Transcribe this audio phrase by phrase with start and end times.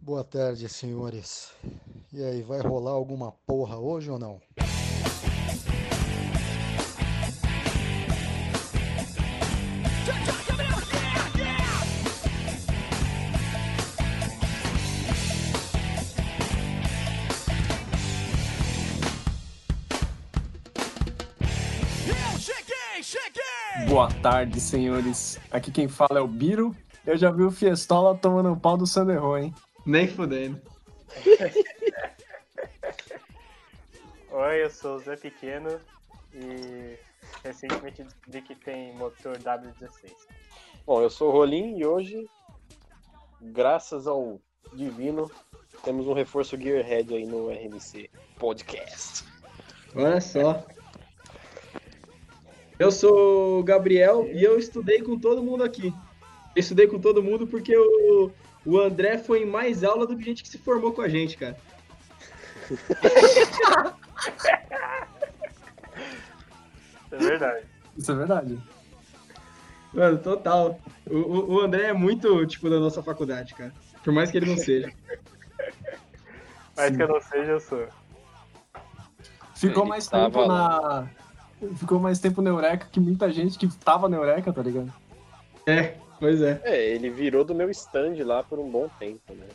[0.00, 1.52] Boa tarde, senhores.
[2.12, 4.40] E aí, vai rolar alguma porra hoje ou não?
[23.88, 25.38] Boa tarde, senhores.
[25.50, 26.74] Aqui quem fala é o Biro.
[27.04, 29.52] Eu já vi o Fiestola tomando um pau do Sanderro, hein?
[29.88, 30.60] Nem fudendo.
[34.30, 35.80] Oi, eu sou o Zé Pequeno
[36.34, 36.98] e
[37.42, 40.12] recentemente vi que tem motor W16.
[40.84, 42.28] Bom, eu sou o Rolim e hoje,
[43.40, 44.38] graças ao
[44.74, 45.30] divino,
[45.82, 49.24] temos um reforço Gearhead aí no RMC Podcast.
[49.96, 50.66] Olha só.
[52.78, 55.94] Eu sou o Gabriel e eu estudei com todo mundo aqui.
[56.54, 58.30] Eu estudei com todo mundo porque o,
[58.70, 61.36] o André foi em mais aula do que gente que se formou com a gente,
[61.36, 61.56] cara.
[67.10, 67.66] É verdade.
[67.96, 68.58] Isso é verdade.
[69.92, 70.78] Mano, total.
[71.06, 73.72] O, o, o André é muito, tipo, da nossa faculdade, cara.
[74.04, 74.92] Por mais que ele não seja.
[76.76, 77.88] Mas que eu não seja, eu sou.
[79.54, 81.08] Ficou Ele mais tempo na.
[81.76, 84.92] Ficou mais tempo na Eureka que muita gente que tava na Eureka, tá ligado?
[85.66, 86.60] É, pois é.
[86.64, 89.46] É, ele virou do meu stand lá por um bom tempo, né?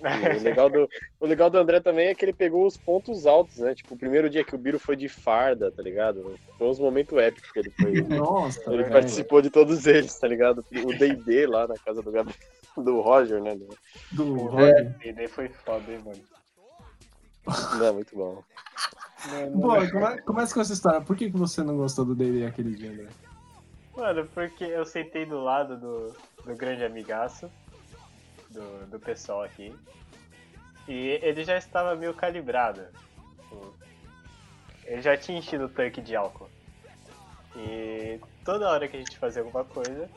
[0.00, 0.02] O,
[0.42, 0.88] legal do,
[1.20, 3.74] o legal do André também é que ele pegou os pontos altos, né?
[3.74, 6.38] Tipo, o primeiro dia que o Biro foi de farda, tá ligado?
[6.56, 7.92] Foi uns momentos épicos que ele foi.
[8.08, 8.92] Nossa, Ele velho.
[8.92, 10.64] participou de todos eles, tá ligado?
[10.84, 12.38] O D&D lá na casa do Gabriel,
[12.76, 13.54] do Roger, né?
[14.10, 14.96] Do O Roger.
[15.04, 16.20] E daí foi foda, hein, mano.
[17.78, 18.42] Não, muito bom.
[19.60, 21.00] Pô, come- começa com essa história.
[21.02, 23.06] Por que, que você não gostou do D&D aquele dia, André?
[23.96, 27.50] Mano, porque eu sentei do lado do, do grande amigaço,
[28.50, 29.74] do, do pessoal aqui,
[30.88, 32.86] e ele já estava meio calibrado.
[33.42, 33.74] Tipo,
[34.84, 36.48] Ele já tinha enchido o tanque de álcool.
[37.56, 40.08] E toda hora que a gente fazia alguma coisa,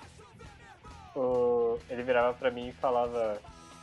[1.15, 3.39] o- ele virava pra mim e falava.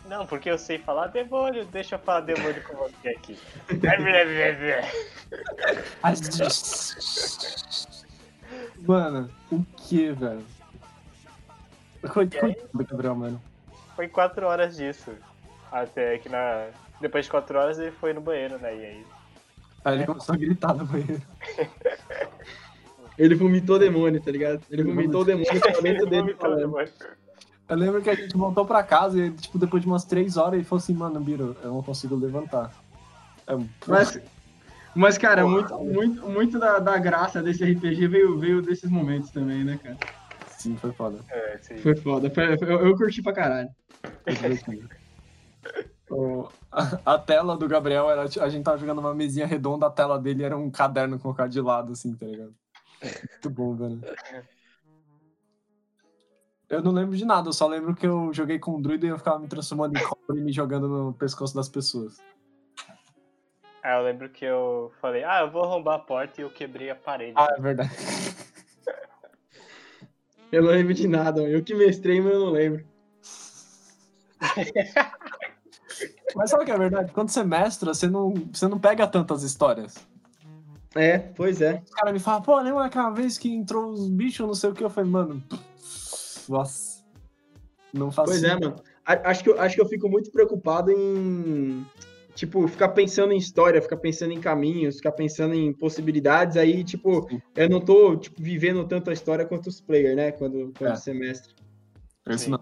[0.06, 3.38] Não, porque eu sei falar demônio, deixa eu falar demônio com você aqui.
[8.86, 10.44] Mano, o que, velho?
[12.02, 13.42] Do Gabriel, mano.
[13.94, 15.12] Foi quatro horas disso.
[15.70, 16.68] Até que na.
[17.00, 18.74] Depois de quatro horas ele foi no banheiro, né?
[18.74, 19.06] E aí.
[19.84, 21.22] Aí ele começou a gritar no banheiro.
[23.18, 24.62] Ele vomitou demônio, tá ligado?
[24.70, 26.36] Ele vomitou o demônio pra dentro dele.
[27.68, 30.54] Eu lembro que a gente voltou pra casa e, tipo, depois de umas três horas,
[30.54, 32.72] ele falou assim, mano, Biro, eu não consigo levantar.
[33.46, 34.18] É, Mas,
[34.94, 39.64] mas cara, muito, muito, muito da, da graça desse RPG veio, veio desses momentos também,
[39.64, 39.96] né, cara?
[40.46, 41.24] Sim, foi foda.
[41.30, 41.76] É, sim.
[41.78, 42.30] Foi foda.
[42.30, 43.68] Foi- foi- eu, eu curti pra caralho.
[46.12, 46.48] O-
[47.06, 48.22] a tela do Gabriel era.
[48.22, 51.60] A gente tava jogando uma mesinha redonda, a tela dele era um caderno colocado de
[51.60, 52.52] lado, assim, tá ligado?
[53.30, 54.00] Muito bom, velho.
[56.68, 59.08] Eu não lembro de nada, eu só lembro que eu joguei com o druida e
[59.08, 62.16] eu ficava me transformando em cobra e me jogando no pescoço das pessoas.
[63.82, 66.90] Aí eu lembro que eu falei, ah, eu vou arrombar a porta e eu quebrei
[66.90, 67.34] a parede.
[67.36, 67.90] Ah, é verdade.
[70.52, 71.42] Eu não lembro de nada.
[71.42, 72.84] Eu que mestrei, mas eu não lembro.
[76.34, 77.12] Mas sabe o que é verdade?
[77.12, 79.96] Quando você mestra, você não, você não pega tantas histórias.
[80.94, 81.82] É, pois é.
[81.84, 84.72] Os caras me falam, pô, lembra aquela vez que entrou os bichos, não sei o
[84.74, 84.82] que?
[84.82, 85.42] Eu falei, mano,
[86.48, 87.04] nossa.
[87.92, 88.76] Não faço Pois é, mano.
[89.04, 91.84] Acho que, eu, acho que eu fico muito preocupado em.
[92.40, 96.56] Tipo, ficar pensando em história, ficar pensando em caminhos, ficar pensando em possibilidades.
[96.56, 97.42] Aí, tipo, Sim.
[97.54, 100.32] eu não tô tipo, vivendo tanto a história quanto os players, né?
[100.32, 100.96] Quando, quando É.
[100.96, 101.54] você mestre.
[102.26, 102.52] Esse Sim.
[102.52, 102.60] não.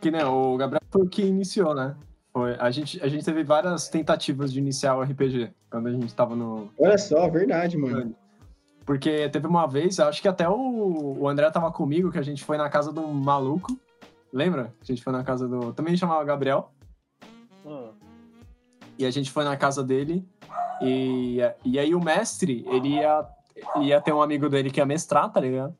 [0.00, 1.96] Que né, o Gabriel foi o que iniciou, né?
[2.32, 6.14] Foi, a, gente, a gente teve várias tentativas de iniciar o RPG quando a gente
[6.14, 6.70] tava no.
[6.78, 8.14] Olha só, verdade, mano.
[8.84, 12.44] Porque teve uma vez, acho que até o, o André tava comigo, que a gente
[12.44, 13.76] foi na casa de um maluco.
[14.32, 14.72] Lembra?
[14.80, 15.72] A gente foi na casa do.
[15.72, 16.70] Também chamava Gabriel.
[18.98, 20.26] E a gente foi na casa dele.
[20.80, 23.26] E, e aí o mestre, ele ia,
[23.80, 25.74] ia ter um amigo dele que ia mestrar, tá ligado?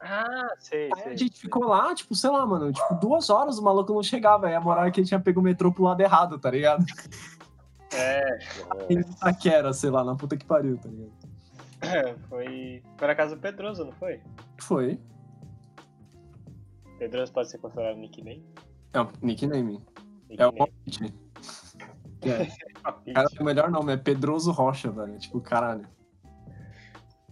[0.00, 1.12] Ah, sei, Aí sei.
[1.12, 4.46] a gente ficou lá, tipo, sei lá, mano, tipo, duas horas o maluco não chegava.
[4.46, 6.84] Aí a moral é que ele tinha pego o metrô pro lado errado, tá ligado?
[7.92, 8.38] É,
[8.88, 11.12] Em Itaquera, sei lá, na puta que pariu, tá ligado?
[12.28, 12.82] foi.
[12.96, 14.20] Foi na casa do Pedroso, não foi?
[14.60, 15.00] Foi.
[16.98, 18.44] Pedroso pode ser considerado nickname?
[18.92, 19.82] É um nickname.
[20.30, 20.52] É o
[20.84, 21.14] Nickname.
[22.24, 22.52] Hobbit.
[23.14, 25.18] Cara, o melhor nome é Pedroso Rocha, velho.
[25.18, 25.86] Tipo, caralho.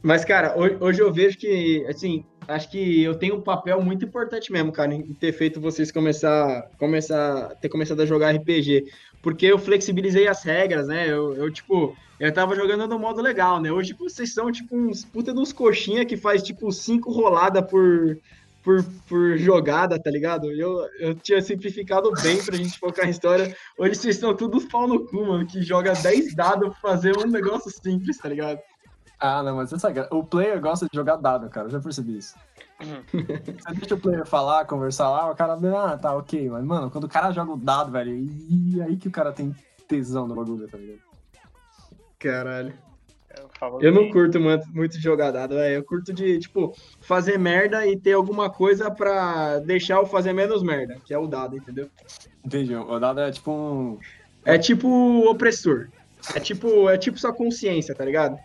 [0.03, 4.53] Mas, cara, hoje, eu vejo que, assim, acho que eu tenho um papel muito importante
[4.53, 8.85] mesmo, cara, em ter feito vocês começar, começar, ter começado a jogar RPG.
[9.21, 11.11] Porque eu flexibilizei as regras, né?
[11.11, 13.73] Eu, eu, tipo, eu tava jogando no modo legal, né?
[13.73, 18.17] Hoje vocês são, tipo, uns puta de uns coxinha que faz, tipo, cinco roladas por,
[18.67, 20.51] por, por jogada, tá ligado?
[20.51, 23.57] Eu, eu tinha simplificado bem pra gente focar em história.
[23.79, 27.31] Hoje vocês estão todos pau no cu, mano, que joga 10 dados pra fazer um
[27.31, 28.59] negócio simples, tá ligado?
[29.21, 31.69] Ah, não, mas essa, o player gosta de jogar dado, cara.
[31.69, 32.35] Eu já percebi isso.
[32.83, 36.51] Você deixa o player falar, conversar lá, o cara, ah, tá, ok.
[36.51, 39.55] Mas, mano, quando o cara joga o dado, velho, e aí que o cara tem
[39.87, 40.99] tesão no bagulho, tá ligado?
[42.19, 42.75] Caralho.
[43.37, 45.77] É Eu não curto muito, muito jogar dado, velho.
[45.77, 50.63] Eu curto de, tipo, fazer merda e ter alguma coisa pra deixar eu fazer menos
[50.63, 51.89] merda, que é o dado, entendeu?
[52.45, 52.75] Entendi.
[52.75, 53.99] O dado é tipo um.
[54.45, 54.89] É tipo
[55.29, 55.89] opressor.
[56.35, 58.39] É tipo, é tipo sua consciência, tá ligado?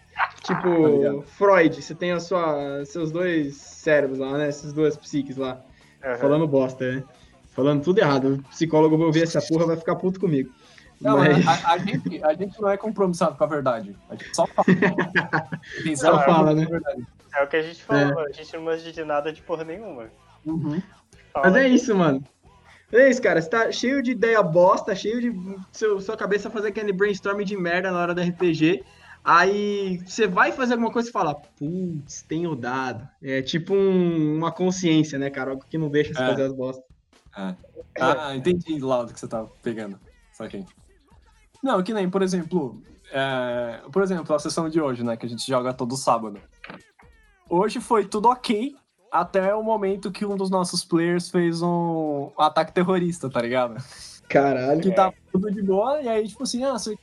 [0.44, 1.22] Tipo, ligado.
[1.24, 4.48] Freud, você tem a sua, seus dois cérebros lá, né?
[4.48, 5.62] Essas duas psiques lá.
[6.04, 6.18] Aham.
[6.18, 7.04] Falando bosta, né?
[7.52, 8.44] Falando tudo errado.
[8.46, 10.52] O psicólogo vai ouvir essa porra vai ficar puto comigo.
[11.02, 13.96] Não, Mas- a, a gente, a gente não é compromissado com a verdade.
[14.10, 14.66] A gente só fala.
[15.96, 16.68] Só zero fala, com né?
[17.36, 20.10] É o que a gente falou, a gente não manja de nada de porra nenhuma.
[20.46, 20.82] Uhum.
[21.34, 22.24] Fala Mas é isso, mano.
[22.92, 23.42] É isso, cara.
[23.42, 27.56] Você tá cheio de ideia bosta, cheio de seu, sua cabeça fazer aquele brainstorm de
[27.56, 28.84] merda na hora do RPG.
[29.24, 33.08] Aí você vai fazer alguma coisa e fala, putz, tenho dado.
[33.24, 35.52] É tipo um- uma consciência, né, cara?
[35.52, 36.28] Algo que não deixa você É.
[36.28, 36.84] fazer as bostas.
[37.34, 39.98] Ah, entendi lá do que você tá pegando.
[40.34, 40.66] Saquei.
[41.64, 42.82] Não, que nem, por exemplo,
[43.12, 46.40] é, por exemplo, a sessão de hoje, né, que a gente joga todo sábado.
[47.50, 48.76] Hoje foi tudo ok,
[49.12, 53.76] até o momento que um dos nossos players fez um ataque terrorista, tá ligado?
[54.30, 54.82] Caralho.
[54.82, 56.98] Que tava tudo de boa, e aí, tipo assim, ah, você,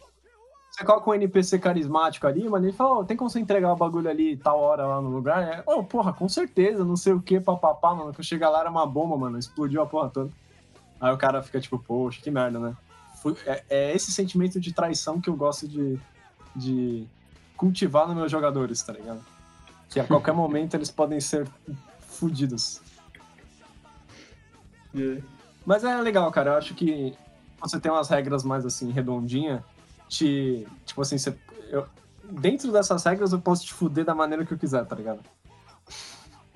[0.71, 3.77] você coloca um NPC carismático ali, mano, ele fala, "Ô, tem como você entregar o
[3.77, 5.43] bagulho ali tal hora lá no lugar?
[5.43, 8.61] É, oh, porra, com certeza, não sei o que, papapá, mano, que eu chegar lá
[8.61, 10.31] era uma bomba, mano, explodiu a porra toda.
[10.99, 12.75] Aí o cara fica tipo, poxa, que merda, né?
[13.23, 15.99] Fui- é, é esse sentimento de traição que eu gosto de,
[16.55, 17.07] de
[17.57, 19.21] cultivar nos meus jogadores, tá ligado?
[19.89, 21.47] Que a qualquer momento eles podem ser
[22.09, 22.81] fudidos.
[25.65, 26.51] Mas é legal, cara.
[26.53, 27.15] Eu acho que
[27.61, 29.65] você tem umas regras mais assim, redondinha,
[30.09, 30.67] te.
[30.87, 31.37] Tipo assim, você.
[31.71, 31.87] eu-
[32.31, 35.21] dentro dessas regras eu posso te fuder da maneira que eu quiser, tá ligado?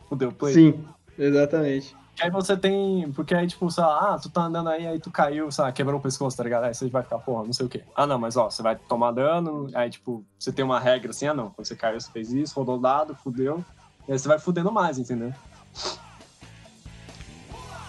[0.09, 0.55] Fudeu, play.
[0.55, 0.85] Sim,
[1.19, 1.95] exatamente.
[2.23, 3.11] Que aí você tem.
[3.13, 5.73] Porque aí, tipo, sei lá, ah, tu tá andando aí, aí tu caiu, sei lá,
[5.73, 6.65] quebrou o pescoço, tá ligado?
[6.65, 7.83] Aí você vai ficar, porra, não sei o quê.
[7.97, 11.27] Ah, não, mas ó, você vai tomar dano, aí, tipo, você tem uma regra assim,
[11.27, 13.65] ah, não, quando você caiu, você fez isso, rodou o dado, fudeu.
[14.07, 15.33] E aí você vai fudendo mais, entendeu?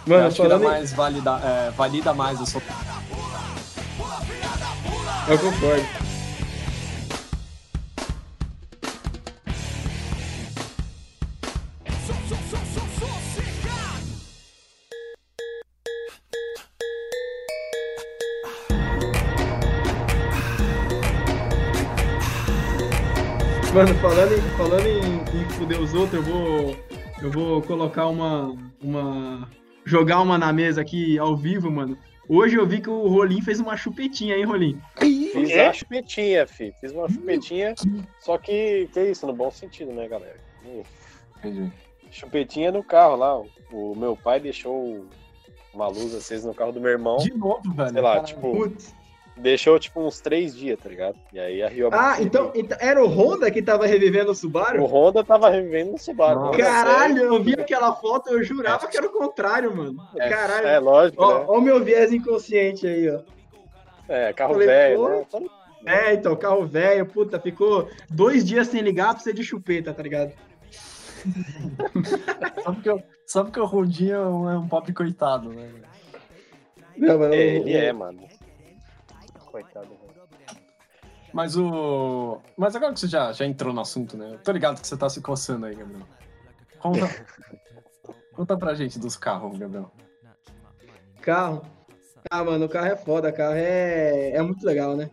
[0.07, 2.61] eu Mano, acho que dá mais valida, é, valida mais a sua.
[5.27, 6.02] Eu concordo.
[23.75, 26.75] Mano, falando em, falando em, em fuder os outros, eu vou,
[27.21, 29.49] eu vou colocar uma, uma.
[29.83, 31.97] jogar uma na mesa aqui ao vivo, mano.
[32.29, 34.79] Hoje eu vi que o Rolim fez uma chupetinha, hein, Rolim?
[34.97, 35.67] Fiz É?
[35.67, 36.73] a chupetinha, fi.
[36.79, 37.73] Fiz uma chupetinha,
[38.19, 40.37] só que, que é isso, no bom sentido, né, galera?
[40.65, 40.83] Hum,
[41.39, 41.71] Entendi.
[42.11, 43.41] Chupetinha no carro lá.
[43.71, 45.07] O, meu pai deixou
[45.73, 47.17] uma luz acesa no carro do meu irmão.
[47.17, 47.89] De novo, velho.
[47.91, 48.93] Sei lá, tipo, Putz.
[49.37, 51.15] Deixou tipo uns três dias, tá ligado?
[51.33, 52.25] E aí arriou a Ah, bateria.
[52.27, 54.85] então, então era o Honda que tava revivendo o O Subaru?
[54.85, 56.39] Honda tava revivendo no Subaru.
[56.39, 56.57] Nossa.
[56.59, 59.95] Caralho, eu vi aquela foto, eu jurava que era o contrário, mano.
[60.17, 60.67] É, Caralho.
[60.67, 61.45] É, lógico, Ó, né?
[61.47, 63.21] ó o meu viés inconsciente aí, ó.
[64.07, 65.25] É, carro Falei, velho, né?
[65.85, 70.01] É, então, carro velho, puta, ficou dois dias sem ligar pra ser de chupeta, tá
[70.03, 70.31] ligado?
[72.63, 75.67] Só porque, eu- só porque o Rondinho é um, é um pobre coitado, né?
[75.71, 75.83] velho?
[76.97, 78.27] Não, mas É, o- ele é, mano.
[79.53, 79.95] Coitado.
[81.31, 82.41] Mas o.
[82.57, 84.31] Mas agora que você já, já entrou no assunto, né?
[84.33, 86.01] Eu tô ligado que você tá se coçando aí, Gabriel.
[86.79, 87.07] Conta,
[88.33, 89.91] conta pra gente dos carros, Gabriel.
[91.21, 91.61] Carro.
[92.31, 95.11] Ah, mano, o carro é foda, carro é, é muito legal, né?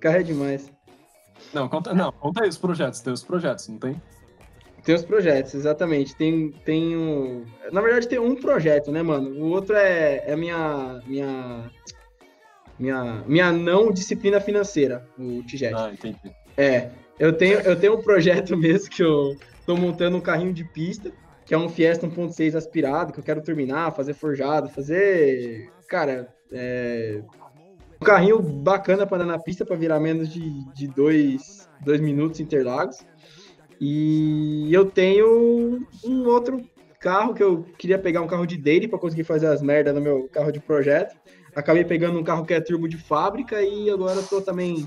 [0.00, 0.70] Carro é demais.
[1.54, 4.02] Não, conta, não, conta aí os projetos, tem os projetos, não tem?
[4.84, 6.14] Tem os projetos, exatamente.
[6.14, 7.46] Tem, tem um...
[7.72, 9.30] Na verdade, tem um projeto, né, mano?
[9.42, 11.70] O outro é, é minha, minha,
[12.78, 15.74] minha, minha não disciplina financeira, o Tijet.
[15.74, 16.18] Ah, entendi.
[16.56, 20.64] É, eu tenho, eu tenho um projeto mesmo que eu tô montando um carrinho de
[20.64, 21.10] pista,
[21.44, 27.22] que é um Fiesta 1.6 aspirado, que eu quero terminar, fazer forjado, fazer, cara, é,
[28.00, 32.40] um carrinho bacana para andar na pista, para virar menos de, de dois, dois minutos
[32.40, 32.98] Interlagos.
[33.80, 36.62] E eu tenho um outro
[36.98, 40.00] carro que eu queria pegar um carro de daily para conseguir fazer as merdas no
[40.00, 41.16] meu carro de projeto.
[41.56, 44.86] Acabei pegando um carro que é turbo de fábrica e agora tô também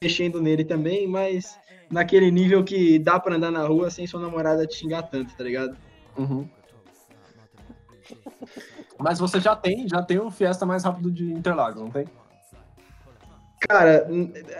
[0.00, 1.58] mexendo nele também, mas
[1.90, 5.42] naquele nível que dá para andar na rua sem sua namorada te xingar tanto, tá
[5.42, 5.76] ligado?
[6.16, 6.48] Uhum.
[8.98, 12.06] Mas você já tem, já tem o Fiesta mais rápido de Interlagos, não tem?
[13.60, 14.08] Cara,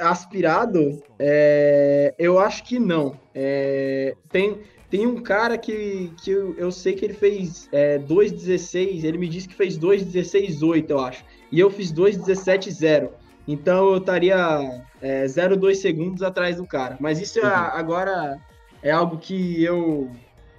[0.00, 3.18] aspirado, é, eu acho que não.
[3.34, 4.60] É, tem,
[4.90, 9.28] tem um cara que, que eu, eu sei que ele fez é, 2,16, ele me
[9.28, 11.24] disse que fez 2,16,8, eu acho.
[11.56, 13.08] E eu fiz 2,17,0.
[13.48, 14.36] Então eu estaria
[15.00, 16.98] é, 0,2 segundos atrás do cara.
[17.00, 17.48] Mas isso é- Uhum.
[17.48, 18.38] agora
[18.82, 20.10] é algo que eu.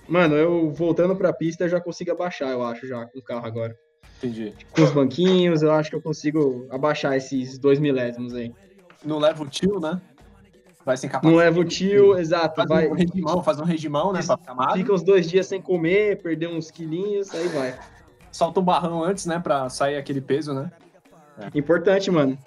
[0.09, 3.45] Mano, eu voltando pra pista eu já consigo abaixar, eu acho, já com o carro
[3.45, 3.75] agora.
[4.17, 4.55] Entendi.
[4.71, 8.51] Com os banquinhos, eu acho que eu consigo abaixar esses dois milésimos aí.
[9.05, 10.01] Não leva o tio, né?
[10.83, 11.31] Vai sem capacete.
[11.31, 12.55] Não leva o tio, exato.
[12.55, 14.21] Faz Vai, um regimão, faz um regimão, né?
[14.73, 17.77] Fica uns dois dias sem comer, perder uns quilinhos, aí vai.
[18.31, 19.39] Solta um barrão antes, né?
[19.39, 20.71] Pra sair aquele peso, né?
[21.53, 22.37] Importante, mano.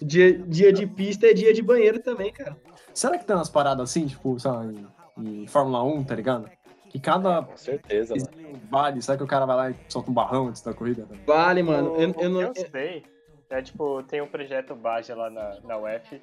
[0.00, 2.56] Dia, dia de pista é dia de banheiro também, cara.
[2.92, 6.50] Será que tem umas paradas assim, tipo, sei lá, em, em Fórmula 1, tá ligado?
[6.90, 8.60] Que cada Com certeza, mano.
[8.70, 11.06] vale, será que o cara vai lá e solta um barrão antes da corrida?
[11.08, 11.16] né?
[11.26, 11.92] Vale, mano.
[11.92, 12.40] O- Eu, o eu não.
[12.42, 13.02] eu sei
[13.50, 16.20] é tipo, tem um projeto Baja lá na, na UF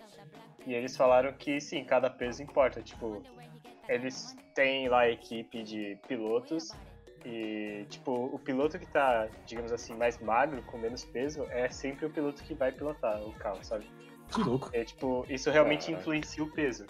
[0.65, 2.81] e eles falaram que sim, cada peso importa.
[2.81, 3.22] Tipo,
[3.88, 6.72] eles têm lá a equipe de pilotos
[7.25, 12.06] e, tipo, o piloto que tá, digamos assim, mais magro, com menos peso, é sempre
[12.06, 13.86] o piloto que vai pilotar o carro, sabe?
[14.34, 14.70] Que louco.
[14.74, 16.01] É tipo, isso realmente Caraca.
[16.01, 16.86] influencia o peso.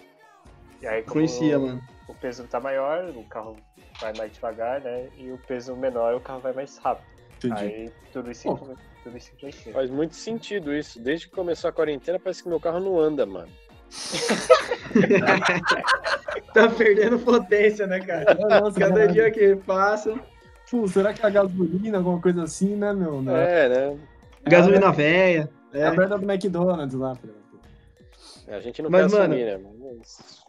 [0.80, 1.82] E aí, como Influencia, mano.
[2.08, 3.56] o peso tá maior, o carro
[4.00, 5.08] vai mais devagar, né?
[5.16, 7.06] E o peso menor, o carro vai mais rápido.
[7.36, 7.54] Entendi.
[7.64, 9.72] Aí tudo isso, influ- tudo isso influencia.
[9.72, 11.00] Faz muito sentido isso.
[11.00, 13.50] Desde que começou a quarentena, parece que meu carro não anda, mano.
[16.54, 18.34] Tá perdendo potência, né, cara?
[18.34, 19.12] Nossa, Cada caralho.
[19.12, 20.14] dia que passa.
[20.70, 23.20] Pô, será que é a gasolina, alguma coisa assim, né, meu?
[23.22, 23.64] Né?
[23.64, 23.98] É, né?
[24.44, 25.48] Gasolina velha.
[25.72, 25.86] É É.
[25.86, 27.16] a merda do McDonald's lá.
[28.48, 29.58] A gente não Mas, quer mano, assumir, né?
[29.98, 30.42] Mas-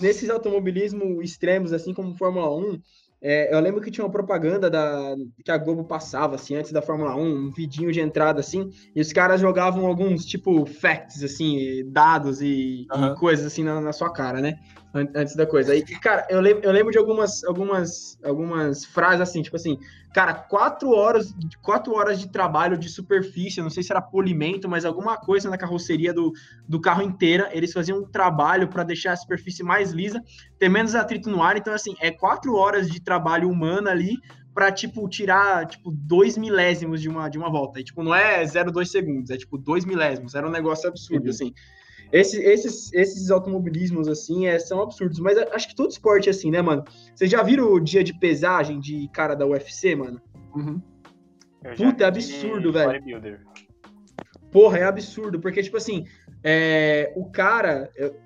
[0.00, 2.80] nesses automobilismo extremos, assim como Fórmula 1,
[3.20, 6.80] é, eu lembro que tinha uma propaganda da, que a Globo passava, assim, antes da
[6.80, 11.82] Fórmula 1, um vidinho de entrada, assim, e os caras jogavam alguns, tipo, facts, assim,
[11.90, 13.14] dados e, e Aham.
[13.16, 14.58] coisas, assim, na, na sua cara, né?
[14.94, 15.72] An- Antes da coisa.
[15.72, 19.76] Aí, cara, eu lembro, eu lembro de algumas, algumas, algumas frases, assim, tipo assim,
[20.14, 24.84] cara, quatro horas, quatro horas de trabalho de superfície, não sei se era polimento, mas
[24.86, 26.32] alguma coisa na carroceria do,
[26.66, 30.22] do carro inteira, eles faziam um trabalho para deixar a superfície mais lisa,
[30.58, 31.56] ter menos atrito no ar.
[31.58, 34.14] Então, assim, é quatro horas de trabalho humano ali
[34.54, 37.78] para tipo, tirar, tipo, dois milésimos de uma, de uma volta.
[37.78, 40.34] E, tipo, não é 0,2 segundos, é, tipo, dois milésimos.
[40.34, 41.30] Era um negócio absurdo, Entendi.
[41.30, 41.54] assim.
[42.10, 45.18] Esse- esses, esses automobilismos, assim, é, são absurdos.
[45.20, 46.84] Mas acho que todo esporte é assim, né, mano?
[47.14, 50.20] Vocês já viram o dia de pesagem de cara da UFC, mano?
[50.54, 50.80] Uhum.
[51.76, 52.90] Puta, é absurdo, velho.
[54.50, 56.06] Porra, é absurdo, porque, tipo assim,
[56.42, 57.90] é, o cara.
[57.96, 58.16] eu-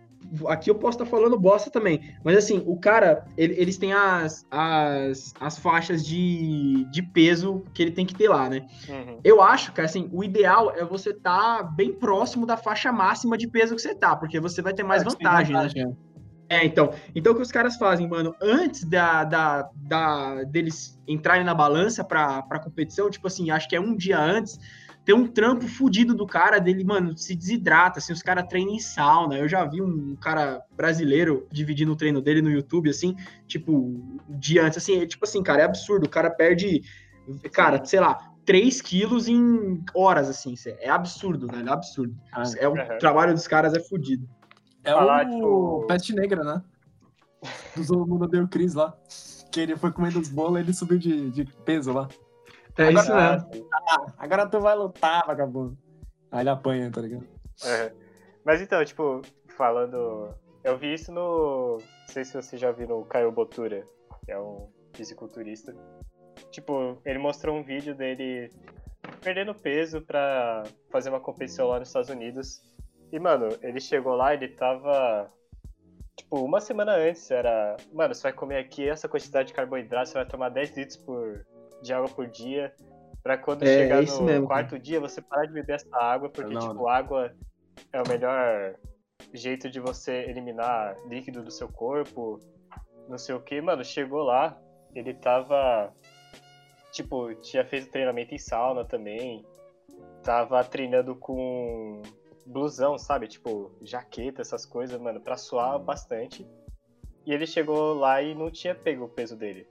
[0.48, 4.46] aqui eu posso estar falando bosta também, mas assim, o cara, ele- eles têm as,
[4.50, 8.66] as, as faixas de, de peso que ele tem que ter lá, né?
[8.88, 9.18] Uhum.
[9.22, 13.48] Eu acho que, assim, o ideal é você estar bem próximo da faixa máxima de
[13.48, 15.62] peso que você tá, porque você vai ter mais É, tem vantagem, né?
[16.52, 16.92] É, então.
[17.14, 22.04] Então o que os caras fazem, mano, antes da, da, da- deles entrarem na balança
[22.04, 24.58] pra, pra competição, tipo assim, acho que é um dia antes,
[25.04, 28.78] tem um trampo fudido do cara dele, mano, se desidrata, assim, os caras treinam em
[28.78, 29.36] sauna.
[29.38, 33.16] Eu já vi um cara brasileiro dividindo o treino dele no YouTube, assim,
[33.48, 36.04] tipo, um dia antes, assim, é, tipo assim, cara, é absurdo.
[36.06, 36.82] O cara perde,
[37.52, 42.14] cara, sei lá, 3 quilos em horas, assim, é absurdo, velho, é absurdo.
[42.32, 42.98] Ah, É, o Aham.
[42.98, 44.28] trabalho dos caras é fudido.
[44.84, 46.62] É Falar, o tipo- Peste Negra, né?
[47.76, 48.96] Do Todo Mundo Deu Cris lá.
[49.50, 52.08] Que ele foi comendo os bolos e ele subiu de, de peso lá.
[52.78, 53.68] É Agora- isso mesmo.
[53.72, 55.76] Ah, agora tu vai lutar, vagabundo.
[56.30, 57.22] Aí ele apanha, tá ligado?
[57.22, 57.96] Uhum.
[58.44, 59.20] Mas então, tipo,
[59.56, 60.34] falando.
[60.64, 61.78] Eu vi isso no.
[61.78, 63.84] Não sei se você já viu no Caio Botura,
[64.24, 65.74] que é um fisiculturista.
[66.50, 68.50] Tipo, ele mostrou um vídeo dele
[69.20, 72.62] perdendo peso pra fazer uma competição lá nos Estados Unidos.
[73.12, 75.30] E, mano, ele chegou lá, ele tava.
[76.16, 77.76] Tipo, uma semana antes era.
[77.92, 81.46] Mano, você vai comer aqui essa quantidade de carboidrato, você vai tomar 10 litros por,
[81.82, 82.74] de água por dia.
[83.22, 86.28] Pra quando É, chegar isso no mesmo, quarto dia, você parar de beber essa água,
[86.30, 87.32] porque, Não, tipo, água
[87.92, 88.74] é o melhor
[89.32, 92.40] jeito de você eliminar líquido do seu corpo.
[93.08, 93.84] Não sei o que, mano.
[93.84, 94.58] Chegou lá,
[94.94, 95.92] ele tava.
[96.92, 99.44] Tipo, tinha feito treinamento em sauna também.
[100.22, 102.00] Tava treinando com
[102.46, 103.28] blusão, sabe?
[103.28, 106.46] Tipo, jaqueta, essas coisas, mano, pra suar bastante.
[107.26, 109.66] e ele chegou lá e não tinha pego o peso dele.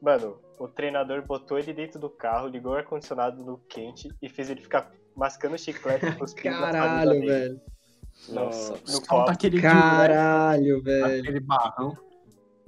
[0.00, 4.48] Mano, o treinador botou ele dentro do carro, ligou o ar-condicionado no quente e fez
[4.48, 7.60] ele ficar mascando chiclete com os Caralho, velho.
[8.30, 8.72] Nossa.
[8.88, 9.30] No Conta copo.
[9.30, 10.82] aquele Caralho, né?
[10.82, 11.20] velho.
[11.20, 11.96] Aquele barrão.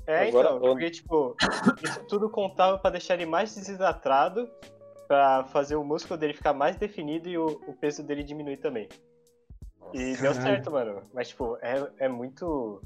[0.06, 1.36] É, Agora, então, porque, tipo,
[1.82, 4.50] isso tudo contava pra deixar ele mais desidratado,
[5.06, 8.88] pra fazer o músculo dele ficar mais definido e o, o peso dele diminuir também.
[9.92, 10.42] E deu Caralho.
[10.42, 11.02] certo, mano.
[11.12, 12.82] Mas, tipo, é, é muito.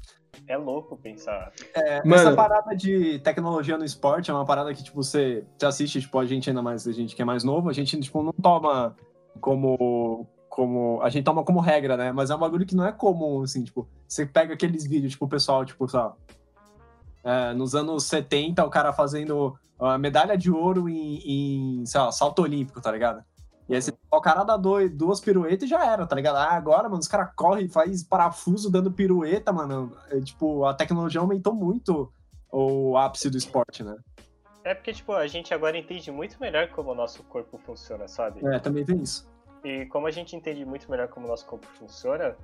[0.47, 1.51] É louco pensar.
[1.73, 2.15] É, Mano.
[2.15, 6.19] Essa parada de tecnologia no esporte é uma parada que, tipo, você, você assiste, tipo,
[6.19, 8.95] a gente ainda mais, a gente que é mais novo, a gente, tipo, não toma
[9.39, 10.27] como.
[10.49, 10.99] Como.
[11.01, 12.11] A gente toma como regra, né?
[12.11, 15.25] Mas é um bagulho que não é comum, assim, tipo, você pega aqueles vídeos, tipo,
[15.25, 16.15] o pessoal, tipo, sei lá,
[17.23, 22.11] é, nos anos 70, o cara fazendo a medalha de ouro em, em, sei lá,
[22.11, 23.23] salto olímpico, tá ligado?
[23.69, 26.37] E aí você, o cara dá dois, duas piruetas e já era, tá ligado?
[26.37, 29.95] Ah, agora, mano, os caras correm e faz parafuso dando pirueta, mano.
[30.09, 32.11] É, tipo, a tecnologia aumentou muito
[32.49, 33.97] o ápice do esporte, né?
[34.63, 38.45] É porque, tipo, a gente agora entende muito melhor como o nosso corpo funciona, sabe?
[38.45, 39.29] É, também tem isso.
[39.63, 42.35] E como a gente entende muito melhor como o nosso corpo funciona,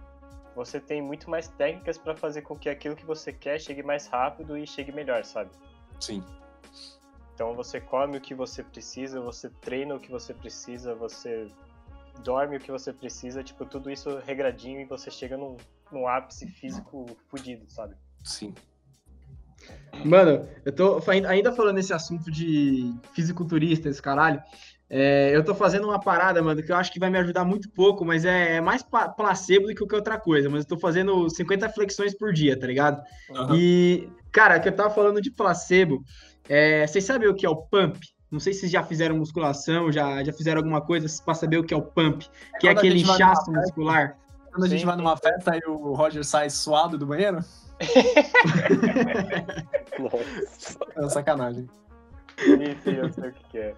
[0.56, 4.08] você tem muito mais técnicas pra fazer com que aquilo que você quer chegue mais
[4.08, 5.51] rápido e chegue melhor, sabe?
[6.00, 6.24] Sim.
[7.34, 11.48] Então você come o que você precisa, você treina o que você precisa, você
[12.24, 15.58] dorme o que você precisa, tipo, tudo isso regradinho e você chega num,
[15.92, 17.96] num ápice físico fudido, sabe?
[18.24, 18.54] Sim.
[20.06, 24.42] Mano, eu tô ainda falando nesse assunto de fisiculturista, esse caralho.
[24.96, 27.68] É, eu tô fazendo uma parada, mano, que eu acho que vai me ajudar muito
[27.72, 28.86] pouco, mas é, é mais
[29.18, 30.48] placebo do que qualquer outra coisa.
[30.52, 33.02] Mas eu tô fazendo 50 flexões por dia, tá ligado?
[33.36, 33.58] Aham.
[33.58, 36.04] E, cara, que eu tava falando de placebo,
[36.48, 37.98] é, vocês sabem o que é o pump?
[38.30, 41.64] Não sei se vocês já fizeram musculação, já, já fizeram alguma coisa pra saber o
[41.64, 44.16] que é o pump, que é aquele inchaço festa, muscular.
[44.52, 44.86] Quando a gente Sim.
[44.86, 47.40] vai numa festa e o Roger sai suado do banheiro,
[49.98, 50.78] Nossa.
[50.96, 51.68] é sacanagem.
[52.40, 53.74] Enfim, eu sei o que é.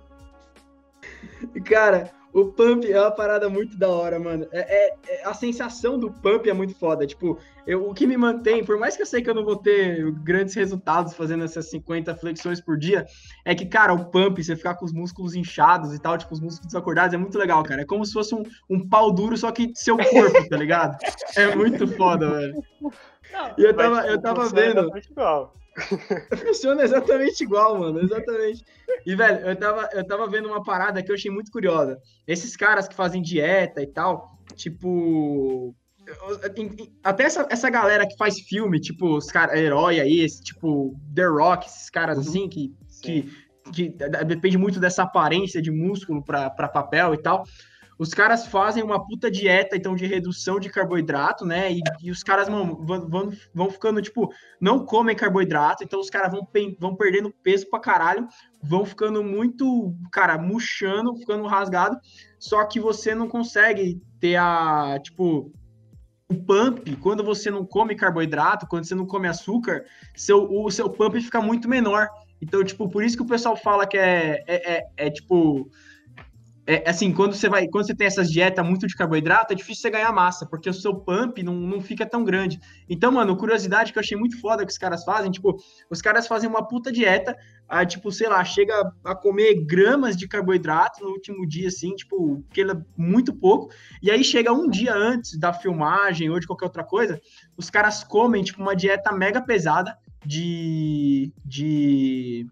[1.66, 4.46] Cara, o pump é uma parada muito da hora, mano.
[4.52, 7.08] É, é- é- a sensação do pump é muito foda.
[7.08, 9.56] Tipo, eu- o que me mantém, por mais que eu sei que eu não vou
[9.56, 13.06] ter grandes resultados fazendo essas 50 flexões por dia,
[13.46, 16.42] é que, cara, o pump, você ficar com os músculos inchados e tal, tipo, os
[16.42, 17.84] músculos desacordados, é muito legal, cara.
[17.84, 20.98] É como se fosse um, um pau duro, só que seu corpo, tá ligado?
[21.38, 22.62] É muito foda, velho.
[23.58, 24.98] E eu tava- eu tava funciona vendo.
[25.10, 25.56] igual.
[26.38, 28.00] Funciona exatamente igual, mano.
[28.02, 28.64] Exatamente.
[29.06, 31.98] E, velho, eu tava, eu tava vendo uma parada que eu achei muito curiosa.
[32.28, 35.76] Esses caras que fazem dieta e tal, tipo.
[37.04, 41.26] Até essa, essa galera que faz filme, tipo, os caras, herói aí, esse, tipo, The
[41.26, 42.24] Rock, esses caras Uhum.
[42.24, 43.30] assim, que, Sim.
[43.74, 47.44] que, que depende muito dessa aparência de músculo pra papel e tal.
[47.98, 51.72] Os caras fazem uma puta dieta, então, de redução de carboidrato, né?
[51.72, 56.10] E, e os caras mano, vão, vão, vão ficando, tipo, não comem carboidrato, então os
[56.10, 56.48] caras vão,
[56.80, 58.28] vão perdendo peso pra caralho,
[58.62, 61.98] vão ficando muito, cara, murchando, ficando rasgado,
[62.38, 65.52] só que você não consegue ter a, tipo,
[66.30, 70.90] o pump, quando você não come carboidrato, quando você não come açúcar, seu, o seu
[70.90, 72.10] pump fica muito menor.
[72.42, 75.70] Então, tipo, por isso que o pessoal fala que é, é, é, é, tipo.
[76.68, 79.84] É, assim, quando você vai, quando você tem essas dietas muito de carboidrato, é difícil
[79.84, 82.60] você ganhar massa, porque o seu pump não, não fica tão grande.
[82.90, 85.56] Então, mano, curiosidade que eu achei muito foda que os caras fazem, tipo,
[85.92, 87.38] os caras fazem uma puta dieta,
[87.70, 88.74] ah, tipo, sei lá, chega
[89.04, 94.24] a comer gramas de carboidrato no último dia, assim, tipo, aquele muito pouco, e aí
[94.24, 97.22] chega um dia antes da filmagem ou de qualquer outra coisa,
[97.56, 101.32] os caras comem, tipo, uma dieta mega pesada de.
[101.46, 102.48] de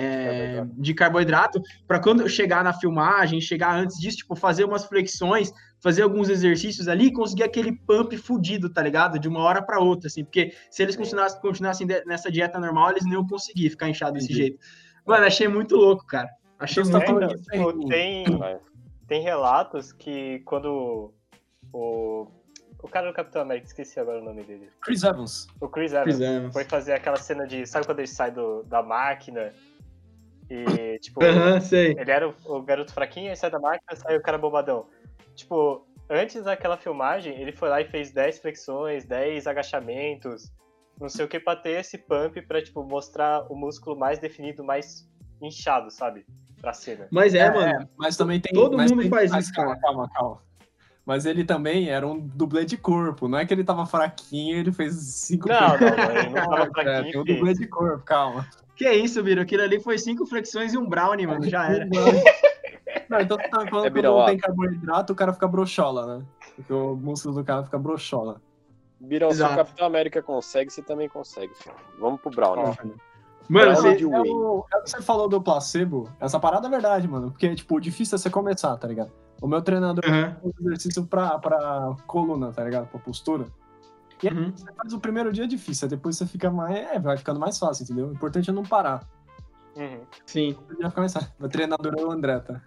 [0.00, 0.82] é, Carboidrato.
[0.82, 5.52] de carboidrato para quando eu chegar na filmagem, chegar antes disso, tipo, fazer umas flexões,
[5.82, 9.18] fazer alguns exercícios ali e conseguir aquele pump fudido, tá ligado?
[9.18, 13.04] De uma hora para outra, assim, porque se eles continuassem, continuassem nessa dieta normal, eles
[13.04, 14.40] não iam conseguir ficar inchado desse Entendi.
[14.40, 14.58] jeito.
[15.06, 16.28] Mano, achei muito louco, cara.
[16.58, 17.80] Achei Então, muito louco.
[17.80, 18.24] Tipo, tem,
[19.08, 21.12] tem relatos que quando
[21.72, 22.26] o.
[22.82, 24.70] O cara do Capitão América, esqueci agora o nome dele.
[24.80, 25.46] Chris Evans.
[25.60, 26.04] O Chris Evans.
[26.04, 26.52] Chris Evans.
[26.52, 27.66] Foi fazer aquela cena de.
[27.66, 29.52] Sabe quando ele sai do, da máquina?
[30.50, 31.92] E, tipo, Aham, sei.
[31.96, 34.86] ele era o, o garoto fraquinho, aí sai da máquina, sai o cara bombadão.
[35.36, 40.50] Tipo, antes daquela filmagem, ele foi lá e fez 10 flexões, 10 agachamentos,
[41.00, 44.64] não sei o que, pra ter esse pump pra, tipo, mostrar o músculo mais definido,
[44.64, 45.08] mais
[45.40, 46.26] inchado, sabe?
[46.60, 47.06] Pra cena.
[47.10, 47.88] Mas é, mano.
[47.96, 48.52] Mas também tem.
[48.52, 49.80] Todo mas mundo tem- faz mas isso, calma, cara.
[49.82, 50.42] Calma, calma.
[51.06, 53.26] Mas ele também era um dublê de corpo.
[53.26, 56.64] Não é que ele tava fraquinho ele fez cinco Não, não, não, ele não tava
[56.64, 58.46] É, fraquinho tem um dublê de corpo, calma.
[58.80, 59.42] Que isso, Biro?
[59.42, 61.46] Aquilo ali foi cinco flexões e um brownie, mano.
[61.46, 61.84] Já era.
[63.10, 66.16] Não, então você tá falando É que quando não tem carboidrato, o cara fica broxola,
[66.16, 66.24] né?
[66.56, 68.40] Porque o músculo do cara fica broxola.
[68.98, 69.48] Birão, se o.
[69.54, 71.74] Capitão América consegue, você também consegue, filho.
[71.98, 72.74] Vamos pro Brown, né?
[73.50, 76.66] Mano, Bravo você, de É o- é o que você falou do placebo, essa parada
[76.66, 77.30] é verdade, mano.
[77.32, 79.12] Porque, tipo, o difícil é você começar, tá ligado?
[79.42, 80.36] O meu treinador Aham.
[80.40, 82.86] faz exercício pra, pra coluna, tá ligado?
[82.88, 83.44] Pra postura.
[84.22, 84.52] E aí, Uhum.
[84.54, 86.76] você faz o primeiro dia difícil, aí depois você fica mais.
[86.76, 88.08] É, vai ficando mais fácil, entendeu?
[88.08, 89.02] O importante é não parar.
[89.76, 90.00] Uhum.
[90.26, 90.56] Sim.
[90.70, 91.30] O dia fica mais fácil.
[91.38, 92.60] Meu treinador é o André, tá?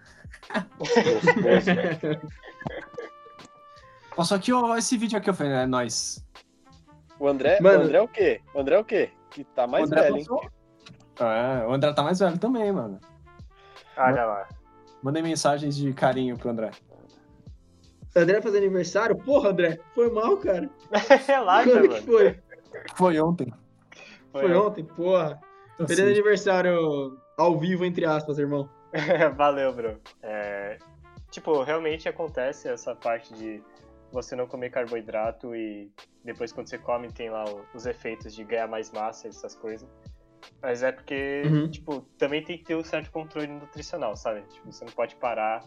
[4.24, 6.24] Só que ó, esse vídeo aqui, eu falei, é nóis.
[7.18, 7.80] O André, Mano.
[7.80, 8.40] o André é o quê?
[8.54, 9.10] O André é o quê?
[9.30, 10.24] Que tá mais o André velho, hein?
[10.26, 10.50] passou-
[11.28, 12.98] É, o André tá mais velho também, mano.
[13.96, 14.48] Olha lá.
[15.02, 16.70] Mandei mensagens de carinho pro André.
[18.16, 19.16] André faz aniversário?
[19.16, 20.70] Porra, André, foi mal, cara.
[21.26, 22.02] Relaxa, Quando que mano.
[22.06, 22.40] foi?
[22.96, 23.52] Foi ontem.
[24.32, 25.40] Foi ontem, porra.
[25.78, 28.68] Ou Feliz aniversário ao vivo, entre aspas, irmão.
[29.36, 30.00] Valeu, bro.
[30.22, 30.78] É,
[31.30, 33.62] tipo, realmente acontece essa parte de
[34.12, 35.90] você não comer carboidrato e
[36.24, 39.88] depois quando você come tem lá o- os efeitos de ganhar mais massa, essas coisas.
[40.62, 41.68] Mas é porque, Uhum.
[41.70, 44.42] tipo, também tem que ter um certo controle nutricional, sabe?
[44.42, 45.64] Tipo, você não pode parar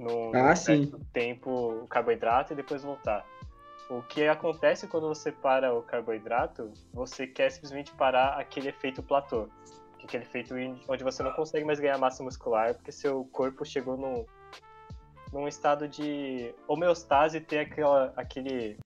[0.00, 1.50] num Ah, certo tempo
[1.82, 3.24] o carboidrato e depois voltar.
[3.90, 9.48] O que acontece quando você para o carboidrato, você quer simplesmente parar aquele efeito platô.
[9.98, 10.54] Que é aquele efeito
[10.88, 14.24] onde você não consegue mais ganhar massa muscular porque seu corpo chegou num,
[15.32, 18.78] num estado de homeostase e tem aquela, aquele,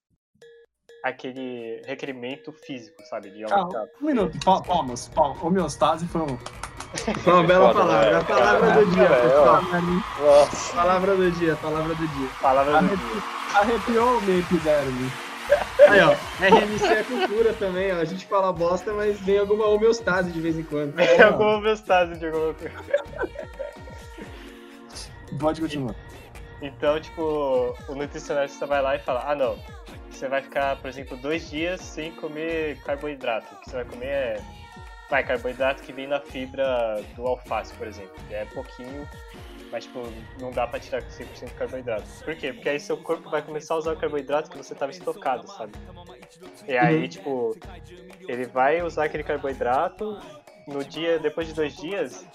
[1.05, 3.31] aquele requerimento físico, sabe?
[3.31, 3.65] De Ah,
[4.03, 5.41] um minuto, pa- palmas, palmas.
[5.43, 6.39] Homeostase foi um.
[7.27, 8.11] Uma bela Foda, palavra.
[8.11, 8.85] né, A palavra cara?
[8.85, 9.63] do dia, É, pessoal.
[10.75, 12.29] Palavra do dia, palavra do dia.
[12.41, 13.23] Palavra do dia.
[13.55, 15.13] Arrepiou minha epiderme.
[15.89, 17.97] Aí, ó, RMC é cultura também, ó.
[18.01, 20.95] A gente fala bosta, mas vem alguma homeostase de vez em quando.
[20.95, 22.75] Tem alguma homeostase de alguma coisa.
[25.39, 25.95] Pode continuar.
[26.63, 29.59] Então, tipo, o nutricionista vai lá e fala, ah não,
[30.11, 33.55] você vai ficar, por exemplo, dois dias sem comer carboidrato.
[33.55, 34.41] O que você vai comer é.
[35.11, 38.15] Vai, carboidrato que vem na fibra do alface, por exemplo.
[38.31, 39.09] É pouquinho,
[39.71, 40.01] mas tipo,
[40.41, 42.05] não dá pra tirar 100% de carboidrato.
[42.25, 42.53] Por quê?
[42.53, 45.73] Porque aí seu corpo vai começar a usar o carboidrato que você tava estocado, sabe?
[46.67, 47.09] E aí, Uhum.
[47.09, 47.57] tipo,
[48.27, 50.19] ele vai usar aquele carboidrato.
[50.67, 52.27] No dia, depois de dois dias,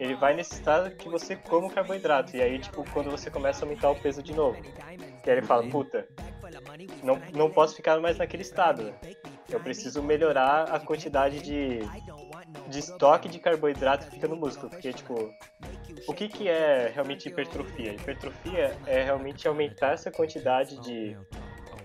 [0.00, 2.36] ele vai estado que você come o carboidrato.
[2.36, 4.60] E aí, tipo, quando você começa a aumentar o peso de novo.
[5.24, 6.08] E aí ele fala, puta,
[7.02, 8.92] não, não posso ficar mais naquele estado.
[9.48, 11.80] Eu preciso melhorar a quantidade de,
[12.68, 14.70] de estoque de carboidrato que fica no músculo.
[14.70, 15.32] Porque, tipo,
[16.08, 17.94] o que, que é realmente hipertrofia?
[17.94, 21.16] Hipertrofia é realmente aumentar essa quantidade de,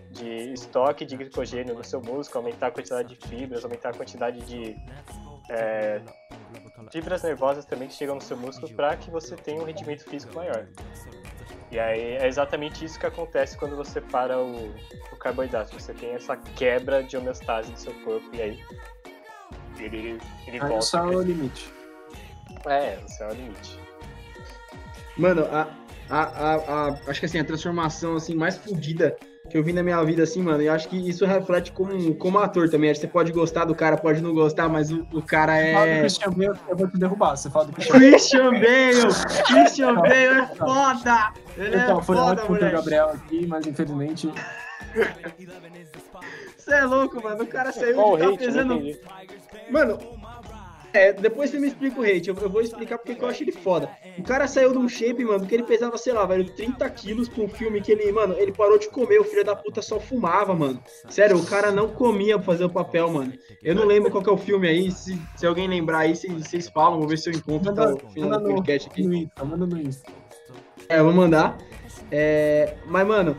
[0.09, 4.41] de estoque de glicogênio no seu músculo, aumentar a quantidade de fibras, aumentar a quantidade
[4.41, 4.75] de
[5.49, 6.01] é,
[6.91, 10.33] fibras nervosas também que chegam no seu músculo para que você tenha um rendimento físico
[10.35, 10.67] maior.
[11.71, 14.67] E aí é exatamente isso que acontece quando você para o,
[15.11, 15.73] o carboidrato.
[15.79, 18.59] Você tem essa quebra de homeostase do seu corpo e aí
[19.79, 20.81] ele, ele Aí volta.
[20.81, 21.73] só é o limite.
[22.65, 23.79] É, o céu é o limite.
[25.17, 25.67] Mano, a,
[26.09, 26.55] a, a,
[26.89, 29.15] a- acho que assim, a transformação assim, mais fodida
[29.51, 32.39] que eu vi na minha vida, assim, mano, e acho que isso reflete como, como
[32.39, 32.89] ator também.
[32.89, 35.85] Acho que você pode gostar do cara, pode não gostar, mas o, o cara Fala
[35.85, 35.99] do é.
[35.99, 37.35] Christian Bale, eu vou te derrubar.
[37.35, 38.11] Você fala do Christian Bale.
[38.11, 39.45] Christian Bale!
[39.45, 41.33] Christian Bale é foda!
[41.57, 42.71] Ele é Então, foi foda, ótimo ter o.
[42.71, 44.31] Gabriel aqui, mas infelizmente.
[46.57, 47.43] Você é louco, mano.
[47.43, 48.81] O cara saiu Qual o de tá pesando.
[49.69, 49.99] Mano,
[50.93, 52.29] é, depois você me explica o hate.
[52.29, 53.89] Eu, eu vou explicar porque que eu acho ele foda.
[54.17, 57.29] O cara saiu de um shape, mano, que ele pesava, sei lá, velho, 30 quilos
[57.29, 59.19] pra um filme que ele, mano, ele parou de comer.
[59.19, 60.81] O filho da puta só fumava, mano.
[61.09, 63.33] Sério, o cara não comia pra fazer o papel, mano.
[63.63, 64.91] Eu não lembro qual que é o filme aí.
[64.91, 66.99] Se, se alguém lembrar aí, vocês falam.
[66.99, 69.03] Vou ver se eu encontro Manda, tá, manda no, podcast aqui.
[69.03, 70.11] no Insta, manda no Insta.
[70.89, 71.57] É, eu vou mandar.
[72.11, 73.37] É, mas, mano,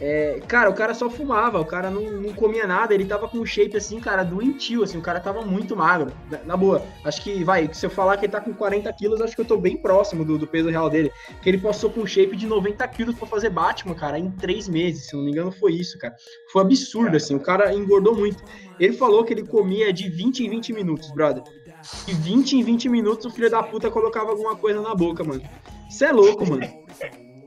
[0.00, 3.38] é, cara, o cara só fumava, o cara não, não comia nada, ele tava com
[3.38, 6.10] um shape assim, cara, doentio, assim, o cara tava muito magro.
[6.30, 9.20] Na, na boa, acho que, vai, se eu falar que ele tá com 40 quilos,
[9.20, 11.12] acho que eu tô bem próximo do, do peso real dele.
[11.42, 14.66] Que ele passou com um shape de 90 quilos pra fazer Batman, cara, em três
[14.68, 16.14] meses, se não me engano, foi isso, cara.
[16.50, 18.42] Foi absurdo, assim, o cara engordou muito.
[18.78, 21.42] Ele falou que ele comia de 20 em 20 minutos, brother.
[22.06, 25.42] De 20 em 20 minutos o filho da puta colocava alguma coisa na boca, mano.
[25.90, 26.62] Você é louco, mano.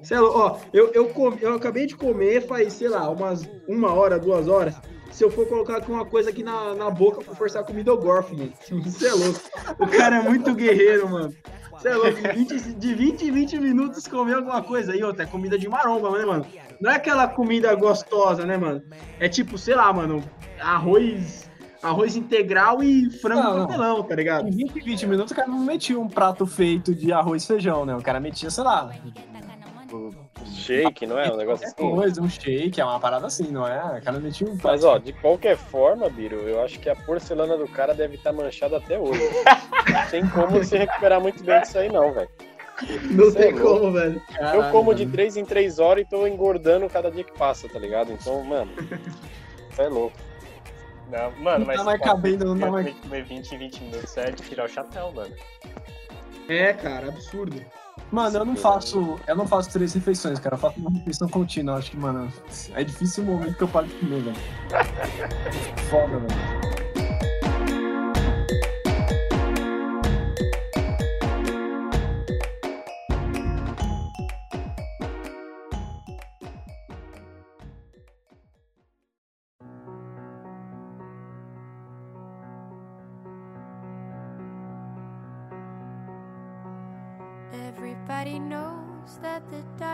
[0.03, 0.37] Cê é louco.
[0.39, 4.47] Ó, eu, eu, comi- eu acabei de comer faz, sei lá, umas uma hora, duas
[4.47, 4.75] horas.
[5.11, 7.91] Se eu for colocar aqui uma coisa aqui na, na boca pra forçar a comida,
[7.91, 8.51] eu gorfo, mano.
[8.83, 9.39] Você é louco.
[9.79, 11.31] O cara é muito guerreiro, mano.
[11.71, 12.19] Você é louco.
[12.21, 14.95] De 20, de 20 em 20 minutos comer alguma coisa.
[14.95, 16.45] E outra, é comida de maromba, né, mano?
[16.81, 18.81] Não é aquela comida gostosa, né, mano?
[19.19, 20.23] É tipo, sei lá, mano,
[20.59, 21.49] arroz.
[21.81, 24.47] Arroz integral e frango Não, papelão, tá ligado?
[24.47, 27.85] Em 20, 20 minutos o cara não metia um prato feito de arroz e feijão,
[27.85, 27.93] né?
[27.93, 28.89] O cara metia, sei lá,
[30.45, 31.31] Shake, não é?
[31.31, 31.75] Um negócio assim.
[31.75, 34.01] Coisa, um shake, é uma parada assim, não é?
[34.01, 37.67] Cara, meti um Mas ó, de qualquer forma, Biro, eu acho que a porcelana do
[37.67, 39.21] cara deve estar manchada até hoje.
[39.91, 42.29] Não tem como se recuperar muito bem disso aí, não, velho.
[43.11, 43.79] Não Cê é tem louco.
[43.79, 44.21] como, velho.
[44.53, 47.77] Eu como de 3 em 3 horas e tô engordando cada dia que passa, tá
[47.79, 48.11] ligado?
[48.11, 48.71] Então, mano,
[49.71, 50.17] isso é louco.
[51.11, 51.77] Não, mano, Não mas.
[51.77, 54.41] tá mais pô, cabendo, não tá mais- comer- Comer 20 em 20 minutos é de
[54.41, 55.33] tirar o chapéu, mano.
[56.49, 57.63] É, cara, absurdo.
[58.11, 59.19] Mano, eu não faço.
[59.27, 60.55] Eu não faço três refeições, cara.
[60.55, 61.73] Eu faço uma refeição contínua.
[61.73, 62.31] Eu Acho que, mano,
[62.75, 64.37] é difícil o momento que eu paro de comer, velho.
[65.89, 66.82] Foda, velho.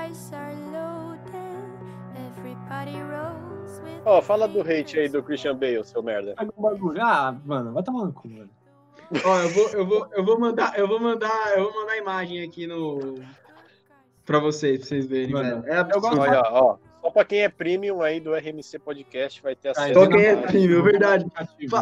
[0.10, 1.70] The dice are loaded.
[2.16, 4.02] Everybody rolls with.
[4.06, 6.34] Ó, fala do hate aí do Christian Bale, seu merda.
[7.00, 8.50] Ah, mano, vai tomar no cu, velho.
[9.26, 11.98] Ó, eu vou, eu vou, eu vou mandar, eu vou mandar, eu vou mandar a
[11.98, 13.16] imagem aqui no
[14.26, 15.68] pra vocês, pra vocês verem, Mano.
[15.68, 16.20] É absurdo.
[16.20, 19.94] Olha, ó, só pra quem é premium aí do RMC Podcast vai ter acesso.
[19.94, 21.26] Só Aí, quem é premium, verdade.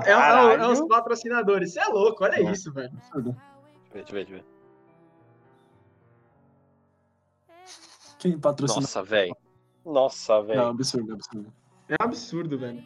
[0.06, 1.74] É, é, é os patrocinadores.
[1.74, 2.52] Você é louco, olha É.
[2.52, 2.92] isso, velho.
[2.92, 3.36] Deixa eu ver,
[3.94, 4.57] deixa eu ver.
[8.18, 8.82] Quem patrocina?
[8.82, 9.36] Nossa, velho.
[9.86, 10.66] Nossa, velho.
[10.68, 11.54] absurdo, absurdo.
[11.90, 12.84] É absurdo, velho.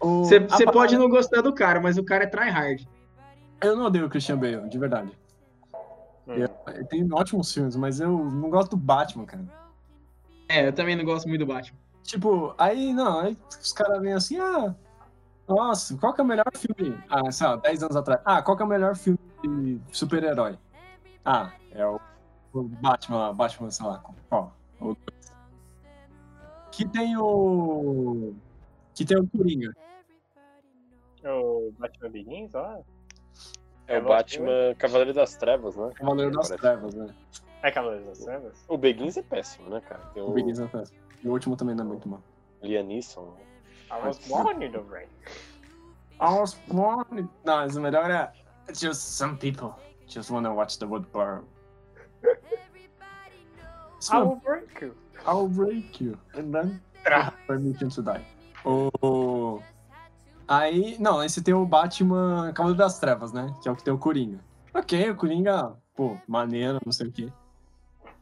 [0.00, 2.86] O- Você a pode não gostar do cara, mas o cara é tryhard.
[3.62, 5.10] Eu não odeio o Christian Bale, de verdade.
[6.26, 6.34] Hum.
[6.34, 9.44] Eu- tem ótimos filmes, mas eu não gosto do Batman, cara.
[10.48, 11.78] É, eu também não gosto muito do Batman.
[12.02, 14.74] Tipo, aí não, aí os caras vêm assim, ah,
[15.48, 16.96] nossa, qual que é o melhor filme?
[17.08, 18.20] Ah, sei lá, 10 anos atrás.
[18.24, 20.58] Ah, qual que é o melhor filme de super-herói?
[21.24, 21.98] Ah, é o,
[22.60, 24.48] o Batman lá, Batman, sei lá, ó.
[24.80, 24.96] O,
[26.70, 28.34] que tem o.
[28.94, 29.74] Que tem o Coringa.
[31.24, 32.82] O Batman Begins, ó.
[33.88, 35.90] É o Batman Cavaleiro das Trevas, né?
[35.94, 36.62] Cavaleiro das Parece.
[36.62, 37.14] Trevas, né?
[37.62, 38.64] É Cavaleiros das Trevas?
[38.68, 40.00] O Begins é péssimo, né, cara?
[40.14, 40.96] Tem O o Begins na festa.
[41.22, 42.20] E o último também não é muito bom.
[42.62, 43.36] Liam Neeson.
[43.90, 45.08] I was born in the rain.
[46.20, 47.28] I was born.
[47.44, 48.32] Não, mas o melhor é.
[48.72, 49.74] Just some people
[50.08, 51.44] just wanna watch the wood burn.
[54.00, 54.30] Isso I mesmo.
[54.30, 54.94] will break you.
[55.26, 56.18] I'll break you.
[56.34, 56.80] And then
[57.46, 58.24] permission to die.
[58.64, 59.60] O...
[60.48, 63.54] Aí, não, aí você tem o Batman Cavaleiro das Trevas, né?
[63.62, 64.38] Que é o que tem o Coringa.
[64.74, 67.32] Ok, o Coringa, pô, maneiro, não sei o quê.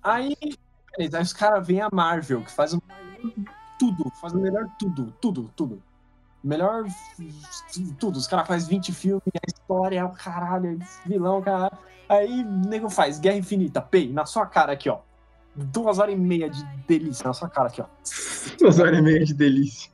[0.02, 0.36] Aí,
[0.96, 2.82] beleza, aí os caras vêm a Marvel, que faz o
[3.78, 5.82] tudo, faz o melhor tudo, tudo, tudo.
[6.44, 6.84] Melhor
[7.98, 8.16] tudo.
[8.16, 11.78] Os caras fazem 20 filmes, a história, o caralho, vilão, caralho.
[12.06, 14.98] Aí o nego faz Guerra Infinita, pei, na sua cara aqui, ó.
[15.56, 17.86] Duas horas e meia de delícia na sua cara aqui, ó.
[18.58, 19.90] Duas horas e meia de delícia.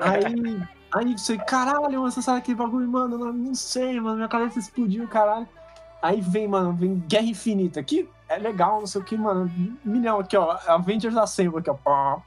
[0.00, 0.62] Aí,
[0.94, 5.06] aí você, caralho, mano, você sabe aquele bagulho, mano, não sei, mano, minha cabeça explodiu,
[5.06, 5.46] caralho.
[6.02, 9.48] Aí vem, mano, vem Guerra Infinita, que é legal, não sei o que, mano,
[9.84, 12.18] milhão aqui, ó, Avengers Assemble aqui, ó,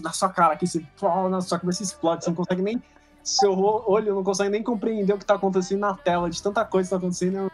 [0.00, 2.82] na sua cara aqui, você, pá, na sua cabeça explode, você não consegue nem,
[3.22, 6.88] seu olho não consegue nem compreender o que tá acontecendo na tela, de tanta coisa
[6.88, 7.52] que tá acontecendo,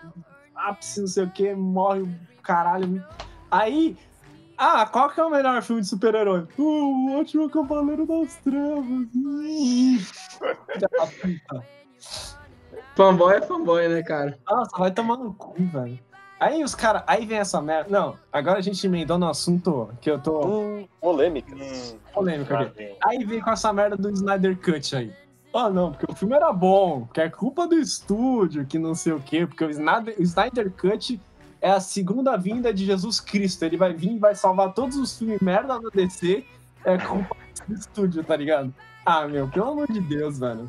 [0.55, 2.09] ápice, não sei o que, morre
[2.43, 3.05] caralho.
[3.51, 3.99] Aí,
[4.57, 6.47] ah, qual que é o melhor filme de super-herói?
[6.57, 9.09] Uh, o Último Cavaleiro das Trevas.
[12.97, 14.39] Fanboy é fanboy, né, cara?
[14.49, 15.99] Nossa, vai tomar no cu, velho.
[16.39, 17.89] Aí os caras, aí vem essa merda.
[17.91, 21.97] Não, agora a gente emendou no assunto que eu tô Hum, polêmicas.
[22.17, 22.73] Hum, lá aqui.
[22.77, 22.97] vem.
[23.07, 25.13] Aí vem com essa merda do Snyder Cut aí.
[25.55, 29.13] Ah, não, porque o filme era bom, que é culpa do estúdio, que não sei
[29.13, 31.21] o quê, porque o Snyder, o Snyder Cut
[31.63, 33.63] é a segunda vinda de Jesus Cristo.
[33.65, 36.45] Ele vai vir e vai salvar todos os filmes merda do DC,
[36.85, 37.37] é culpa
[37.69, 38.75] do estúdio, tá ligado?
[39.07, 40.69] Ah, meu, pelo amor de Deus, velho.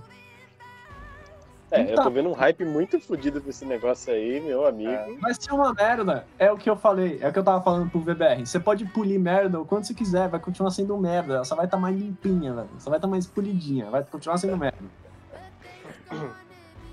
[1.72, 4.92] É, eu tô vendo um hype muito fodido pra esse negócio aí, meu amigo.
[4.92, 5.14] É.
[5.20, 6.26] Vai ser uma merda.
[6.38, 8.46] É o que eu falei, é o que eu tava falando pro VBR.
[8.46, 11.36] Você pode polir merda o quanto você quiser, vai continuar sendo merda.
[11.36, 12.70] Ela só vai estar mais limpinha, velho.
[12.80, 14.78] Só vai estar mais polidinha, vai continuar sendo merda.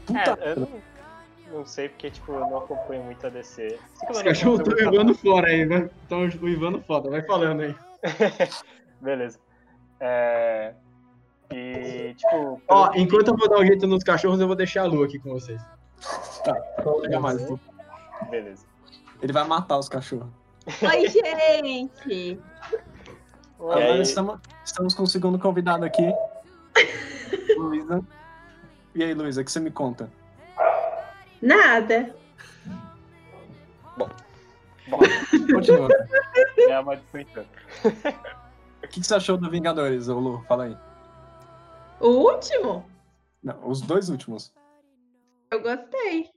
[0.06, 0.68] Puta É, eu não,
[1.52, 3.78] não sei porque, tipo, eu não acompanho muito a DC.
[4.44, 5.90] Muito a- levando fora aí, né?
[6.02, 7.10] Estão uivando foda.
[7.10, 7.74] Vai falando aí.
[9.00, 9.38] Beleza.
[10.00, 10.74] É...
[11.52, 12.60] E, tipo...
[12.68, 15.02] Ó, pelo- enquanto eu vou dar um jeito nos cachorros, eu vou deixar a Lu
[15.02, 15.60] aqui com vocês.
[16.84, 17.38] Não liga mais.
[18.30, 18.66] Beleza.
[19.20, 20.28] Ele vai matar os cachorros.
[20.66, 22.40] Oi, gente!
[23.58, 24.02] Agora aí?
[24.02, 26.12] estamos, estamos com o segundo convidado aqui.
[27.56, 28.02] Luísa.
[28.94, 30.10] E aí, Luísa, o que você me conta?
[31.40, 32.14] Nada.
[35.52, 35.88] Continua.
[36.58, 37.20] É a maldição.
[38.82, 40.44] O que, que você achou do Vingadores, ô Lu?
[40.48, 40.76] Fala aí.
[42.02, 42.84] O último?
[43.42, 44.52] Não, os dois últimos.
[45.50, 46.30] Eu gostei.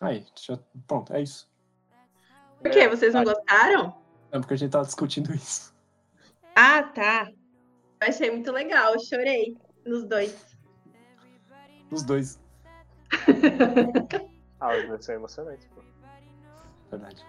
[0.00, 0.58] Aí, deixa eu...
[0.86, 1.50] pronto, é isso.
[2.60, 2.88] Por quê?
[2.88, 3.94] Vocês não gostaram?
[4.30, 5.74] É porque a gente tava discutindo isso.
[6.54, 7.30] Ah, tá.
[8.00, 10.56] Eu achei muito legal, chorei nos dois.
[11.90, 12.40] Os dois,
[14.60, 15.82] Ah, os dois são emocionantes, pô.
[16.90, 17.26] verdade.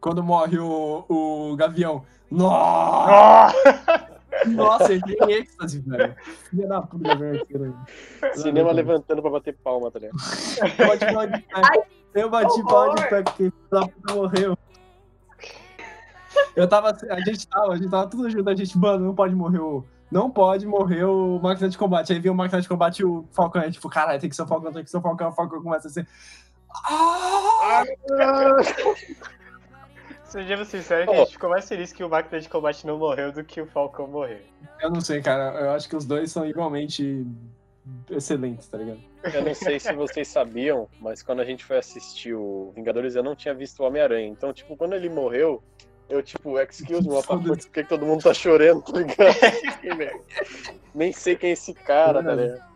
[0.00, 2.04] Quando morre o, o Gavião.
[2.30, 3.54] Nossa!
[4.46, 6.14] Nossa, ele tem êxtase, velho.
[6.50, 7.76] Filha da puta, velho.
[8.34, 10.16] Cinema levantando pra bater palma, tá ligado?
[10.78, 11.88] Eu bati palma de pé.
[12.14, 14.58] Eu bati palma de pé porque filho da puta morreu.
[16.54, 16.96] Eu tava.
[17.10, 19.84] A gente tava, a gente tava tudo junto, a gente, mano, não pode morrer o.
[20.10, 22.12] Não pode morrer o máquina de combate.
[22.12, 23.60] Aí veio o máquina de combate e o Falcão.
[23.60, 25.28] Aí, tipo, caralho, tem que ser o Falcão, tem que ser o Falcão.
[25.28, 26.08] O Falcão começa a ser.
[26.86, 27.82] Ah!
[30.28, 33.32] Sejamos sinceros que a gente ficou mais feliz que o máquina de combate não morreu
[33.32, 34.44] do que o Falcão morrer.
[34.80, 35.58] Eu não sei, cara.
[35.58, 37.26] Eu acho que os dois são igualmente
[38.10, 39.00] excelentes, tá ligado?
[39.32, 43.22] Eu não sei se vocês sabiam, mas quando a gente foi assistir o Vingadores, eu
[43.22, 44.28] não tinha visto o Homem-Aranha.
[44.28, 45.62] Então, tipo, quando ele morreu,
[46.10, 50.24] eu, tipo, excuse me, por que, que todo mundo tá chorando, tá ligado?
[50.94, 52.67] Nem sei quem é esse cara, tá ligado?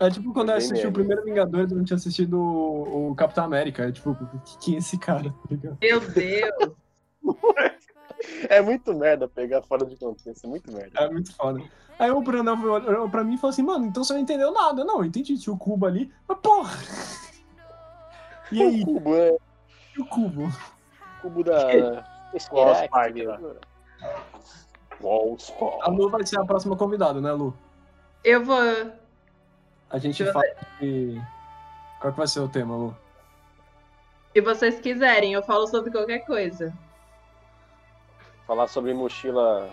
[0.00, 3.44] É tipo quando eu assisti o primeiro Vingadores, eu não tinha assistido o, o Capitão
[3.44, 3.84] América.
[3.84, 4.16] É tipo,
[4.60, 5.76] quem é esse cara, tá?
[5.80, 6.74] Meu Deus.
[8.48, 10.98] É muito merda pegar fora de contexto, é muito merda.
[10.98, 11.62] É muito foda.
[11.98, 14.84] Aí o Brandão olhou pra mim e falou assim, mano, então você não entendeu nada.
[14.84, 16.10] Não, eu entendi, tinha o cubo ali.
[16.26, 16.78] Mas porra!
[18.50, 19.36] E aí, O cubo, é
[19.96, 20.44] e o cubo?
[20.44, 21.66] o cubo da.
[22.52, 23.14] Lost Park.
[25.00, 25.52] Walls
[25.82, 27.54] A Lu vai ser a próxima convidada, né, Lu?
[28.24, 28.58] Eu vou.
[29.90, 30.44] A gente fala
[30.80, 31.20] de...
[32.00, 32.96] Qual que vai ser o tema, Lu?
[34.32, 36.72] Se vocês quiserem, eu falo sobre qualquer coisa.
[38.46, 39.70] Falar sobre mochila.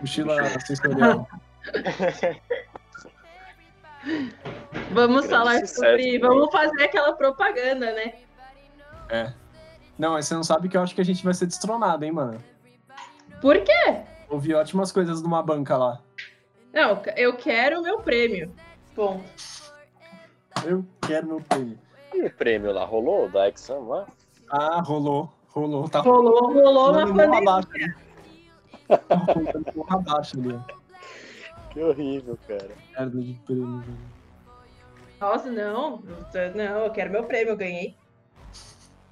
[0.00, 1.28] Mochila sensorial.
[4.92, 6.12] Vamos Grande falar sucesso, sobre.
[6.12, 6.18] né?
[6.18, 8.14] Vamos fazer aquela propaganda, né?
[9.10, 9.32] É.
[9.98, 12.12] Não, mas você não sabe que eu acho que a gente vai ser destronado, hein,
[12.12, 12.42] mano?
[13.40, 14.02] Por quê?
[14.28, 16.00] Ouvi ótimas coisas numa banca lá.
[16.72, 18.54] Não, eu quero o meu prêmio.
[18.96, 19.22] Bom,
[20.64, 21.78] Eu quero meu prêmio.
[22.14, 22.84] E o prêmio lá?
[22.84, 23.28] Rolou?
[23.28, 24.06] Da Exxon lá?
[24.50, 25.32] Ah, rolou.
[25.48, 25.88] Rolou.
[25.88, 27.38] Tá rolou, rolou na pandemia.
[27.38, 27.94] abaixo ali.
[29.74, 31.70] Morro abaixo ali, ó.
[31.70, 32.70] Que horrível, cara.
[32.98, 33.98] Merda de prêmio, velho.
[35.20, 36.02] Nossa, não.
[36.54, 37.96] Não, eu quero meu prêmio, eu ganhei.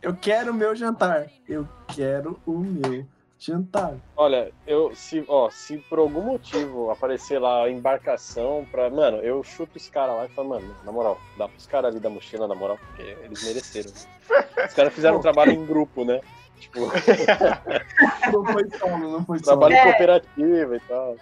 [0.02, 1.30] Eu quero o meu jantar.
[1.48, 3.06] Eu quero o meu
[3.38, 3.94] jantar.
[4.16, 8.90] Olha, eu se, ó, se por algum motivo aparecer lá a embarcação pra.
[8.90, 12.00] Mano, eu chuto os caras lá e falo, mano, na moral, dá pros caras ali
[12.00, 13.90] da mochila, na moral, porque eles mereceram.
[13.90, 16.20] Os caras fizeram um trabalho em grupo, né?
[16.58, 16.80] Tipo,
[18.32, 19.60] Não foi solo, não foi solo.
[19.60, 19.82] trabalho É.
[19.84, 21.16] cooperativo e tal.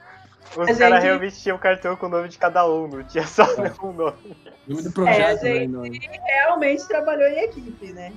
[0.52, 3.26] Os A caras gente- realmente tinham cartão com o nome de cada um, não tinha
[3.26, 3.72] só É.
[3.82, 4.36] um nome.
[4.66, 5.54] Nome do projeto, É, né?
[5.60, 5.68] gente.
[5.72, 6.00] nome.
[6.24, 8.12] Realmente trabalhou em equipe, né?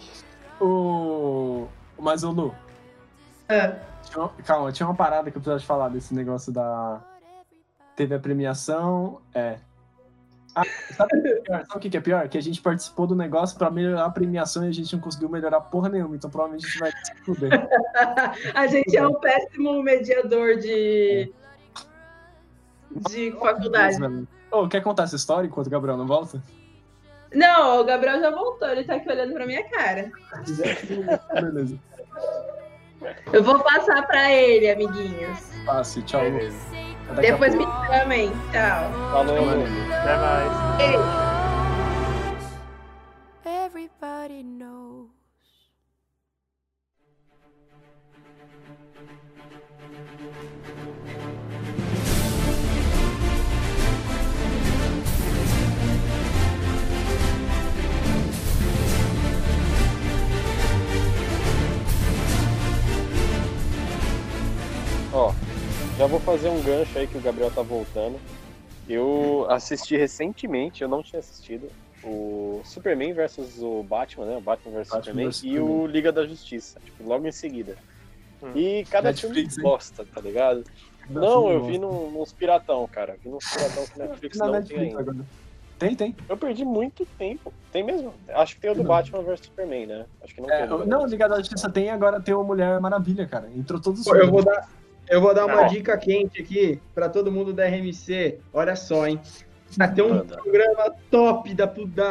[0.62, 1.68] O...
[1.98, 2.56] Mas, ô Lu,
[3.50, 3.74] Ah,
[4.10, 7.02] tinha calma, tinha uma parada que eu precisava te falar desse negócio da...
[7.96, 9.60] Teve a premiação, é...
[10.56, 11.66] Ah, sabe o que é pior?
[11.66, 12.30] Sabe o que é pior?
[12.30, 15.30] Que a gente participou do negócio pra melhorar a premiação e a gente não conseguiu
[15.30, 17.52] melhorar porra nenhuma, então provavelmente a gente vai se fuder.
[18.56, 21.32] a gente é um péssimo mediador de.
[23.10, 24.28] de faculdade.
[24.52, 26.42] Ô, quer contar essa história enquanto o Gabriel não volta?
[27.34, 30.12] Não, o Gabriel já voltou, ele tá aqui olhando pra minha cara.
[31.34, 31.80] Beleza.
[33.32, 35.40] Eu vou passar pra ele, amiguinhos.
[35.66, 36.22] Passe, tchau.
[37.22, 38.32] Depois me chamem.
[38.52, 38.92] Tchau.
[39.12, 39.66] Falou, Mano.
[39.94, 40.78] Até mais.
[40.78, 41.29] Beijo.
[66.00, 68.18] Já vou fazer um gancho aí que o Gabriel tá voltando.
[68.88, 71.70] Eu assisti recentemente, eu não tinha assistido,
[72.02, 74.38] o Superman versus o Batman, né?
[74.38, 75.76] O Batman versus Batman Superman versus e Superman.
[75.76, 77.76] o Liga da Justiça, tipo, logo em seguida.
[78.42, 78.52] Hum.
[78.56, 79.74] E cada Netflix, filme hein?
[79.74, 80.64] bosta, tá ligado?
[81.10, 83.18] Não, eu vi num, nos piratão, cara.
[83.22, 85.12] Vi nos piratão que Netflix Na não tem Netflix ainda.
[85.12, 85.26] agora.
[85.78, 86.16] Tem, tem.
[86.30, 87.54] Eu perdi muito tempo.
[87.74, 88.14] Tem mesmo?
[88.30, 88.88] Acho que tem o do Não.
[88.90, 90.06] Batman vs Superman, né?
[90.24, 90.88] Acho que não É, tem.
[90.88, 93.50] não, Liga da Justiça tem agora tem o Mulher Maravilha, cara.
[93.56, 94.68] Entrou todos os Pô, eu vou dar,
[95.10, 95.68] eu vou dar uma Ah.
[95.68, 98.38] dica quente aqui pra todo mundo da RMC.
[98.54, 99.20] Olha só, hein?
[99.78, 100.38] Vai ter um Manda.
[100.38, 101.66] programa top da,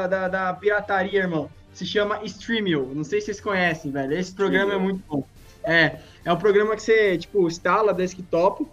[0.07, 1.51] da, da, pirataria, irmão.
[1.72, 2.90] se chama Streamio.
[2.94, 4.12] Não sei se vocês conhecem, velho.
[4.18, 5.24] Esse programa é muito bom.
[5.62, 8.66] É, é um programa que você, tipo, instala desktop.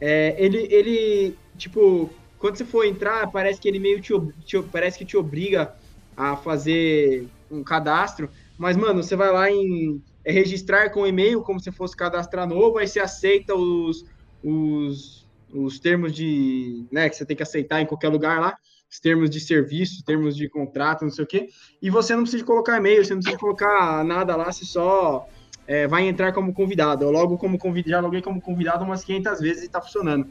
[0.00, 2.08] É, ele, ele, tipo,
[2.38, 4.12] quando você for entrar, parece que ele meio te,
[4.44, 5.74] te- parece que te obriga
[6.16, 8.30] a fazer um cadastro.
[8.56, 12.78] Mas, mano, você vai lá em é, registrar com e-mail, como se fosse cadastrar novo,
[12.78, 14.04] aí você aceita os,
[14.42, 15.24] os,
[15.54, 18.58] os termos de, né, que você tem que aceitar em qualquer lugar lá,
[18.90, 21.48] os termos de serviço, termos de contrato, não sei o quê,
[21.80, 25.28] e você não precisa colocar e-mail, você não precisa colocar nada lá, você só
[25.64, 27.04] é, vai entrar como convidado.
[27.04, 30.26] Eu logo como convidado, já loguei como convidado umas 500 vezes e tá funcionando.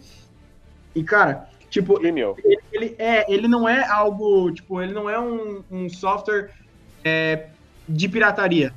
[0.94, 2.22] E, cara, tipo, ele,
[2.72, 6.52] ele é, ele não é algo, tipo, ele não é um, um software
[7.04, 7.48] é,
[7.88, 8.74] de pirataria.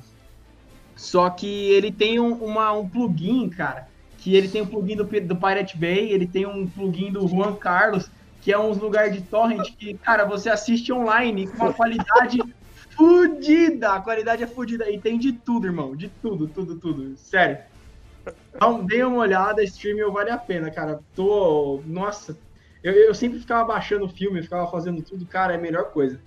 [0.99, 3.87] Só que ele tem um, uma, um plugin, cara,
[4.17, 7.55] que ele tem um plugin do, do Pirate Bay, ele tem um plugin do Juan
[7.55, 12.39] Carlos, que é uns lugares de torrent que, cara, você assiste online com uma qualidade
[12.97, 13.93] fudida.
[13.93, 14.91] A qualidade é fudida.
[14.91, 15.95] E tem de tudo, irmão.
[15.95, 17.17] De tudo, tudo, tudo.
[17.17, 17.59] Sério.
[18.53, 20.99] Então, dê uma olhada, streaming vale a pena, cara.
[21.15, 21.81] Tô.
[21.85, 22.37] Nossa.
[22.83, 26.19] Eu, eu sempre ficava baixando o filme, ficava fazendo tudo, cara, é a melhor coisa.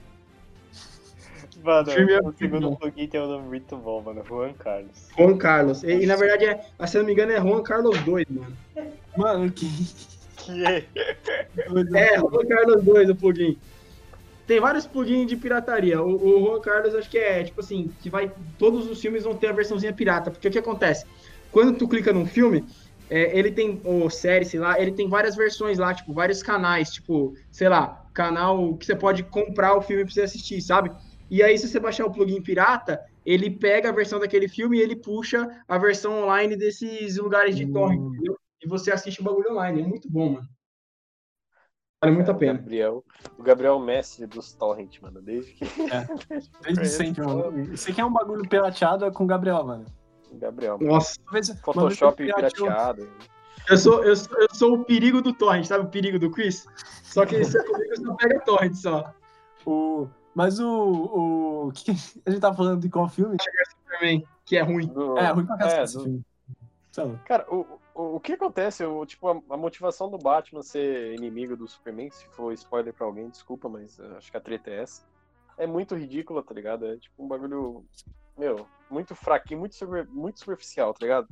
[1.63, 4.25] Mano, filme é o segundo plugin tem um nome muito bom, mano.
[4.25, 5.09] Juan Carlos.
[5.17, 5.83] Juan Carlos.
[5.85, 8.57] E, e, na verdade, é, se eu não me engano, é Juan Carlos 2, mano.
[9.17, 9.67] Mano, que
[10.37, 10.87] Que é.
[11.95, 13.57] É, Juan Carlos 2, o plugin.
[14.47, 16.03] Tem vários plugins de pirataria.
[16.03, 18.33] O, o Juan Carlos, acho que é, tipo assim, que vai.
[18.59, 20.31] Todos os filmes vão ter a versãozinha pirata.
[20.31, 21.07] Porque o que acontece?
[21.53, 22.65] Quando tu clica num filme,
[23.09, 26.91] é, ele tem, ou série, sei lá, ele tem várias versões lá, tipo, vários canais,
[26.91, 30.91] tipo, sei lá, canal que você pode comprar o filme pra você assistir, sabe?
[31.33, 34.83] E aí, se você baixar o plugin pirata, ele pega a versão daquele filme e
[34.83, 38.09] ele puxa a versão online desses lugares de torrent, Hum.
[38.09, 38.39] entendeu?
[38.63, 39.81] E você assiste o bagulho online.
[39.81, 40.47] É muito bom, mano.
[42.03, 42.59] Vale muito a pena.
[42.59, 43.03] Gabriel,
[43.39, 45.23] o Gabriel é o mestre dos torrent, mano.
[45.23, 45.65] Desde que.
[46.67, 47.73] Desde sempre, mano.
[47.73, 49.87] Isso aqui é um bagulho pirateado é com o Gabriel, mano.
[50.31, 50.93] O Gabriel, mano.
[50.93, 51.19] Nossa,
[51.65, 53.09] Photoshop pirateado.
[53.71, 56.67] eu sou, eu, sou, eu sou o perigo do torrent, sabe o perigo do Chris?
[57.03, 59.15] Só que você comigo só pega torrent só.
[59.65, 60.11] O...
[60.35, 60.67] Mas o.
[60.69, 61.69] o...
[61.69, 61.91] o que que
[62.27, 63.37] a gente tá falando de qual filme?
[63.91, 64.87] Também, que é ruim.
[64.87, 66.25] Do- É, ruim pra cacete é, esse do- filme.
[66.97, 67.19] Lá.
[67.25, 68.85] Cara, o, o, o que acontece?
[68.85, 73.07] O, tipo, a, a motivação do Batman ser inimigo do Superman, se for spoiler pra
[73.07, 75.03] alguém, desculpa, mas uh, acho que a treta é essa.
[75.57, 76.87] É muito ridícula, tá ligado?
[76.87, 77.85] É tipo um bagulho,
[78.37, 81.29] meu, muito fraquinho, muito, super- muito superficial, tá ligado?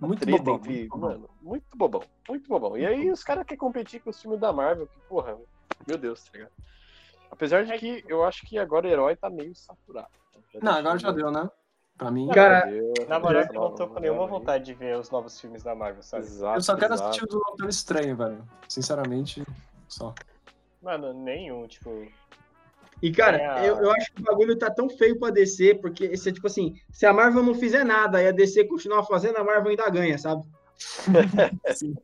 [0.00, 0.56] A Muito treta bobão.
[0.56, 1.10] entre- muito bobão.
[1.10, 2.78] Mano, muito bobão, muito bobão.
[2.78, 5.36] E aí os caras querem competir com os filmes da Marvel, que, porra,
[5.86, 6.52] meu Deus, tá ligado?
[7.32, 10.06] Apesar de que eu acho que agora o herói tá meio saturado.
[10.60, 11.50] Não, agora já deu, né?
[11.96, 12.28] Pra mim.
[12.28, 15.40] Cara, deu, Na moral, já eu não tô com nenhuma vontade de ver os novos
[15.40, 16.24] filmes da Marvel, sabe?
[16.24, 17.08] Exato, eu só quero exato.
[17.08, 18.44] assistir o do Doutor Estranho, velho.
[18.68, 19.42] Sinceramente,
[19.88, 20.14] só.
[20.82, 22.06] Mano, nenhum, tipo.
[23.00, 25.80] E, cara, É a- eu, eu acho que o bagulho tá tão feio pra descer,
[25.80, 29.04] porque esse é tipo assim, se a Marvel não fizer nada e a DC continuar
[29.04, 30.42] fazendo, a Marvel ainda ganha, sabe?
[31.74, 31.94] Sim.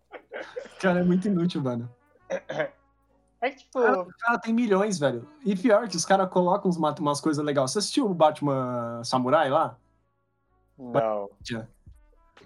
[0.80, 1.88] Cara, é muito inútil, mano.
[3.40, 3.80] É que, tipo.
[3.80, 5.28] Cara, o cara tem milhões, velho.
[5.44, 7.70] E pior que os caras colocam uns, mat- umas coisas legais.
[7.70, 9.76] Você assistiu o Batman Samurai lá?
[10.76, 11.28] Não.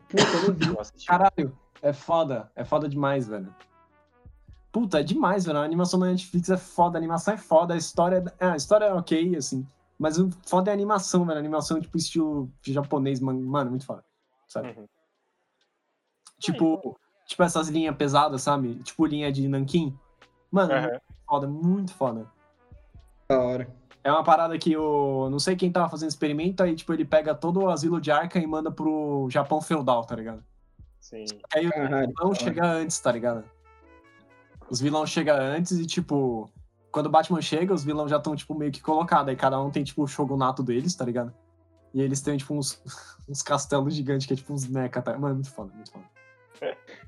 [0.09, 1.05] Puta, eu não vi.
[1.07, 2.51] Caralho, é foda.
[2.55, 3.55] É foda demais, velho.
[4.71, 5.59] Puta, é demais, velho.
[5.59, 8.87] A animação da Netflix é foda, a animação é foda, a história é, a história
[8.87, 9.67] é ok, assim.
[9.99, 11.37] Mas o foda é a animação, velho.
[11.37, 14.05] A animação, tipo, estilo japonês, man- mano, muito foda.
[14.49, 14.69] Sabe?
[14.77, 14.89] Uhum.
[16.39, 18.75] Tipo, tipo essas linhas pesadas, sabe?
[18.83, 19.97] Tipo linha de Nankin.
[20.53, 20.91] Mano, Aham.
[20.91, 22.27] muito foda, muito foda.
[23.27, 23.69] Da hora.
[24.05, 25.31] É uma parada que o.
[25.31, 28.39] Não sei quem tava fazendo experimento, aí, tipo, ele pega todo o asilo de Arca
[28.39, 30.45] e manda pro Japão feudal, tá ligado?
[31.01, 31.25] Sim.
[31.55, 32.09] Aí o Caralho.
[32.09, 33.45] vilão chega antes, tá ligado?
[34.69, 36.51] Os vilões chegam antes e, tipo,
[36.91, 39.29] quando o Batman chega, os vilões já estão, tipo, meio que colocados.
[39.29, 41.33] Aí cada um tem, tipo, o shogunato deles, tá ligado?
[41.95, 42.83] E eles têm, tipo, uns,
[43.29, 45.17] uns castelos gigantes, que é tipo uns mecha, tá?
[45.19, 46.05] Mano, muito foda, muito foda.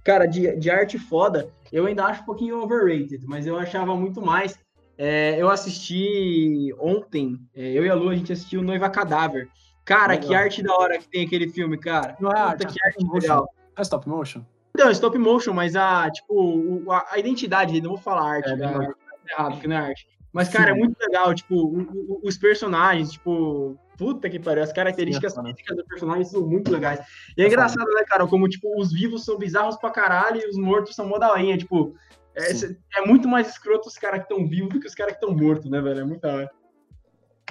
[0.04, 4.20] Cara, de, de arte foda, eu ainda acho um pouquinho overrated, mas eu achava muito
[4.20, 4.58] mais.
[4.96, 9.48] É, eu assisti ontem, é, eu e a Lu, a gente assistiu Noiva Cadáver.
[9.84, 10.28] Cara, Legal.
[10.28, 12.16] que arte da hora que tem aquele filme, cara.
[12.20, 13.14] Não é arte, que é arte motion.
[13.20, 13.48] legal.
[13.76, 14.42] É stop motion?
[14.76, 18.66] Não, stop motion, mas a, tipo, a, a identidade, não vou falar arte, É, né?
[18.72, 18.80] não.
[18.86, 18.94] Tá
[19.30, 20.06] errado, porque não é arte.
[20.34, 20.80] Mas, cara, é Sim.
[20.80, 25.44] muito legal, tipo, o- o- os personagens, tipo, puta que pariu, as características Sim, é
[25.52, 26.98] físicas dos personagens são muito legais.
[27.38, 30.48] E é, É engraçado, né, cara, como, tipo, os vivos são bizarros pra caralho e
[30.48, 31.94] os mortos são modalinha, tipo,
[32.34, 32.50] é,
[32.96, 35.32] é muito mais escroto os caras que estão vivos do que os caras que estão
[35.36, 36.00] mortos, né, velho?
[36.00, 36.50] É muito da hora.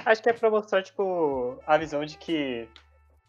[0.06, 2.68] Acho que é pra mostrar, tipo, a visão de que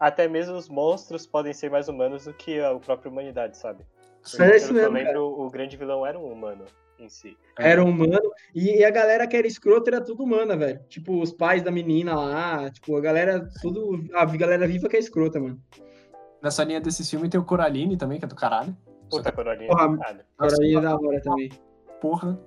[0.00, 3.86] até mesmo os monstros podem ser mais humanos do que a própria humanidade, sabe?
[4.20, 5.04] Mas é isso eu mesmo, cara.
[5.04, 6.64] lembro, o grande vilão era um humano
[6.98, 7.36] em si.
[7.58, 8.32] Era humano.
[8.54, 10.80] E, e a galera que era escrota era tudo humana, velho.
[10.88, 14.04] Tipo, os pais da menina lá, tipo, a galera, tudo.
[14.14, 15.60] A galera viva que é escrota, mano.
[16.42, 18.76] Nessa linha desse filme tem o Coraline também, que é do caralho.
[19.10, 19.68] Puta, coroninha.
[19.68, 20.20] Porra, caralho.
[20.38, 21.50] Agora aí é da hora também.
[22.00, 22.38] Porra.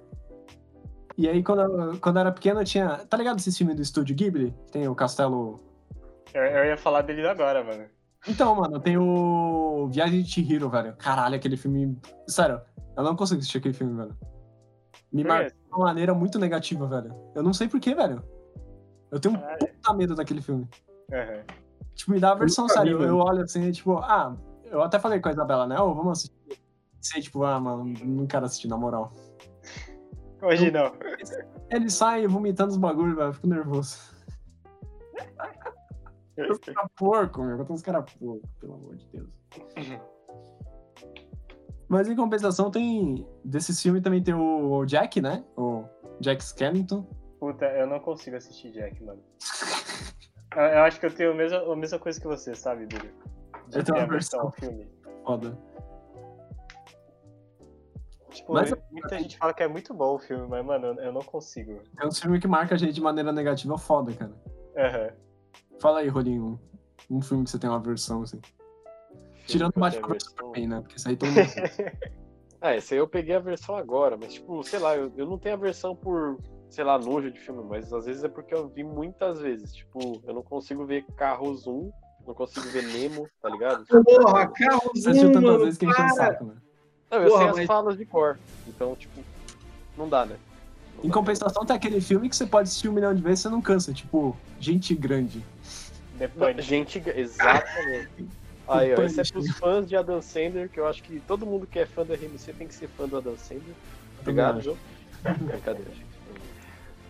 [1.18, 2.90] E aí, quando eu, quando eu era pequeno, eu tinha.
[3.10, 4.54] Tá ligado esse filme do Estúdio Ghibli?
[4.72, 5.60] Tem o Castelo.
[6.34, 7.86] Eu, eu ia falar dele agora, mano.
[8.28, 10.96] Então, mano, tem o Viagem de Chihiro, velho.
[10.98, 11.98] Caralho, aquele filme.
[12.28, 12.62] Sério,
[12.96, 14.16] eu não consigo assistir aquele filme, velho.
[15.12, 17.16] Me marcou de uma maneira muito negativa, velho.
[17.36, 18.22] Eu não sei porquê, velho.
[19.12, 19.60] Eu tenho um Caralho.
[19.60, 20.68] puta medo daquele filme.
[21.12, 21.44] Aham.
[21.96, 23.02] Tipo, me dá aversão, nunca vi, sério.
[23.04, 24.36] Eu, eu olho assim, tipo, ah,
[24.66, 25.80] eu até falei com a Isabela, né?
[25.80, 26.62] Ô, vamos assistir.
[27.02, 29.12] Sei, tipo, ah, mano, não quero assistir, na moral.
[30.42, 30.92] Hoje não.
[31.72, 33.30] Ele sai vomitando os bagulhos, velho.
[33.30, 33.98] eu Fico nervoso.
[36.38, 37.66] Os caras porco, meu.
[37.68, 39.30] Os caras porco, pelo amor de Deus.
[41.90, 43.26] Mas em compensação tem.
[43.44, 45.44] Desse filme também tem o Jack, né?
[45.56, 45.86] O
[46.20, 47.08] Jack Skellington.
[47.40, 49.22] Puta, eu não consigo assistir Jack, mano.
[50.56, 53.08] Eu, eu acho que eu tenho a mesma, a mesma coisa que você, sabe, Dudu?
[53.70, 54.88] De Eu tenho uma versão filme.
[55.26, 55.58] Foda.
[58.30, 61.12] Tipo, Mas- eu- muita gente fala que é muito bom o filme, mas, mano, eu,
[61.12, 61.82] não consigo.
[62.00, 64.34] É um filme que marca a gente de maneira negativa foda, cara.
[64.78, 65.10] Aham.
[65.80, 66.60] Fala aí, Rolinho.
[67.10, 68.40] Um filme que você tem uma versão, assim.
[69.48, 70.24] Tirando o Batman vs.
[70.24, 70.82] Superman, né?
[70.82, 71.48] Porque isso aí todo mundo.
[72.60, 75.38] Ah, esse aí eu peguei a versão agora, mas tipo, sei lá, eu, eu não
[75.38, 76.40] tenho a versão por,
[76.72, 79.72] sei lá, nojo de filme, mas às vezes é porque eu vi muitas vezes.
[79.76, 81.92] Tipo, eu não consigo ver Carros 1,
[82.26, 83.86] não consigo ver Nemo, tá ligado?
[84.04, 86.16] Porra, carro Você assistiu tantas vezes que encheu o para.
[86.16, 86.54] saco, né?
[87.12, 89.22] Não, eu Porra, sei as mas- falas de cor, então, tipo,
[89.96, 90.36] não dá, né?
[90.98, 91.14] Não Em dá.
[91.14, 93.62] compensação, tem aquele filme que você pode assistir um milhão de vezes e você não
[93.62, 93.94] cansa.
[93.94, 95.46] Tipo, Gente Grande.
[96.18, 96.66] Depois.
[96.66, 98.28] gente, exatamente.
[98.68, 99.22] Aí, ó, Punisher.
[99.22, 101.86] esse é pros fãs de Adam Sandler, que eu acho que todo mundo que é
[101.86, 103.76] fã do RMC tem que ser fã do Adam Sandler.
[104.22, 104.78] Obrigado, João.
[105.24, 106.06] Brincadeira, gente.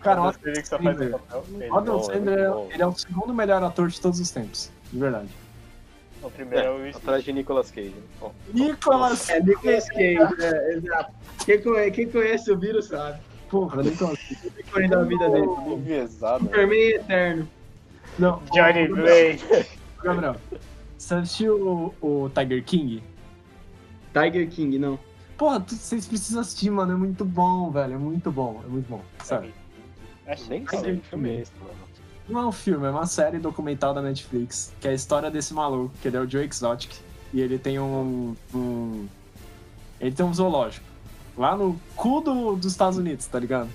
[0.00, 1.16] Cara, o Adam Sandler que só faz Sandler.
[1.16, 1.44] o papel.
[1.76, 2.68] Adam é Sandler, bom.
[2.72, 4.70] ele é o segundo melhor ator de todos os tempos.
[4.92, 5.28] De verdade.
[6.22, 7.90] O primeiro é, o É, atrás de Nicolas Cage.
[7.90, 8.02] Né?
[8.20, 9.28] Ó, Nicolas!
[9.30, 11.12] É Nicolas Cage, é, exato.
[11.44, 13.20] Quem conhece, quem conhece o vírus sabe.
[13.48, 14.18] Porra, Nicolas.
[14.20, 15.46] O ícone da vida dele.
[15.68, 16.44] enviesado.
[16.44, 16.50] né?
[16.50, 17.48] Superman eterno.
[18.18, 19.44] Não, Johnny Blade.
[20.02, 20.36] Gabriel,
[20.98, 23.02] você assistiu o, o Tiger King?
[24.12, 24.98] Tiger King, não.
[25.36, 26.92] Porra, tu- vocês precisam assistir, mano.
[26.92, 27.94] É muito bom, velho.
[27.94, 28.60] É muito bom.
[28.64, 29.00] É muito bom.
[29.22, 29.52] Sério.
[30.26, 31.72] Achei que que filme é esse, mano.
[32.28, 35.54] Não é um filme, é uma série documental da Netflix, que é a história desse
[35.54, 36.92] maluco, que ele é o Joe Exotic.
[37.32, 38.34] E ele tem um.
[38.54, 39.06] um-
[40.00, 40.84] ele tem um zoológico.
[41.36, 43.68] Lá no cu do- dos Estados Unidos, tá ligado?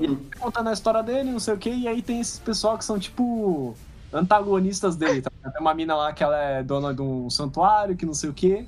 [0.00, 2.38] E ele tá contando a história dele, não sei o que, e aí tem esses
[2.38, 3.74] pessoal que são tipo
[4.12, 5.30] antagonistas dele, tá?
[5.30, 8.34] Tem uma mina lá que ela é dona de um santuário, que não sei o
[8.34, 8.66] que.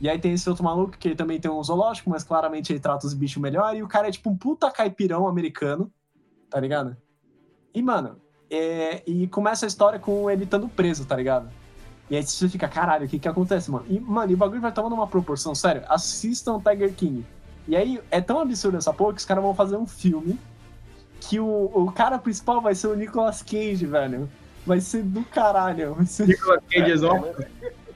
[0.00, 2.80] E aí tem esse outro maluco que ele também tem um zoológico, mas claramente ele
[2.80, 3.76] trata os bichos melhor.
[3.76, 5.90] E o cara é tipo um puta caipirão americano,
[6.50, 6.96] tá ligado?
[7.72, 8.16] E, mano,
[8.50, 11.48] é, e começa a história com ele estando preso, tá ligado?
[12.10, 13.86] E aí você fica, caralho, o que que acontece, mano?
[13.88, 17.24] E, mano, e o bagulho vai tomando uma proporção, sério, assistam Tiger King.
[17.66, 20.38] E aí é tão absurdo essa porra que os caras vão fazer um filme
[21.20, 24.28] que o, o cara principal vai ser o Nicolas Cage, velho.
[24.66, 25.94] Vai ser do caralho.
[25.94, 26.26] Vai ser...
[26.28, 27.44] Nicolas Cage exótico.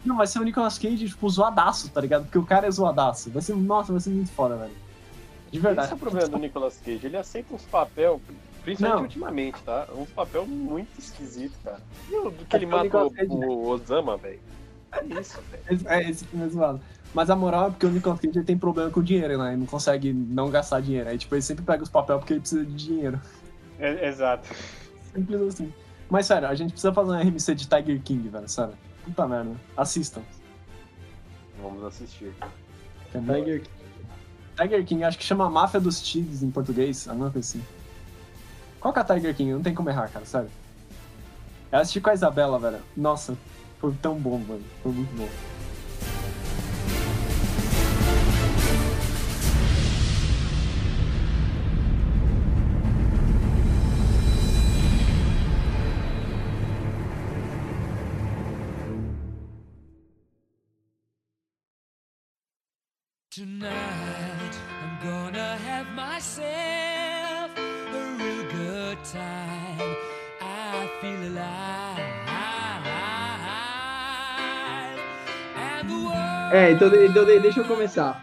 [0.04, 2.24] Não, vai ser o Nicolas Cage, tipo, zoadaço, tá ligado?
[2.24, 3.30] Porque o cara é zoadaço.
[3.30, 4.72] Vai ser, nossa, vai ser muito foda, velho.
[5.50, 5.86] De verdade.
[5.86, 7.06] Esse é o problema do Nicolas Cage.
[7.06, 8.20] Ele aceita uns papel,
[8.62, 9.02] principalmente Não.
[9.04, 9.86] ultimamente, tá?
[9.96, 11.80] Uns papel muito esquisito, cara.
[12.10, 13.46] E o que ele É o mata o, Cage, né?
[13.46, 14.40] o Osama, velho?
[14.92, 15.62] É isso, velho.
[15.70, 16.80] Esse- É, esse filme é zoado.
[17.14, 19.50] Mas a moral é porque o Nicolas Cage ele tem problema com dinheiro, né?
[19.50, 21.08] Ele não consegue não gastar dinheiro.
[21.08, 23.20] Aí, tipo, ele sempre pega os papéis porque ele precisa de dinheiro.
[23.78, 24.48] É- Exato.
[25.14, 25.72] Simples assim.
[26.08, 28.74] Mas, sério, a gente precisa fazer um RMC de Tiger King, velho, sério.
[29.04, 29.56] Puta merda.
[29.76, 30.22] Assistam.
[31.60, 32.32] Vamos assistir.
[33.14, 33.18] É.
[33.18, 33.70] Tiger King.
[34.56, 37.62] Tiger King, acho que chama Máfia dos Tigres em português, alguma coisa assim.
[38.80, 39.52] Qual que é a Tiger King?
[39.52, 40.50] Não tem como errar, cara, sério.
[41.70, 42.78] Eu assisti com a Isabela, velho.
[42.96, 43.36] Nossa,
[43.78, 44.62] foi tão bom, mano.
[44.82, 45.28] Foi muito bom.
[76.56, 78.20] É, então, então de- deixa eu começar.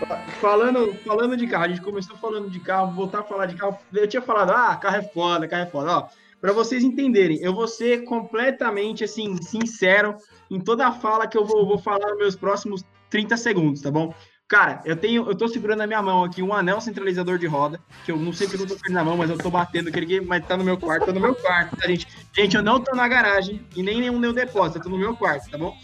[0.00, 3.56] Fa- Falando, falando de carro, a gente começou falando de carro, voltar a falar de
[3.56, 3.78] carro.
[3.92, 5.90] Eu tinha falado, ah, carro é foda, carro é foda.
[5.98, 6.08] Ó,
[6.40, 7.38] para vocês entenderem.
[7.42, 10.16] Eu vou ser completamente assim sincero
[10.50, 13.90] em toda a fala que eu vou, vou falar nos meus próximos 30 segundos, tá
[13.90, 14.14] bom?
[14.48, 17.80] Cara, eu tenho, eu tô segurando na minha mão aqui um anel centralizador de roda,
[18.04, 20.20] que eu não sei porque eu tô ele na mão, mas eu tô batendo aquele
[20.20, 22.06] mas tá no meu quarto, tá no meu quarto, tá, gente?
[22.36, 25.16] Gente, eu não tô na garagem e nem nenhum meu depósito, eu tô no meu
[25.16, 25.74] quarto, tá bom?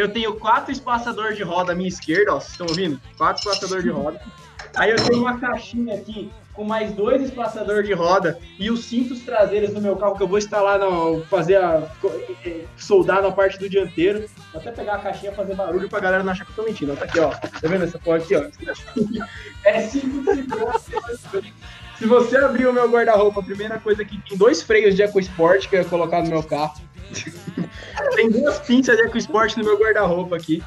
[0.00, 2.98] Eu tenho quatro espaçadores de roda à minha esquerda, ó, vocês estão ouvindo?
[3.18, 4.18] Quatro espaçadores de roda.
[4.74, 9.20] Aí eu tenho uma caixinha aqui com mais dois espaçadores de roda e os cintos
[9.20, 11.86] traseiros do meu carro que eu vou instalar, no, fazer a,
[12.46, 14.26] eh, soldar na parte do dianteiro.
[14.52, 16.62] Vou até pegar a caixinha e fazer barulho pra galera não achar que eu tô
[16.62, 16.96] mentindo.
[16.96, 17.28] Tá aqui, ó.
[17.28, 18.44] Tá vendo essa porra aqui, ó?
[19.66, 20.92] É cinto de segurança.
[21.98, 25.68] Se você abrir o meu guarda-roupa, a primeira coisa que tem dois freios de EcoSport
[25.68, 26.80] que eu ia colocar no meu carro.
[28.16, 30.62] Tem duas pinças de EcoSport no meu guarda-roupa aqui.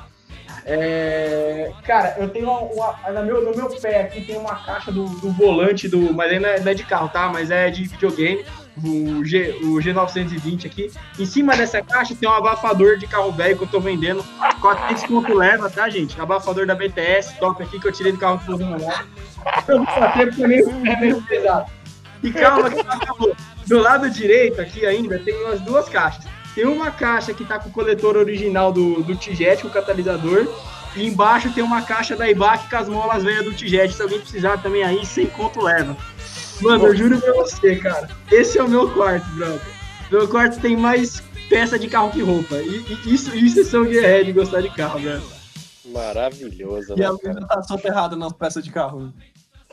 [0.66, 4.92] É, Cara, eu tenho uma, uma- no, meu, no meu pé aqui tem uma caixa
[4.92, 6.14] do, do volante do.
[6.14, 7.28] Mas não é, não é de carro, tá?
[7.28, 8.46] Mas é de videogame.
[8.84, 10.90] O, G, o G920 aqui.
[11.20, 14.24] Em cima dessa caixa tem um abafador de carro velho que eu tô vendendo.
[14.62, 16.20] 400 conto leva, tá, gente?
[16.20, 18.64] Abafador da BTS, top aqui que eu tirei do carro do.
[19.68, 21.70] Eu bater porque é meio pesado.
[22.24, 23.36] E calma que não acabou.
[23.68, 26.26] Do lado direito aqui ainda tem umas duas caixas.
[26.56, 30.48] Tem uma caixa que tá com o coletor original do, do Tijet, com o catalisador.
[30.96, 33.92] E embaixo tem uma caixa da Ibac com as molas velhas do Tijet.
[33.92, 35.98] Se alguém precisar também aí, sem conto leva.
[36.62, 38.08] Mano, eu juro pra você, cara.
[38.32, 39.62] Esse é o meu quarto, brother.
[40.12, 42.56] Meu quarto tem mais peça de carro que roupa.
[42.56, 45.24] E, e isso, isso é ser um guerreiro de gostar de carro, velho.
[45.86, 47.34] Maravilhoso, E né, a cara?
[47.34, 49.12] Luísa tá soterrada nas peças de carro.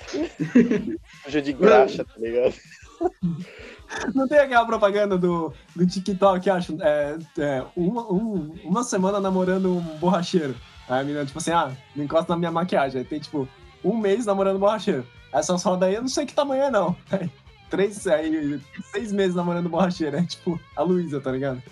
[1.25, 2.55] Suja de graxa, tá ligado?
[4.15, 9.77] Não tem aquela propaganda do, do TikTok, acho, é, é, uma, um- uma semana namorando
[9.79, 10.55] um borracheiro.
[10.89, 13.01] Aí a menina, tipo assim, ah, não encosta na minha maquiagem.
[13.01, 13.49] Aí tem, tipo,
[13.85, 15.05] um mês namorando borracheiro.
[15.33, 16.97] Essas rodas aí eu não sei que tamanho é, não.
[17.11, 17.31] Aí,
[17.69, 18.61] três, aí,
[18.93, 20.17] seis meses namorando borracheiro.
[20.17, 21.63] É tipo a Luísa, tá ligado?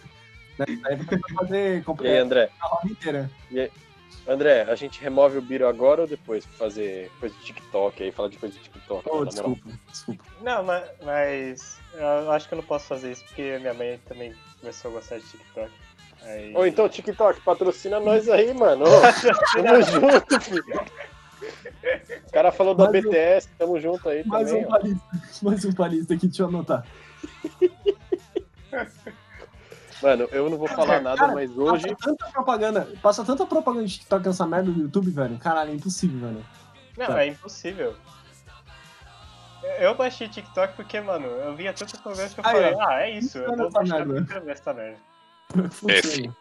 [0.59, 0.67] Né?
[0.87, 2.51] Aí vai fazer E aí, André?
[2.61, 3.31] a roda inteira.
[4.27, 8.13] André, a gente remove o Biro agora ou depois pra fazer coisa de TikTok aí,
[8.13, 9.09] falar de coisa de TikTok?
[9.11, 10.25] Oh, desculpa, desculpa.
[10.43, 14.35] Não, mas, mas eu acho que eu não posso fazer isso porque minha mãe também
[14.61, 15.71] começou a gostar de TikTok.
[16.23, 16.55] Aí...
[16.55, 18.85] Ou então, TikTok, patrocina nós aí, mano.
[19.55, 20.65] Tamo junto, filho.
[22.27, 24.65] O cara falou da Mais um- BTS, tamo junto aí Mais também.
[24.65, 25.03] um palista,
[25.43, 26.85] mais um palista aqui, deixa eu anotar.
[30.03, 31.89] Mano, eu não vou falar nada, Cara, mas hoje.
[31.89, 35.39] Passa tanta propaganda, passa tanta propaganda de TikTok nessa merda do YouTube, velho.
[35.39, 36.47] Caralho, é impossível, velho.
[36.97, 37.23] Não, Tá.
[37.25, 37.95] é impossível.
[39.79, 43.39] Eu baixei TikTok porque, mano, eu via tantas coisas que eu falei, ah, é isso,
[43.39, 44.07] eu vou essa baixar
[44.49, 44.99] essa merda.
[45.71, 46.37] Funciona.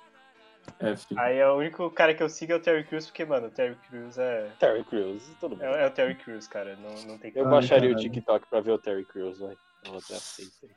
[0.79, 1.07] F.
[1.17, 3.49] Aí é o único cara que eu sigo é o Terry Crews, porque, mano, o
[3.51, 4.49] Terry Crews é.
[4.59, 5.67] Terry Crews, tudo bem.
[5.67, 6.75] É, é o Terry Crews, cara.
[6.75, 7.95] Não, não tem Eu Ai, baixaria o.
[7.95, 9.55] TikTok pra ver o Terry Crews, vai.
[9.85, 10.67] Eu vou até aceitar.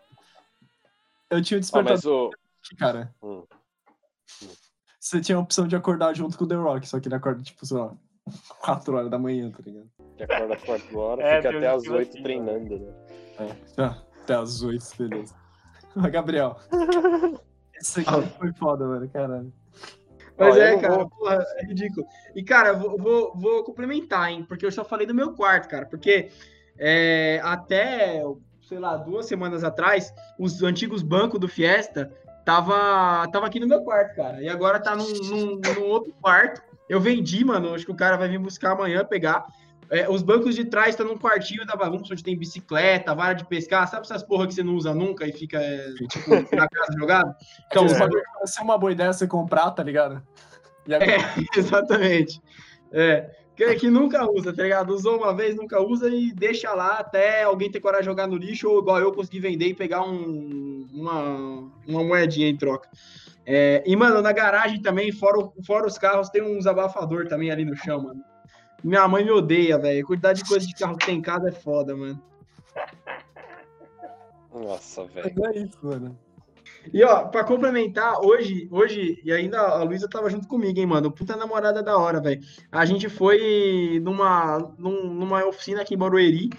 [1.29, 2.31] Eu tinha o Ah, mas o.
[2.79, 3.15] cara.
[3.23, 3.45] Hum.
[4.99, 7.43] Você tinha a opção de acordar junto com o The Rock, só que ele acorda,
[7.43, 7.97] tipo, sei lá,
[8.61, 9.89] 4 horas da manhã, tá ligado?
[10.17, 12.95] Que acorda às 4 horas, É, fica até às estilo 8 assim, treinando, né?
[13.39, 15.35] É, já, até às 8, beleza.
[15.95, 16.57] Mas, Gabriel.
[17.81, 19.53] Isso aqui foi foda, velho, caralho.
[20.37, 22.07] Mas eu é, cara, vou- porra, é ridículo.
[22.35, 24.45] E, cara, eu vou, vou, vou complementar, hein?
[24.47, 25.87] Porque eu só falei do meu quarto, cara.
[25.87, 26.31] Porque
[26.79, 28.23] é, até,
[28.63, 32.11] sei lá, duas semanas atrás, os antigos bancos do Fiesta
[32.51, 34.43] tava, tava aqui no meu quarto, cara.
[34.43, 36.61] E agora tá num, num, num outro quarto.
[36.89, 37.75] Eu vendi, mano.
[37.75, 39.47] Acho que o cara vai vir buscar amanhã, pegar.
[39.89, 43.45] É, os bancos de trás estão num quartinho da bagunça, onde tem bicicleta, vara de
[43.45, 46.93] pescar, sabe essas porra que você não usa nunca e fica, é, tipo, na casa
[46.99, 47.35] jogado?
[47.67, 50.23] Então, os bagulho- pode ser uma boa ideia você comprar, tá ligado?
[50.87, 51.05] Agora,
[51.57, 52.41] Exatamente.
[52.93, 53.31] É.
[53.61, 54.89] Que, que nunca usa, tá ligado?
[54.95, 58.37] Usou uma vez, nunca usa e deixa lá até alguém ter coragem de jogar no
[58.37, 62.89] lixo ou igual eu conseguir vender e pegar um, uma, uma moedinha em troca.
[63.45, 67.67] É, e, mano, na garagem também, fora, fora os carros, tem uns abafador também ali
[67.67, 68.25] no chão, mano.
[68.83, 70.03] Minha mãe me odeia, velho.
[70.03, 72.19] A quantidade de coisa de carro que tem em casa é foda, mano.
[74.55, 75.47] Nossa, velho.
[75.49, 76.19] é isso, mano.
[76.93, 81.11] E ó, pra complementar, hoje, hoje, e ainda a Luísa tava junto comigo, hein, mano?
[81.13, 82.41] Puta namorada da hora, velho.
[82.73, 86.51] A gente foi numa, num- numa oficina aqui em Barueri.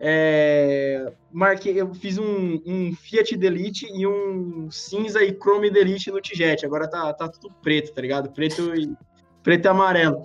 [0.00, 6.20] É, marquei, eu fiz um, um Fiat Delete e um cinza e Chrome Delete no
[6.20, 6.64] Tijet.
[6.64, 8.30] Agora tá, tá tudo preto, tá ligado?
[8.30, 8.92] Preto e,
[9.42, 10.22] preto e amarelo.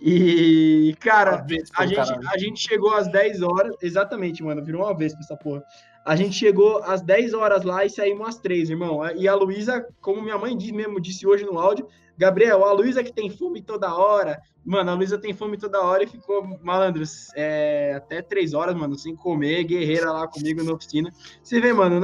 [0.00, 1.46] E, cara,
[1.78, 1.98] a gente,
[2.34, 5.62] a gente chegou às 10 horas, exatamente, mano, virou uma vez pra essa porra.
[6.04, 9.00] A gente chegou às 10 horas lá e saímos às 3, irmão.
[9.16, 13.02] E a Luísa, como minha mãe diz mesmo, disse hoje no áudio, Gabriel, a Luísa
[13.02, 14.40] que tem fome toda hora.
[14.64, 18.96] Mano, a Luísa tem fome toda hora e ficou, malandros, é, até três horas, mano,
[18.96, 21.10] sem comer, guerreira lá comigo na oficina.
[21.42, 22.00] Você vê, mano,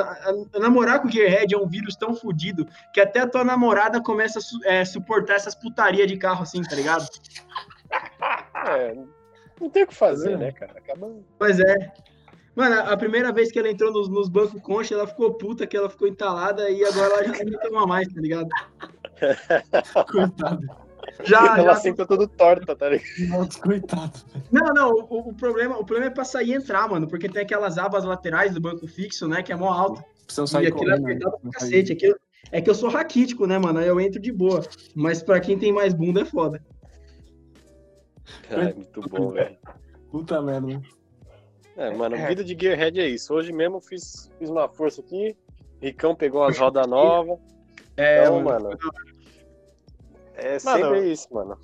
[0.59, 4.39] namorar com o Gearhead é um vírus tão fodido que até a tua namorada começa
[4.39, 7.07] a é, suportar essas putaria de carro assim, tá ligado?
[8.67, 8.95] É,
[9.59, 10.75] não tem o que fazer, né, cara?
[10.77, 11.11] Acaba.
[11.39, 11.93] Pois é.
[12.61, 15.75] Mano, a primeira vez que ela entrou nos, nos bancos concha, ela ficou puta, que
[15.77, 18.49] ela ficou entalada e agora ela já não toma mais, tá ligado?
[20.13, 20.67] Coitado.
[21.25, 21.77] Já, Ela já.
[21.77, 23.29] senta todo torta, tá ligado?
[23.31, 24.13] Nossa, coitado.
[24.53, 27.43] Não, não, o, o problema, o problema é pra sair e entrar, mano, porque tem
[27.43, 30.03] aquelas abas laterais do banco fixo, né, que é mó alto.
[30.27, 31.05] Precisam E sair aquilo é correndo.
[31.07, 31.51] apertado pra né?
[31.55, 31.93] cacete.
[31.95, 32.17] Aquilo,
[32.53, 33.79] é que eu sou raquítico, né, mano?
[33.79, 34.61] Aí eu entro de boa.
[34.95, 36.63] Mas pra quem tem mais bunda é foda.
[38.51, 39.57] Ai, muito bom, velho.
[40.11, 40.67] Puta merda.
[40.67, 40.81] né?
[41.77, 43.33] É, mano, vida de Gearhead é isso.
[43.33, 45.37] Hoje mesmo eu fiz, fiz uma força aqui,
[45.81, 47.39] Ricão pegou umas rodas novas.
[47.97, 48.79] É, Então, mano.
[50.35, 51.59] É Mano, sempre isso, mano.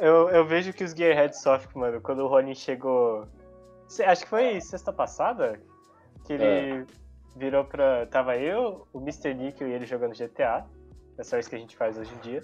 [0.00, 3.26] Eu, eu vejo que os Gearheads sofrem, mano, quando o Ronin chegou.
[4.06, 5.58] Acho que foi sexta passada
[6.24, 6.84] que ele É.
[7.36, 8.06] virou pra.
[8.06, 9.34] Tava eu, o Mr.
[9.34, 10.64] Nick e ele jogando GTA.
[11.16, 12.42] É só isso que a gente faz hoje em dia.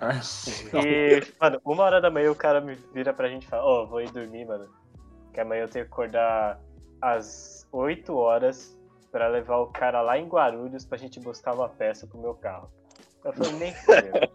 [0.00, 0.20] Ah,
[0.84, 3.86] E, mano, uma hora da manhã o cara me vira pra gente e fala: Ó,
[3.86, 4.68] vou ir dormir, mano.
[5.36, 6.58] Que amanhã eu tenho que acordar
[6.98, 8.74] às 8 horas
[9.12, 12.70] pra levar o cara lá em Guarulhos pra gente buscar uma peça pro meu carro.
[13.22, 14.28] Eu falei: nem fodendo.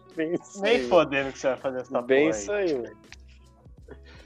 [0.60, 2.40] Nem fodendo que você vai fazer essa Bem porra aí.
[2.40, 2.96] isso aí, mano.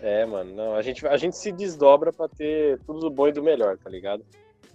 [0.00, 3.32] É, mano, não, a gente, a gente se desdobra pra ter tudo do bom e
[3.32, 4.22] do melhor, tá ligado?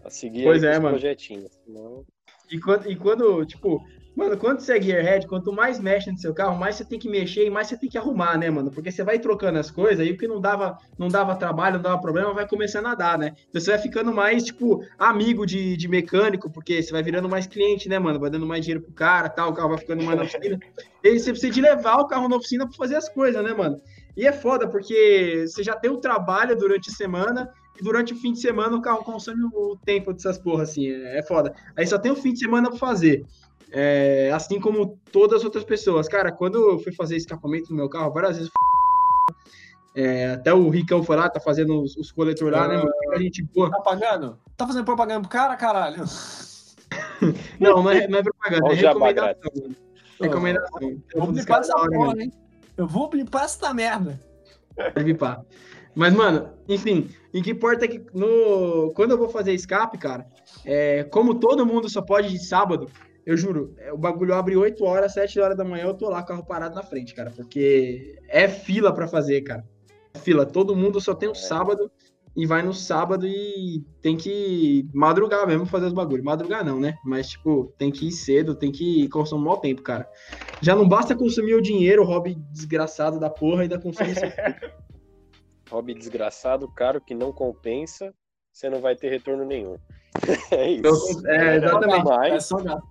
[0.04, 0.96] A seguir Pois aí é, mano.
[0.98, 1.52] projetinhos.
[1.64, 2.04] Senão...
[2.50, 3.80] E quando, e quando, tipo,
[4.16, 7.10] mano, quando você é Gearhead, quanto mais mexe no seu carro, mais você tem que
[7.10, 8.70] mexer e mais você tem que arrumar, né, mano?
[8.72, 11.84] Porque você vai trocando as coisas e o que não dava, não dava trabalho, não
[11.84, 13.34] dava problema, vai começando a dar, né?
[13.50, 17.48] Então você vai ficando mais, tipo, amigo de, de mecânico, porque você vai virando mais
[17.48, 18.20] cliente, né, mano?
[18.20, 20.60] Vai dando mais dinheiro pro cara tal, o carro vai ficando mais na oficina.
[21.04, 23.82] E você precisa de levar o carro na oficina pra fazer as coisas, né, mano?
[24.16, 27.50] E é foda, porque você já tem o trabalho durante a semana
[27.80, 31.24] e durante o fim de semana o carro consome o tempo dessas porra, assim, é
[31.24, 31.54] foda.
[31.76, 33.26] Aí só tem o fim de semana pra fazer.
[33.72, 36.08] É, assim como todas as outras pessoas.
[36.08, 38.52] Cara, quando eu fui fazer escapamento no meu carro, várias vezes.
[39.96, 42.92] é, até o Ricão foi lá, tá fazendo os, os coletores lá, né, mano?
[43.14, 44.38] A gente, pô, Tá pagando?
[44.58, 46.04] Tá fazendo propaganda pro cara, caralho?
[47.60, 49.52] não, não é, não é propaganda, Olha é recomendação.
[49.56, 49.76] mano.
[50.22, 50.82] Recomendação.
[50.82, 52.32] Eu Tem vou blipar essa hora, porra, hein?
[52.78, 54.20] Eu vou blipar essa merda.
[54.76, 55.44] Pode bipar.
[55.94, 58.92] Mas, mano, enfim, o que importa é que no...
[58.96, 60.26] quando eu vou fazer escape, cara,
[60.66, 62.90] é, como todo mundo só pode de sábado,
[63.26, 66.24] eu juro, é, o bagulho abre 8 horas, 7 horas da manhã, eu tô lá,
[66.24, 69.64] carro parado na frente, cara, porque é fila pra fazer, cara.
[70.14, 71.92] É fila, todo mundo só tem o sábado
[72.36, 76.24] e vai no sábado e tem que madrugar mesmo fazer os bagulhos.
[76.24, 76.98] Madrugar não, né?
[77.04, 80.10] Mas, tipo, tem que ir cedo, tem que consumir mal tempo, cara.
[80.62, 84.16] Já não basta consumir o dinheiro, o hobby desgraçado da porra, ainda consumir
[85.70, 88.14] Hobby desgraçado, caro, que não compensa,
[88.52, 89.78] você não vai ter retorno nenhum.
[90.52, 91.28] é isso.
[91.28, 92.34] É, exatamente.
[92.34, 92.86] É só gato.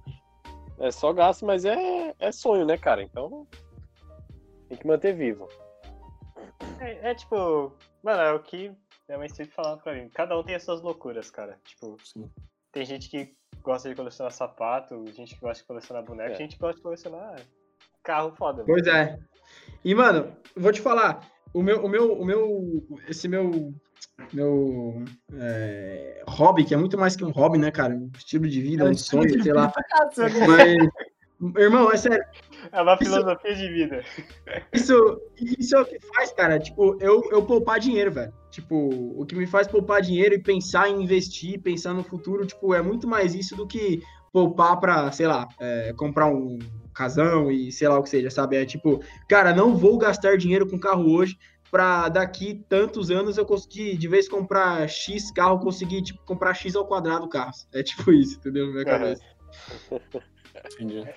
[0.80, 3.02] É só gasto, mas é, é sonho, né, cara?
[3.02, 3.46] Então
[4.68, 5.48] tem que manter vivo.
[6.80, 7.72] É, é tipo,
[8.02, 8.74] mano, é o que
[9.08, 10.08] minha mãe sempre falava pra mim.
[10.10, 11.58] Cada um tem as suas loucuras, cara.
[11.64, 12.30] Tipo, Sim.
[12.72, 16.36] tem gente que gosta de colecionar sapato, gente que gosta de colecionar boneco, É.
[16.36, 17.40] gente que gosta de colecionar
[18.02, 18.64] carro foda.
[18.64, 19.18] Pois é.
[19.84, 23.72] E, mano, vou te falar, o meu, o meu, o meu, esse meu,
[24.32, 25.02] meu
[25.34, 27.94] é, hobby, que é muito mais que um hobby, né, cara?
[27.94, 29.72] Um estilo de vida, um sonho, sei lá.
[30.46, 32.24] Mas, irmão, é sério,
[32.72, 34.04] É uma Isso- filosofia de vida.
[34.72, 35.20] isso,
[35.58, 36.58] isso é o que faz, cara.
[36.58, 38.32] Tipo, eu, eu poupar dinheiro, velho.
[38.50, 42.74] Tipo, o que me faz poupar dinheiro e pensar em investir, pensar no futuro, tipo,
[42.74, 44.02] é muito mais isso do que
[44.32, 46.58] poupar pra, sei lá, é, comprar um
[47.00, 48.56] casão e sei lá o que seja, sabe?
[48.56, 51.38] É tipo, cara, não vou gastar dinheiro com carro hoje
[51.70, 56.76] pra daqui tantos anos eu conseguir, de vez comprar X carro, conseguir, tipo, comprar X
[56.76, 57.52] ao quadrado carro.
[57.72, 58.66] É tipo isso, entendeu?
[58.66, 59.22] Na minha cabeça.
[60.74, 61.08] Entendi.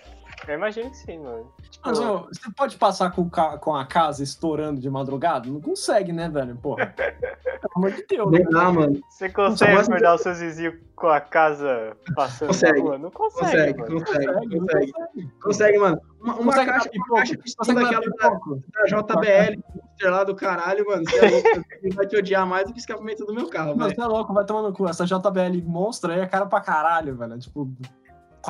[0.48, 1.52] Eu imagino que sim, mano.
[1.70, 5.50] Tipo, Mas, ô, você pode passar com, com a casa estourando de madrugada?
[5.50, 6.56] Não consegue, né, velho?
[6.58, 6.94] Porra.
[6.98, 8.40] Pelo amor de Deus, né?
[8.44, 9.00] Não dá, mano.
[9.10, 12.78] você consegue acordar os seus vizinhos com a casa passando Consegue.
[12.80, 12.98] na rua?
[12.98, 14.00] Não consegue, Consegue, mano.
[14.06, 14.92] consegue, Consegue, não consegue.
[14.92, 15.32] consegue.
[15.42, 16.02] Consegue, mano.
[16.22, 20.36] Uma, uma Consegue caixa, uma caixa de som daquela da, da JBL, Monster lá do
[20.36, 21.04] caralho, mano.
[21.10, 21.48] Você é louco,
[21.82, 23.96] ele vai te odiar mais do que o escapamento do meu carro, velho.
[23.96, 24.88] você é louco, vai tomar no cu.
[24.88, 27.40] Essa JBL monstro aí é cara pra caralho, velho.
[27.40, 27.72] Tipo,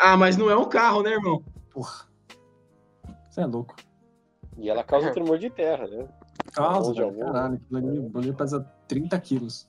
[0.02, 1.44] Ah, mas não é um carro, né, irmão?
[1.74, 2.06] Porra.
[3.30, 3.76] Você é louco.
[4.58, 6.08] E ela causa tremor de terra, né?
[6.54, 7.06] Causa, velho.
[7.06, 9.68] algum- Caralho, aquilo ali, aquilo ali pesa 30 quilos.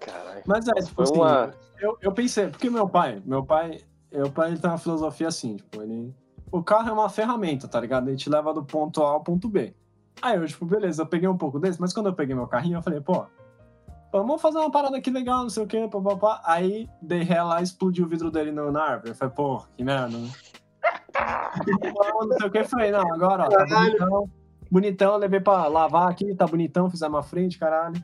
[0.00, 0.42] Caralho.
[0.46, 3.80] Mas é, tipo assim, uma- eu, eu pensei, porque meu pai, meu pai,
[4.12, 6.14] meu pai ele tem uma filosofia assim, tipo, ele.
[6.52, 8.08] O carro é uma ferramenta, tá ligado?
[8.08, 9.72] Ele te leva do ponto A ao ponto B.
[10.20, 12.78] Aí eu, tipo, beleza, eu peguei um pouco desse, mas quando eu peguei meu carrinho,
[12.78, 13.24] eu falei, pô,
[14.12, 16.40] vamos fazer uma parada aqui legal, não sei o quê, papapá.
[16.44, 19.10] Aí dei ré lá e explodiu o vidro dele no, na árvore.
[19.10, 20.30] Eu falei, pô, que merda, né?
[21.82, 24.30] Não, não sei o que, falei, não, agora, ó, tá bonitão,
[24.70, 28.02] bonitão, levei pra lavar aqui, tá bonitão, fizemos uma frente, caralho.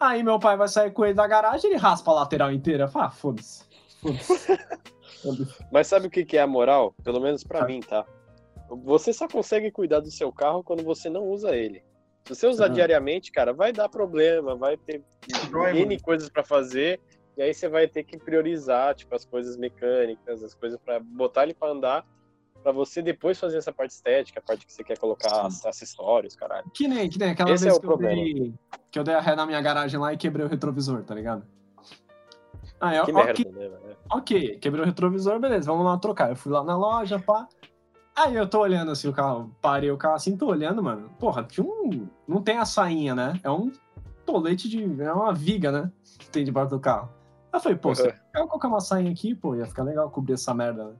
[0.00, 2.84] Aí meu pai vai sair com ele da garagem, ele raspa a lateral inteira.
[2.84, 3.64] Eu falo, ah, foda-se.
[5.22, 5.64] Foda-se.
[5.72, 6.94] Mas sabe o que, que é a moral?
[7.02, 7.66] Pelo menos pra Ah.
[7.66, 8.04] mim, tá?
[8.84, 11.82] Você só consegue cuidar do seu carro quando você não usa ele.
[12.28, 12.74] Se você usar Aham.
[12.74, 17.00] diariamente, cara, vai dar problema, vai ter Destrói, N coisas pra fazer,
[17.36, 21.44] e aí você vai ter que priorizar, tipo, as coisas mecânicas, as coisas pra botar
[21.44, 22.04] ele pra andar,
[22.62, 26.36] pra você depois fazer essa parte estética, a parte que você quer colocar ac- acessórios,
[26.36, 26.66] caralho.
[26.74, 28.54] Que nem, que nem aquela Esse vez é o que, eu dei,
[28.90, 31.46] que eu dei a ré na minha garagem lá e quebrei o retrovisor, tá ligado?
[32.78, 33.96] Ah, eu, Que ok, merda, né, velho?
[34.12, 36.28] ok, quebrei o retrovisor, beleza, vamos lá trocar.
[36.28, 37.48] Eu fui lá na loja, pá.
[38.18, 41.08] Aí eu tô olhando assim o carro, parei o carro assim, tô olhando, mano.
[41.20, 42.08] Porra, tinha um.
[42.26, 43.38] Não tem a sainha, né?
[43.44, 43.70] É um
[44.26, 45.00] tolete de.
[45.02, 45.92] É uma viga, né?
[46.18, 47.08] Que tem debaixo do carro.
[47.52, 48.12] Aí eu falei, pô, se Uhum.
[48.34, 50.94] eu colocar uma sainha aqui, pô, ia ficar legal cobrir essa merda, né?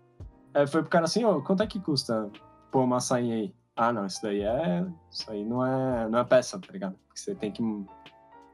[0.55, 2.31] Aí foi pro cara assim, ô, quanto é que custa
[2.71, 3.55] pôr uma sainha aí?
[3.77, 4.87] Ah, não, isso daí é.
[5.11, 6.95] Isso aí não é, não é peça, tá ligado?
[7.07, 7.63] Porque você tem que.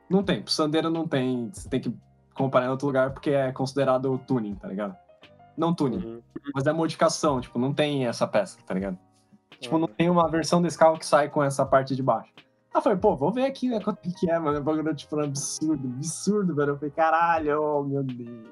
[0.09, 1.51] Não tem, pro Sandero não tem.
[1.53, 1.95] Você tem que
[2.35, 4.97] comprar em outro lugar porque é considerado tuning, tá ligado?
[5.57, 6.20] Não tuning, Uhum.
[6.55, 8.98] mas é modificação, tipo, não tem essa peça, tá ligado?
[9.61, 9.82] Tipo, Uhum.
[9.82, 12.32] não tem uma versão desse carro que sai com essa parte de baixo.
[12.36, 14.59] Aí eu falei, pô, vou ver aqui, né, quanto que é, mano.
[14.59, 16.70] É um bagulho, tipo, absurdo, absurdo, velho.
[16.70, 18.48] Eu falei, caralho, oh, meu Deus.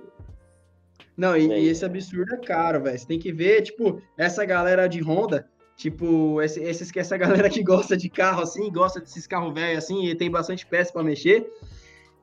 [1.17, 2.99] Não, e, É e esse absurdo é caro, velho.
[2.99, 7.63] Você tem que ver, tipo, essa galera de Honda, tipo, esse, esses, essa galera que
[7.65, 11.47] gosta de carro assim, gosta desses carros velhos assim, e tem bastante peça pra mexer.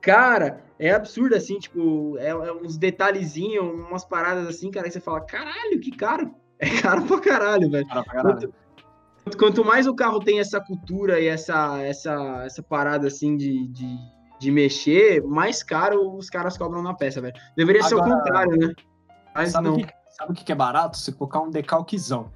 [0.00, 5.00] Cara, é absurdo assim, tipo, é, é uns detalhezinhos, umas paradas assim, cara, aí você
[5.00, 6.34] fala, caralho, que caro.
[6.62, 7.88] É caro pra caralho, velho.
[7.88, 8.52] Cara, pra caralho.
[9.24, 13.66] Quanto, quanto mais o carro tem essa cultura e essa, essa, essa parada assim de,
[13.68, 13.96] de,
[14.38, 17.34] de mexer, mais caro os caras cobram na peça, velho.
[17.56, 18.74] Deveria ser o Agora, contrário, né?
[19.34, 19.76] Mas sabe não.
[19.78, 20.98] Que, sabe o que que é barato?
[20.98, 22.30] Você colocar um decalquezão.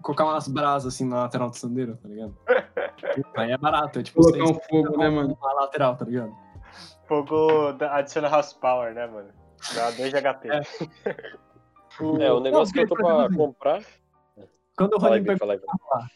[0.00, 2.36] Colocar umas brasas assim na lateral do Sandero, tá ligado?
[3.36, 5.36] Aí é barato, é tipo Colocar um fogo, né, mano?
[5.42, 6.32] na lateral, tá ligado?
[7.06, 9.28] Fogo adiciona horsepower, né, mano?
[9.74, 10.48] Dá 2 de HP.
[10.48, 10.60] É.
[12.20, 13.82] É, o negócio que eu tô pra comprar.
[14.76, 15.14] Quando o lá,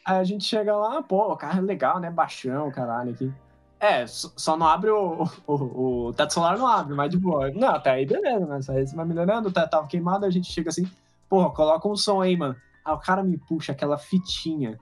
[0.05, 2.11] aí a gente chega lá, pô, o carro é legal, né?
[2.11, 3.33] Baixão, caralho, aqui.
[3.81, 7.51] É, só não abre o, o, o teto solar, não abre, mas de boa.
[7.51, 10.53] Não, até aí beleza, mas aí você vai melhorando, o teto tava queimado, a gente
[10.53, 10.87] chega assim,
[11.31, 12.55] porra, coloca um som aí, mano.
[12.85, 14.79] Aí o cara me puxa aquela fitinha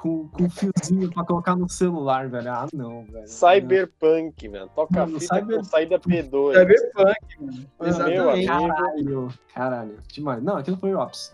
[0.00, 2.50] com, com um fiozinho pra colocar no celular, velho.
[2.50, 3.26] Ah, não, velho.
[3.26, 4.70] Cyberpunk, mano.
[4.74, 6.52] Toca Mano, fita Cyber- com saída P2.
[6.54, 7.66] Cyberpunk, mano.
[7.82, 8.48] Exatamente.
[8.48, 8.68] amigo.
[8.68, 9.98] Caralho, caralho.
[10.12, 10.42] Demais.
[10.42, 11.32] Não, aquilo foi o ápice.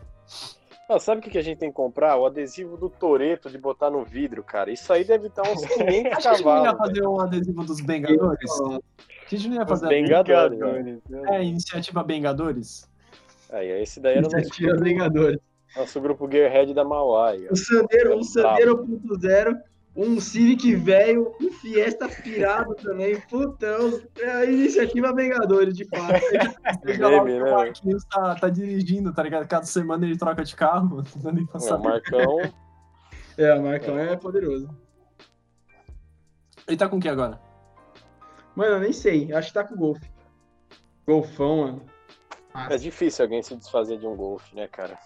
[0.89, 2.17] Ah, sabe o que que a gente tem que comprar?
[2.17, 4.71] O adesivo do Toreto de botar no vidro, cara.
[4.71, 8.51] Isso aí deve estar uns 500 A gente não ia fazer um adesivo dos Bengadores?
[8.61, 8.79] A
[9.29, 10.59] gente não ia Os fazer Bengadores.
[10.59, 10.75] velho.
[10.75, 12.89] Vingadores, meu É, iniciativa Bengadores?
[13.51, 15.39] Aí, esse daí era o nosso, Tira Vingadores.
[15.77, 16.85] Nosso grupo Gearhead da
[17.49, 17.53] ó.
[17.53, 19.61] O Sandero, É um Sandero 1.0,
[19.95, 23.21] um Civic velho, um Fiesta pirado também.
[23.21, 26.21] Putão, é a iniciativa Vingadores, de fato.
[26.87, 29.47] Chega lá, Meme, o né, Marquinhos tá, tá dirigindo, tá ligado?
[29.47, 31.83] Cada semana ele troca de carro, não nem pra É, o.
[31.83, 32.41] Marcão.
[33.37, 34.69] É, o Marcão é poderoso.
[36.67, 37.41] Ele tá com o que agora?
[38.55, 40.01] Mano, eu nem sei, acho que tá com o Golf.
[41.07, 41.83] Golfão, mano.
[42.71, 44.99] É difícil alguém se desfazer de um Golf, né, cara?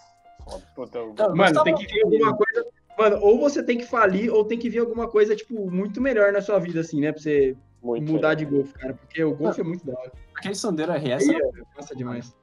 [0.74, 2.66] Puta, o- Não, Mano, tem que vir alguma coisa.
[2.99, 6.32] Mano, ou você tem que falir, ou tem que vir alguma coisa, tipo, muito melhor
[6.32, 7.12] na sua vida, assim, né?
[7.12, 8.36] Pra você Muito mudar melhor.
[8.36, 8.94] de Golf, cara.
[8.94, 10.12] Porque o Golf é muito da hora.
[10.34, 12.34] Aquele Sandero RS ó, Nossa, demais.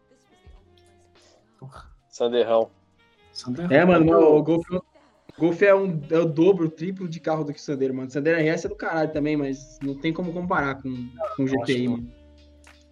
[2.10, 2.70] Sanderrão.
[3.32, 3.74] Sandero.
[3.74, 4.84] É, mano, o Golf, o
[5.40, 8.08] Golf é, um, é o dobro, o triplo de carro do que o Sandero, mano.
[8.08, 10.92] O Sandero RS é do caralho também, mas não tem como comparar com,
[11.36, 12.12] com o GTI, mano.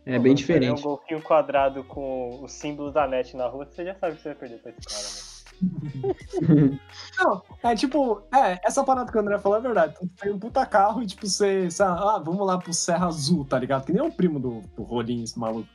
[0.05, 0.81] É bem não, Se um diferente.
[0.81, 4.37] golfinho quadrado com o símbolo da net na rua, você já sabe que você vai
[4.37, 5.31] perder pra esse cara, né?
[7.19, 9.95] Não, é tipo, é, essa parada que o André falou é verdade.
[10.19, 13.45] Tem um puta carro e tipo, você, sei lá, ah, vamos lá pro Serra Azul,
[13.45, 13.85] tá ligado?
[13.85, 15.69] Que nem o primo do, do Rolinho, esse maluco.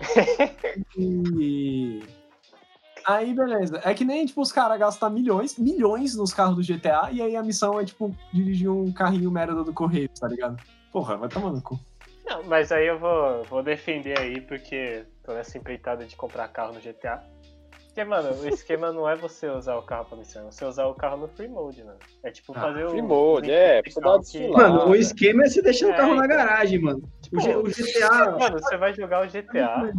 [0.98, 2.02] e.
[3.06, 3.80] Aí, beleza.
[3.84, 7.36] É que nem, tipo, os caras gastam milhões, milhões nos carros do GTA, e aí
[7.36, 10.60] a missão é, tipo, dirigir um carrinho merda do Correio, tá ligado?
[10.92, 11.78] Porra, vai tomar no cu.
[12.24, 16.72] Não, mas aí eu vou, vou defender aí, porque tô nessa empreitada de comprar carro
[16.74, 17.22] no GTA.
[17.86, 20.86] Porque, mano, o esquema não é você usar o carro pra missão, é você usar
[20.86, 21.98] o carro no free mode, mano.
[22.22, 22.90] É tipo Ah, fazer o.
[22.90, 24.48] free mode, o é, pra dar que-.
[24.48, 26.36] Mano, o esquema é você deixar o É, carro na então.
[26.36, 27.02] garagem, mano.
[27.32, 28.30] O, G- o GTA.
[28.38, 29.92] Mano, você vai jogar o GTA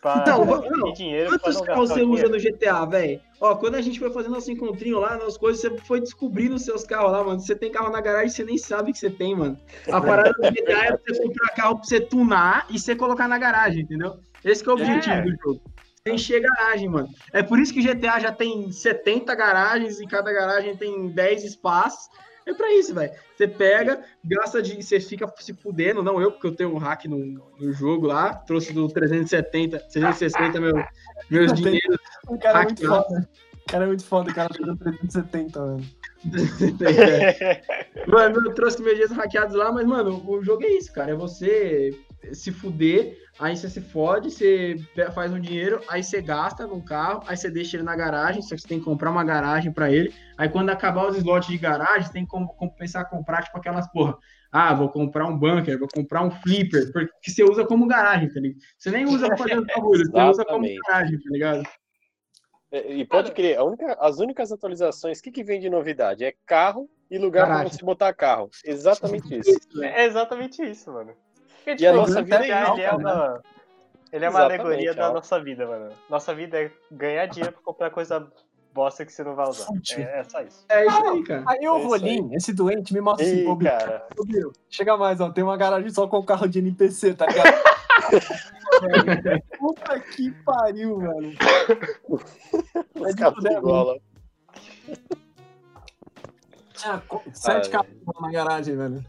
[0.00, 3.20] pra Então, não, dinheiro Quantos carros você o usa no GTA, velho?
[3.40, 6.64] Ó, quando a gente foi fazendo nosso encontrinho lá, nas coisas, você foi descobrindo os
[6.64, 7.40] seus carros lá, mano.
[7.40, 9.58] Você tem carro na garagem, você nem sabe que você tem, mano.
[9.90, 13.38] A parada do GTA é você comprar carro pra você tunar e você colocar na
[13.38, 14.18] garagem, entendeu?
[14.44, 15.22] Esse que é o objetivo É.
[15.22, 15.60] do jogo.
[15.96, 17.08] Você encher garagem, mano.
[17.32, 22.08] É por isso que GTA já tem 70 garagens e cada garagem tem 10 espaços.
[22.48, 23.12] É pra isso, velho.
[23.36, 24.82] Você pega, gasta de.
[24.82, 27.18] Você fica se fudendo, não eu, porque eu tenho um hack no,
[27.60, 28.34] no jogo lá.
[28.34, 30.74] Trouxe do 370, 360 meu,
[31.30, 31.98] meus dinheiros.
[32.26, 33.04] O cara é muito Hackeado.
[33.04, 33.28] foda.
[33.52, 35.84] O cara é muito foda, o cara jogou 370, mano.
[38.08, 41.12] Mano, eu trouxe meus dias hackeados lá, mas, mano, o jogo é isso, cara.
[41.12, 41.90] É você
[42.32, 44.76] se fuder, aí você se fode, você
[45.14, 48.54] faz um dinheiro, aí você gasta num carro, aí você deixa ele na garagem, só
[48.54, 50.12] que você tem que comprar uma garagem pra ele.
[50.36, 53.56] Aí quando acabar os slots de garagem, você tem que com- compensar a comprar, tipo,
[53.58, 54.16] aquelas porra.
[54.50, 58.40] Ah, vou comprar um bunker, vou comprar um flipper, porque você usa como garagem, tá
[58.40, 58.60] ligado?
[58.78, 61.62] Você nem usa pra fazer os bagulhos, você usa como garagem, tá ligado?
[62.70, 66.24] É, E pode crer, a única- as únicas atualizações, o que, que vem de novidade?
[66.24, 67.78] É carro e lugar pra Garagem.
[67.78, 68.50] você botar carro.
[68.64, 69.82] Exatamente isso.
[69.82, 71.12] É exatamente isso, mano.
[71.68, 73.42] Porque, E a nossa vida é GTA, isso, ele é uma,
[74.10, 75.12] ele é uma Exatamente, alegoria da ó.
[75.12, 75.92] nossa vida, mano.
[76.08, 78.26] Nossa vida é ganhar dinheiro pra comprar coisa
[78.72, 79.66] bosta que você não vai usar.
[79.90, 80.64] É, é só isso.
[80.70, 81.44] É isso aí, cara.
[81.46, 84.06] Aí o É Rolim, esse doente, me mostra assim, cara.
[84.24, 87.54] Bill, chega mais, ó, tem uma garagem só com carro de NPC, tá ligado?
[89.58, 90.98] Puta que pariu.
[92.94, 93.14] Os
[93.60, 93.98] bola.
[96.76, 97.88] Tinha co- sete Ah, carros
[98.22, 99.04] na garagem, velho.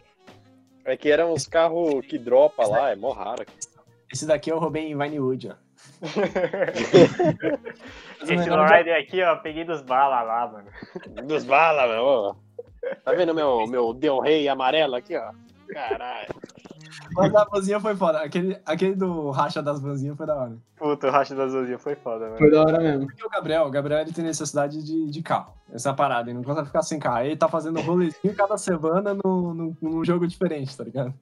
[0.90, 3.46] É que eram os carros que dropa lá, é mó raro.
[4.12, 5.56] Esse daqui eu roubei em Vinewood, ó.
[8.24, 10.70] Esse rider aqui, ó, peguei dos balas lá, mano.
[11.28, 12.36] Dos bala, meu.
[13.04, 15.32] Tá vendo meu, meu Del Rey amarelo aqui, ó?
[15.72, 16.34] Caralho.
[17.14, 18.20] Mas a vanzinha foi foda.
[18.20, 20.58] Aquele, aquele do racha das vanzinhas foi da hora.
[20.78, 22.38] Puta, o racha da Azulzinha foi foda, mano.
[22.38, 23.06] Foi da hora mesmo.
[23.06, 25.54] Porque o Gabriel, o Gabriel ele tem necessidade de, de carro.
[25.74, 27.18] Essa é parada, ele não consegue ficar sem carro.
[27.18, 31.14] Aí Ele tá fazendo rolezinho cada semana no, no, num jogo diferente, tá ligado?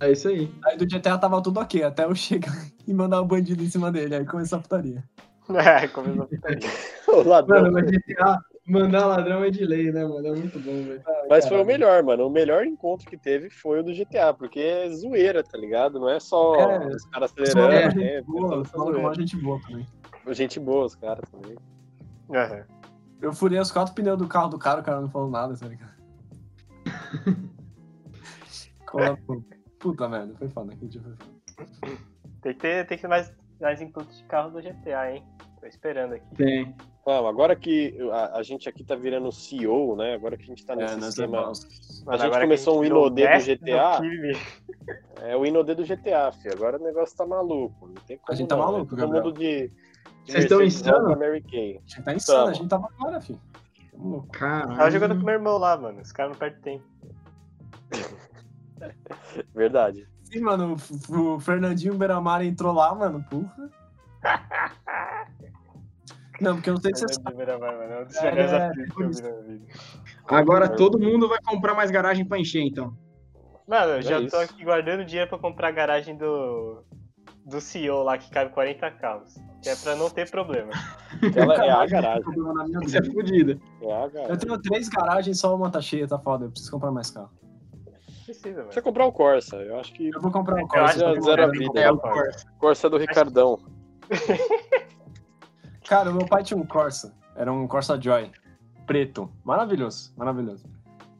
[0.00, 0.52] É isso aí.
[0.64, 2.54] Aí do GTA tava tudo ok, até eu chegar
[2.86, 4.16] e mandar o bandido em cima dele.
[4.16, 5.04] Aí começou a putaria.
[5.50, 6.68] É, começou a putaria.
[7.08, 7.62] O ladrão.
[7.62, 8.38] Mano, mas GTA,
[8.70, 10.26] mandar ladrão é de lei, né, mano?
[10.26, 11.02] É muito bom, velho.
[11.28, 12.26] Mas foi o melhor, mano.
[12.26, 15.98] O melhor encontro que teve foi o do GTA, porque é zoeira, tá ligado?
[15.98, 17.90] Não é só É, os caras acelerando.
[17.90, 18.98] gente é, boa, zoeira.
[18.98, 19.86] mó gente boa também.
[20.28, 21.56] Gente boa, os caras também.
[22.32, 22.64] Aham.
[23.20, 25.66] Eu furei os quatro pneus do carro do cara, o cara não falou nada, tá
[25.66, 25.92] ligado?
[29.78, 30.72] Puta merda, foi foda.
[30.76, 31.16] foda.
[32.42, 35.24] Tem que ter, tem que ter mais, mais inputs de carro do GTA, hein?
[35.60, 36.34] Tô esperando aqui.
[36.34, 36.74] Tem.
[37.06, 40.14] Não, agora que a, a gente aqui tá virando CEO, né?
[40.14, 41.64] Agora que a gente tá nesse É, nós irmãos.
[42.06, 43.98] A gente agora que começou um Inodê do GTA.
[43.98, 44.36] crime,
[45.22, 46.54] É o Inodê do GTA, filho.
[46.54, 47.86] Agora o negócio tá maluco.
[47.88, 49.24] Não tem como gente tá não, maluco, é Todo Gabriel.
[49.24, 49.68] mundo de.
[49.68, 51.06] de Vocês tão Mercedes insano?
[51.08, 51.76] Benz Mary Kay.
[51.76, 52.54] A gente tá insano, a Tamo.
[52.54, 53.40] gente tava agora, filho.
[53.90, 54.28] Tamo louco.
[54.28, 54.76] Caralho.
[54.76, 56.00] Tava jogando com meu irmão lá, mano.
[56.00, 56.84] Esse cara não perde tempo.
[59.54, 60.06] Verdade.
[60.24, 60.76] Sim, mano,
[61.08, 63.70] o, o Fernandinho Beiramar entrou lá, mano, porra.
[66.40, 67.42] Não, porque eu não sei se você sabe.
[67.42, 69.66] É É, é, vida.
[70.26, 72.96] Agora todo mundo vai comprar mais garagem pra encher, então.
[73.68, 74.36] Mano, eu já É tô isso.
[74.36, 76.82] aqui guardando dinheiro pra comprar a garagem do.
[77.44, 79.34] Do CEO lá que cabe 40 carros.
[79.62, 80.70] Que é pra não ter problema.
[81.36, 82.22] Ela é a garagem.
[82.22, 83.12] problema na minha Isso é vida.
[83.14, 83.60] fodido.
[83.82, 86.44] É a Eu tenho três garagens, só uma tá cheia, tá foda.
[86.46, 87.30] Eu preciso comprar mais carro.
[88.24, 88.64] Precisa.
[88.64, 89.56] Você comprar o Corsa.
[89.56, 91.20] Eu acho que Eu vou comprar um Corsa.
[91.20, 91.80] zero a vida.
[91.80, 92.46] É o Corsa.
[92.58, 93.58] Corsa do Ricardão.
[95.90, 97.12] Cara, o meu pai tinha um Corsa.
[97.34, 98.30] Era um Corsa Joy.
[98.86, 99.28] Preto.
[99.42, 100.64] Maravilhoso, maravilhoso.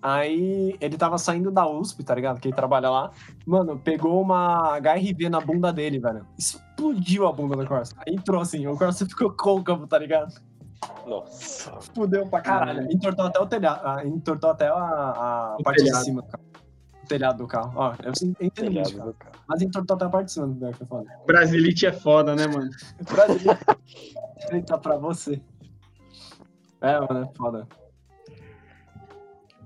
[0.01, 2.39] Aí ele tava saindo da USP, tá ligado?
[2.41, 3.11] Que ele trabalha lá.
[3.45, 6.25] Mano, pegou uma HRV na bunda dele, velho.
[6.39, 7.97] Explodiu a bunda do Corsa.
[8.07, 10.33] Aí entrou assim, o Corsa ficou côncavo, tá ligado?
[11.05, 11.73] Nossa.
[11.93, 12.87] Fudeu pra caralho.
[12.93, 13.81] Entortou até o telhado.
[13.85, 15.99] ah, Entortou até a, a parte telhado.
[15.99, 16.45] de cima do carro.
[17.03, 17.73] O telhado do carro.
[17.75, 19.33] Ó, eu entendo muito, Telhado cara.
[19.49, 21.11] Mas entortou até a parte de cima do carro, que é foda.
[21.27, 22.71] Brasilite é foda, né, mano?
[23.11, 23.53] Brasil.
[24.51, 25.43] Eita, pra você.
[26.81, 27.69] É, mano, é foda.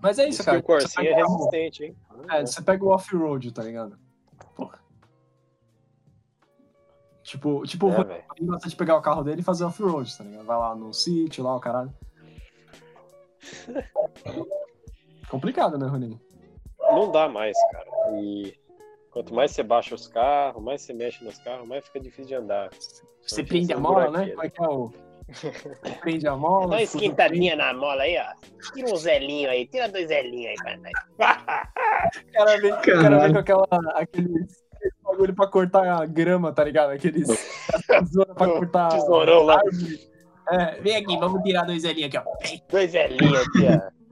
[0.03, 0.59] Mas é isso, Isso que cara.
[0.59, 1.97] o Corsinha é resistente, hein?
[2.31, 3.99] É, você pega o off-road, tá ligado?
[4.55, 4.79] Porra.
[7.23, 8.25] Tipo, tipo o É, velho.
[8.43, 10.45] gosta de pegar o carro dele e fazer off-road, tá ligado?
[10.45, 11.95] Vai lá no sítio, lá, o caralho.
[15.31, 16.21] Complicado, né, Roninho?
[16.79, 17.87] Não dá mais, cara.
[18.21, 18.55] E
[19.15, 22.35] quanto mais você baixa os carros, mais você mexe nos carros, mais fica difícil de
[22.35, 22.69] andar.
[23.23, 24.31] Você prende a mola, né?
[24.31, 24.93] Como é que é o.
[26.01, 26.63] Prende a mola.
[26.63, 28.73] Dá uma esquentadinha na mola aí, ó.
[28.75, 30.93] Tira um zelinho aí, tira dois zelinhos aí pra nós.
[32.05, 36.53] O cara vem, o cara vem com aquela, aqueles aquele bagulho pra cortar a grama,
[36.53, 36.91] tá ligado?
[36.91, 37.27] Aqueles
[37.87, 38.89] tesoura pra cortar.
[38.89, 39.59] Tesourão lá.
[40.51, 42.59] É, vem aqui, vamos tirar dois zelinhos aqui, ó.
[42.71, 44.05] Dois zelinhos aqui, ó.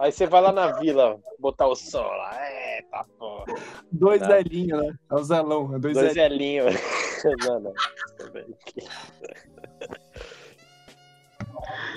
[0.04, 2.30] Aí você vai lá na vila botar o som lá.
[2.40, 3.44] É, tá porra.
[3.92, 4.26] Dois Tá.
[4.28, 4.98] zelinhos, né?
[5.10, 6.74] É o zelão, é dois, Dois zelinhos.
[6.74, 7.44] zelinhos.
[7.46, 7.74] não, não.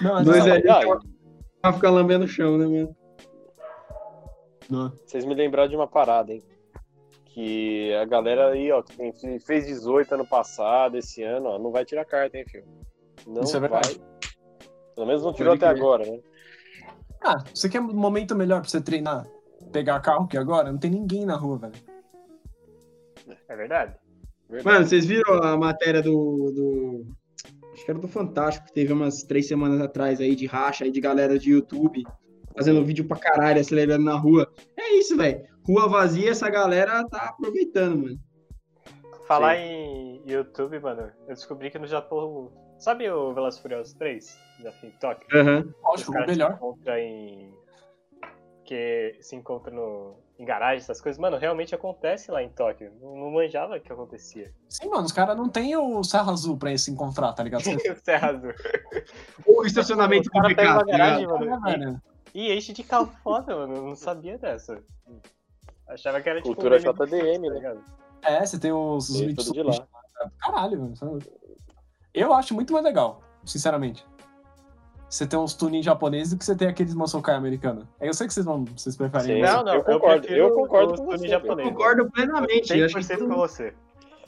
[0.01, 0.99] Não, Dois ó,
[1.61, 2.95] Pra ficar lambendo o chão, né, mano?
[4.69, 4.91] Não.
[5.05, 6.41] Vocês me lembraram de uma parada, hein?
[7.25, 11.85] Que a galera aí, ó, que fez 18 ano passado, esse ano, ó, não vai
[11.85, 12.65] tirar carta, hein, filho?
[13.27, 13.69] Não Isso é vai.
[13.69, 14.01] verdade.
[14.95, 16.19] Pelo menos não tirou até agora, né?
[17.23, 19.27] Ah, você quer um momento melhor pra você treinar?
[19.71, 20.71] Pegar carro que agora?
[20.71, 21.73] Não tem ninguém na rua, velho.
[23.47, 23.95] É verdade?
[24.49, 24.65] Verdade.
[24.75, 27.05] Mano, vocês viram a matéria do, do.
[27.73, 30.91] Acho que era do Fantástico, que teve umas três semanas atrás aí de racha aí
[30.91, 32.03] de galera de YouTube
[32.55, 34.51] fazendo vídeo pra caralho, acelerando na rua.
[34.77, 35.45] É isso, velho.
[35.65, 38.19] Rua vazia, essa galera tá aproveitando, mano.
[39.27, 42.51] Falar em YouTube, mano, eu descobri que no Japão.
[42.77, 44.37] Sabe o Velozes e Furiosos 3?
[44.57, 45.27] Desafio Tóquio?
[45.39, 45.73] Aham.
[45.83, 46.49] Lógico, Os o caras melhor.
[46.49, 47.53] se encontram em.
[48.71, 50.15] Que se encontra no...
[50.39, 51.19] em garagem, essas coisas.
[51.19, 52.89] Mano, realmente acontece lá em Tóquio.
[53.01, 54.49] Não, não manjava que acontecia.
[54.69, 57.63] Sim, mano, os caras não tem o Serra Azul pra se encontrar, tá ligado?
[57.67, 58.53] O Serra Azul.
[59.45, 60.77] Ou estacionamento O cara pega complicado.
[60.77, 61.67] uma tá garagem, mano.
[61.67, 61.99] É,
[62.33, 63.75] E, e enche de carro foda, mano.
[63.75, 64.81] Eu não sabia dessa.
[65.89, 66.55] Achava que era tipo.
[66.55, 67.55] Cultura um meme- JDM, tá né?
[67.55, 67.83] ligado?
[68.23, 69.85] É, você tem os, os Veio tudo de lá.
[70.39, 70.95] Caralho, mano.
[70.95, 71.19] sabe?
[72.13, 74.05] Eu acho muito mais legal, sinceramente.
[75.11, 77.83] Você tem uns tuning japoneses do que você tem aqueles Masokai americanos.
[77.99, 78.63] Eu sei que vocês vão.
[78.63, 79.25] Vocês preferem.
[79.25, 79.43] Sim.
[79.43, 79.53] isso.
[79.53, 81.67] Não, não, Eu concordo, prefiro eu concordo com tuning você, japonês.
[81.67, 82.77] Eu concordo plenamente.
[82.77, 83.73] Eu acho que 100% todo com você.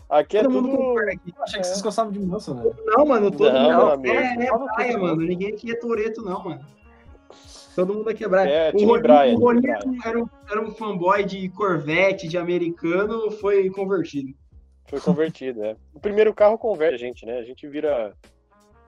[0.09, 0.67] Aqui é todo tudo.
[0.67, 1.33] mundo concorda aqui.
[1.37, 2.75] Eu achei que vocês gostavam de moça, velho.
[2.85, 5.21] Não, mano, todo Não, mundo é, é praia, mano.
[5.21, 6.65] Ninguém aqui é Toreto, não, mano.
[7.73, 8.43] Todo mundo aqui é Brian.
[8.43, 9.73] É, o Brian, o Rolinho
[10.03, 14.33] era, um, era um fanboy de Corvette, de americano, foi convertido.
[14.89, 15.77] Foi convertido, é.
[15.93, 17.37] O primeiro carro converte a gente, né?
[17.39, 18.13] A gente vira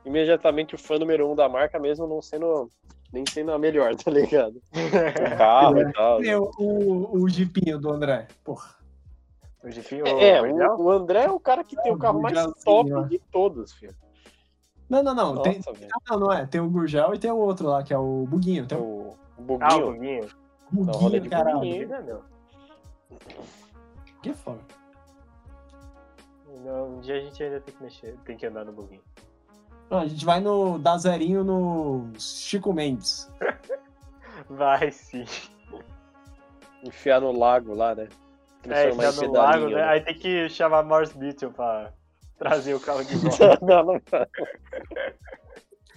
[0.06, 2.70] imediatamente o fã número um da marca, mesmo não sendo
[3.12, 4.62] nem sendo a melhor, tá ligado?
[5.34, 6.20] O carro e tal.
[6.20, 8.28] Tem o, o, o jipinho do André.
[8.44, 8.76] Porra.
[9.64, 10.72] O Jefinho, É, o Gurgel?
[10.76, 13.08] o, o André é o cara que tem o carro mais top né?
[13.10, 13.96] de todos, filho.
[14.88, 15.42] Não, não, não.
[15.42, 15.90] Tem, Nossa, velho.
[16.08, 16.46] não, não é.
[16.46, 18.68] Tem o Gurgel e tem o outro lá, que é o Buguinho.
[18.68, 18.82] Tem o
[19.38, 20.30] O, o Ah, o Buguinho.
[20.72, 21.00] Buguinho.
[21.00, 21.58] Buguinho, caralho.
[21.58, 21.88] buguinho.
[21.88, 22.22] né, meu?
[24.22, 24.60] Que foda.
[26.64, 29.02] Não, um dia a gente ainda tem que mexer, tem que andar no Buguinho.
[29.90, 33.32] Não, a gente vai no dar zerinho no Chico Mendes.
[34.50, 35.26] Vai sim.
[36.84, 38.08] Enfiar no lago lá, né?
[38.68, 39.84] É, em no lago, pedalinho, né?
[39.84, 41.92] Aí tem que chamar Morse Beetle pra
[42.38, 43.58] trazer o carro de volta.
[43.62, 44.02] não, não.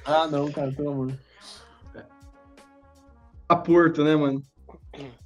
[0.05, 1.19] Ah, não, cara, pelo amor.
[3.49, 4.43] A Porto, né, mano?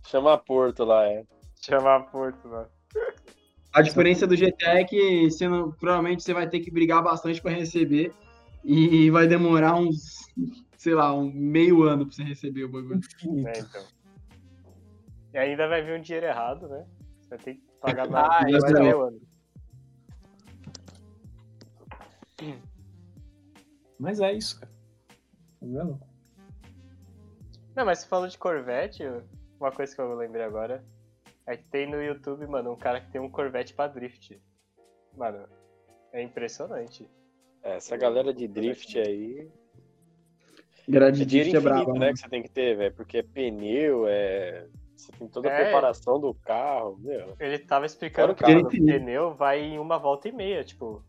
[0.06, 1.24] Chama a Porto lá, é.
[1.60, 2.68] chamar Porto, mano.
[3.72, 7.40] A diferença do GTA é que você não- provavelmente você vai ter que brigar bastante
[7.40, 8.12] pra receber
[8.64, 10.28] e vai demorar uns,
[10.76, 13.00] sei lá, um meio ano pra você receber o bagulho.
[13.24, 13.84] Né, então.
[15.34, 16.86] E ainda vai vir um dinheiro errado, né?
[17.20, 18.74] Você vai ter que pagar Ah, mais vai é.
[18.74, 19.20] ter o ano.
[23.98, 24.72] Mas é isso, cara.
[25.60, 26.00] Tá vendo?
[27.74, 29.02] Não, mas você falou de Corvette,
[29.58, 30.84] uma coisa que eu lembrei agora
[31.46, 34.40] é que tem no YouTube, mano, um cara que tem um Corvette pra drift.
[35.16, 35.48] Mano,
[36.12, 37.08] é impressionante.
[37.62, 39.48] É, Essa galera de drift aí.
[40.88, 41.98] Grade É drift é brabo, né?
[42.06, 42.12] né?
[42.12, 42.94] Que você tem que ter, velho.
[42.94, 44.66] Porque é pneu, é.
[44.96, 45.62] Você tem toda a É.
[45.64, 47.36] preparação do carro, meu.
[47.38, 51.04] Ele tava explicando o que o pneu vai em uma volta e meia, tipo.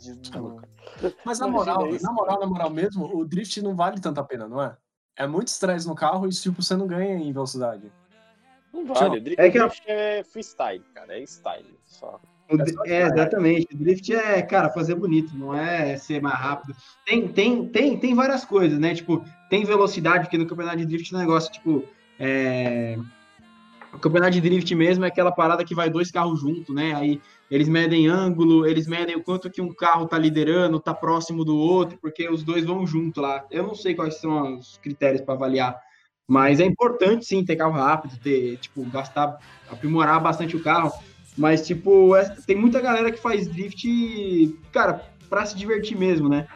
[0.00, 0.20] de-
[1.24, 4.24] Mas na moral, isso, na moral, na moral mesmo, o drift não vale tanto a
[4.24, 4.76] pena, não é?
[5.16, 7.90] É muito estresse no carro e tipo, você não ganha em velocidade.
[8.72, 9.18] Não vale.
[9.18, 11.18] O dri- É o que a- drift é freestyle, cara.
[11.18, 11.78] É style.
[11.84, 12.18] Só.
[12.52, 13.68] O dri- É, exatamente.
[13.74, 16.74] O drift é, cara, fazer bonito, não é ser mais rápido.
[17.06, 18.94] Tem, tem, tem, tem várias coisas, né?
[18.94, 21.84] Tipo, tem velocidade, porque no campeonato de drift é um negócio, tipo,
[22.18, 22.98] é...
[23.92, 26.94] O campeonato de drift mesmo é aquela parada que vai dois carros juntos, né?
[26.94, 27.20] Aí
[27.50, 31.54] eles medem ângulo, eles medem o quanto que um carro tá liderando, tá próximo do
[31.56, 33.44] outro, porque os dois vão junto lá.
[33.50, 35.78] Eu não sei quais são os critérios para avaliar,
[36.26, 39.36] mas é importante sim ter carro rápido, ter, tipo, gastar,
[39.70, 40.90] aprimorar bastante o carro.
[41.36, 43.86] Mas, tipo, é- tem muita galera que faz drift,
[44.70, 46.46] cara, pra se divertir mesmo, né?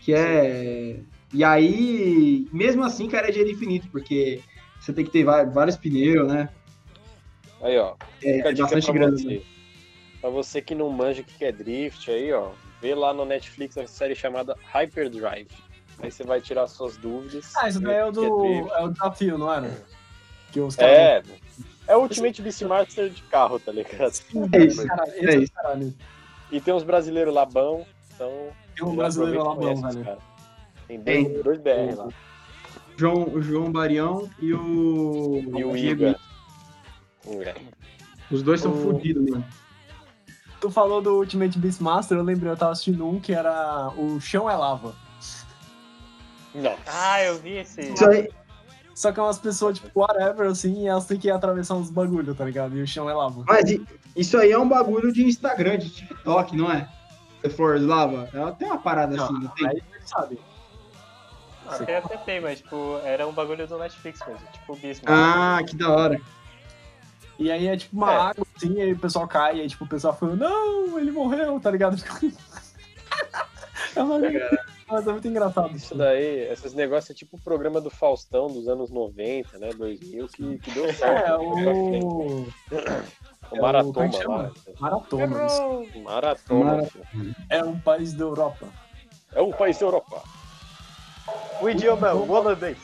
[0.00, 1.00] Que é.
[1.32, 4.40] E aí, mesmo assim, cara, é dinheiro infinito, porque
[4.80, 6.48] você tem que ter vários pneus, né?
[7.60, 7.94] Aí, ó.
[8.22, 9.22] É, é bastante pra grande.
[9.22, 9.42] você.
[10.20, 12.50] Pra você que não manja o que é drift aí, ó.
[12.80, 15.48] vê lá no Netflix a série chamada Hyperdrive.
[15.98, 17.52] Aí você vai tirar suas dúvidas.
[17.56, 18.28] Ah, isso daí é o ver?
[18.28, 18.72] do.
[18.72, 19.70] É o desafio, não era?
[20.52, 20.94] Que os caras.
[20.98, 21.22] É,
[21.86, 24.12] é o Ultimate Beastmaster de carro, tá ligado?
[24.52, 25.12] É isso, caralho.
[25.12, 25.52] é Esse é isso.
[25.52, 25.94] caralho.
[26.50, 28.30] E tem uns brasileiros lá bom, então...
[28.76, 30.04] Tem um brasileiro os velho.
[30.04, 30.18] caras.
[30.88, 32.08] Tem dois, dois BR lá.
[32.96, 35.42] João, o João Barião e o.
[35.56, 35.76] E o.
[35.76, 36.18] Iga.
[37.26, 37.54] É.
[38.30, 39.44] Os dois são O- fodidos, mano.
[40.60, 44.48] Tu falou do Ultimate Beastmaster, eu lembrei, eu tava assistindo um que era O Chão
[44.48, 44.94] é Lava.
[46.54, 46.76] Não.
[46.86, 47.80] Ah, eu vi esse.
[47.92, 48.28] Isso aí,
[48.94, 52.34] Só que é umas pessoas, tipo, whatever, assim, e elas têm que atravessar uns bagulho,
[52.34, 52.76] tá ligado?
[52.76, 53.42] E o chão é lava.
[53.46, 53.64] mas
[54.14, 56.88] isso aí é um bagulho de Instagram, de TikTok, não é?
[57.42, 59.66] Se for lava, ela tem uma parada assim, não tem?
[59.68, 60.38] Aí você sabe.
[61.66, 64.46] Acho que até tem, mas tipo, era um bagulho do Netflix mesmo.
[64.52, 65.08] Tipo o Bismarck.
[65.10, 66.20] Ah, que da hora.
[67.38, 68.16] E aí é tipo uma É.
[68.16, 71.10] água, assim, e aí o pessoal cai, e aí tipo, o pessoal falando, não, ele
[71.10, 71.96] morreu, tá ligado?
[73.96, 74.18] é uma
[74.88, 75.74] Mas é muito engraçado.
[75.74, 79.70] Isso daí, esses negócios é tipo o programa do Faustão dos anos 90, né?
[79.70, 81.26] 2000, que, que deu certo.
[81.32, 82.00] É, né?
[82.02, 82.42] o.
[82.42, 82.46] O
[83.56, 84.50] é o- Maratoma é lá.
[84.54, 86.02] Isso.
[86.02, 86.64] Maratoma.
[86.76, 86.88] Mara-
[87.48, 88.66] É um país da Europa.
[89.32, 90.22] É um país da Europa.
[91.62, 92.76] O idioma é o holandês.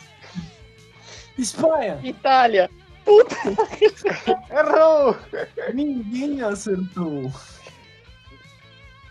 [1.39, 1.99] Espanha!
[2.03, 2.71] Itália!
[4.51, 5.17] Errou!
[5.75, 7.31] Ninguém acertou.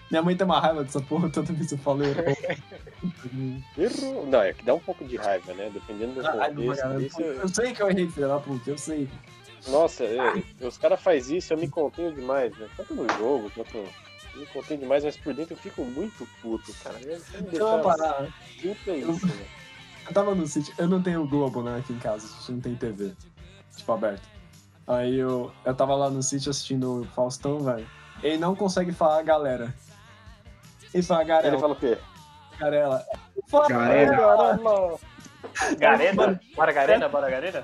[0.09, 2.25] Minha mãe tem uma raiva dessa porra, toda vez que eu falo errou.
[3.77, 4.25] Errou.
[4.27, 5.69] Não, é que dá um pouco de raiva, né?
[5.71, 7.01] Dependendo do não, contexto.
[7.01, 9.07] Isso- eu sei que eu errei, filha da puta, eu sei.
[9.67, 12.67] Nossa, é, os caras fazem isso, eu me contenho demais, né?
[12.75, 13.77] Tanto no jogo quanto.
[13.77, 16.97] Eu me contenho demais, mas por dentro eu fico muito puto, cara.
[16.97, 18.27] Deixar parar.
[18.61, 19.45] puto é isso, né?
[20.07, 22.59] Eu tava no sítio, eu não tenho Globo, né, aqui em casa, a gente não
[22.61, 23.13] tem TV,
[23.75, 24.27] tipo, aberto.
[24.87, 27.87] Aí eu, eu tava lá no sítio assistindo o Faustão, velho.
[28.23, 29.73] Ele não consegue falar galera.
[30.93, 31.97] Ele fala Ele garela, fala o quê?
[32.59, 33.05] garela.
[33.47, 34.17] Fala, Garela.
[34.37, 34.99] Caramba!
[35.77, 36.41] Garena?
[36.55, 37.09] Bora Garena?
[37.09, 37.63] Bora Garena?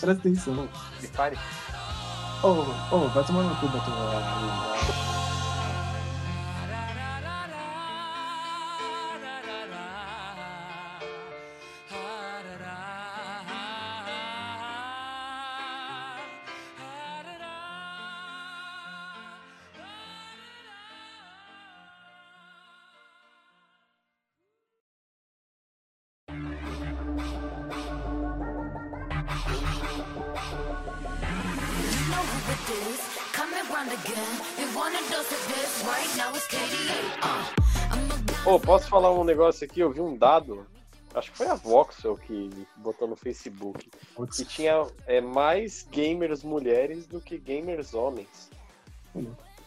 [0.00, 0.68] Presta atenção.
[1.00, 1.38] Me pare.
[2.42, 2.48] Ô,
[2.94, 3.90] ô, vai tomar no cu, Beto.
[39.24, 39.80] Um negócio aqui?
[39.80, 40.66] Eu vi um dado,
[41.14, 43.90] acho que foi a Voxel que botou no Facebook,
[44.36, 48.50] que tinha é, mais gamers mulheres do que gamers homens.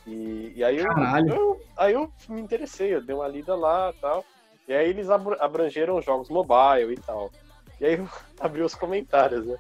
[0.06, 0.86] E, e aí, eu,
[1.28, 4.24] eu- aí eu me interessei, eu dei uma lida lá e tal.
[4.68, 7.32] E aí eles abr- abrangeram jogos mobile e tal.
[7.80, 8.08] E aí eu
[8.40, 9.58] abri os comentários, né?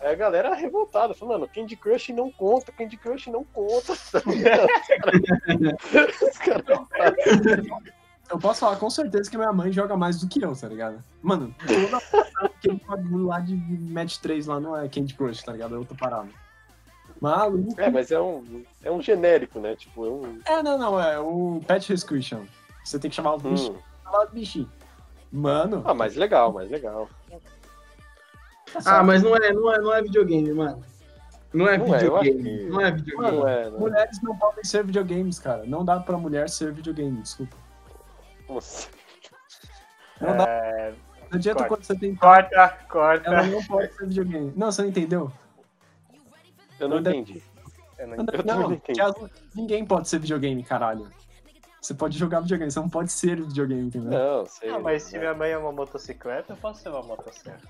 [0.00, 3.92] Aí a galera revoltada, falando, Candy Crush não conta, Candy Crush não conta.
[6.22, 6.64] Os caras
[8.30, 11.02] Eu posso falar com certeza que minha mãe joga mais do que eu, tá ligado?
[11.22, 15.74] Mano, toda aquele bagulho lá de Match 3 lá não é Candy Crush, tá ligado?
[15.74, 16.28] É outra parada.
[17.20, 17.80] Maluco.
[17.80, 19.74] É, mas é um, é um genérico, né?
[19.74, 20.40] Tipo, é um.
[20.44, 22.20] É, não, não, é o Pet Rescue.
[22.84, 23.50] Você tem que chamar os Hum.
[23.50, 23.78] bichinhos.
[24.04, 24.68] Chamar os bichinhos.
[25.32, 25.82] Mano.
[25.84, 27.08] Ah, mais legal, mais legal.
[28.84, 30.82] Ah, mas não é, não é, não é videogame, mano.
[31.52, 32.42] Não é Não é, videogame.
[32.42, 33.36] que- Não é videogame.
[33.38, 33.78] Não é, né?
[33.78, 35.64] Mulheres não podem ser videogames, cara.
[35.66, 37.56] Não dá pra mulher ser videogame, desculpa.
[38.48, 38.88] Nossa.
[40.20, 40.44] Não dá.
[40.48, 40.90] É,
[41.30, 41.68] Não adianta corta.
[41.76, 42.14] quando você tem.
[42.16, 43.26] corta, corta.
[43.28, 44.52] Ela não pode ser videogame.
[44.56, 45.32] Não, você não entendeu?
[46.80, 47.42] Eu não André- entendi.
[47.98, 49.00] Eu não Eu não, não entendi.
[49.00, 49.14] as-
[49.54, 51.10] ninguém pode ser videogame, caralho.
[51.80, 54.10] Você pode jogar videogame, você não pode ser videogame, entendeu?
[54.10, 54.70] Não, sei.
[54.70, 55.18] Ah, mas se né?
[55.20, 57.60] minha mãe é uma motocicleta, eu posso ser uma motosserra.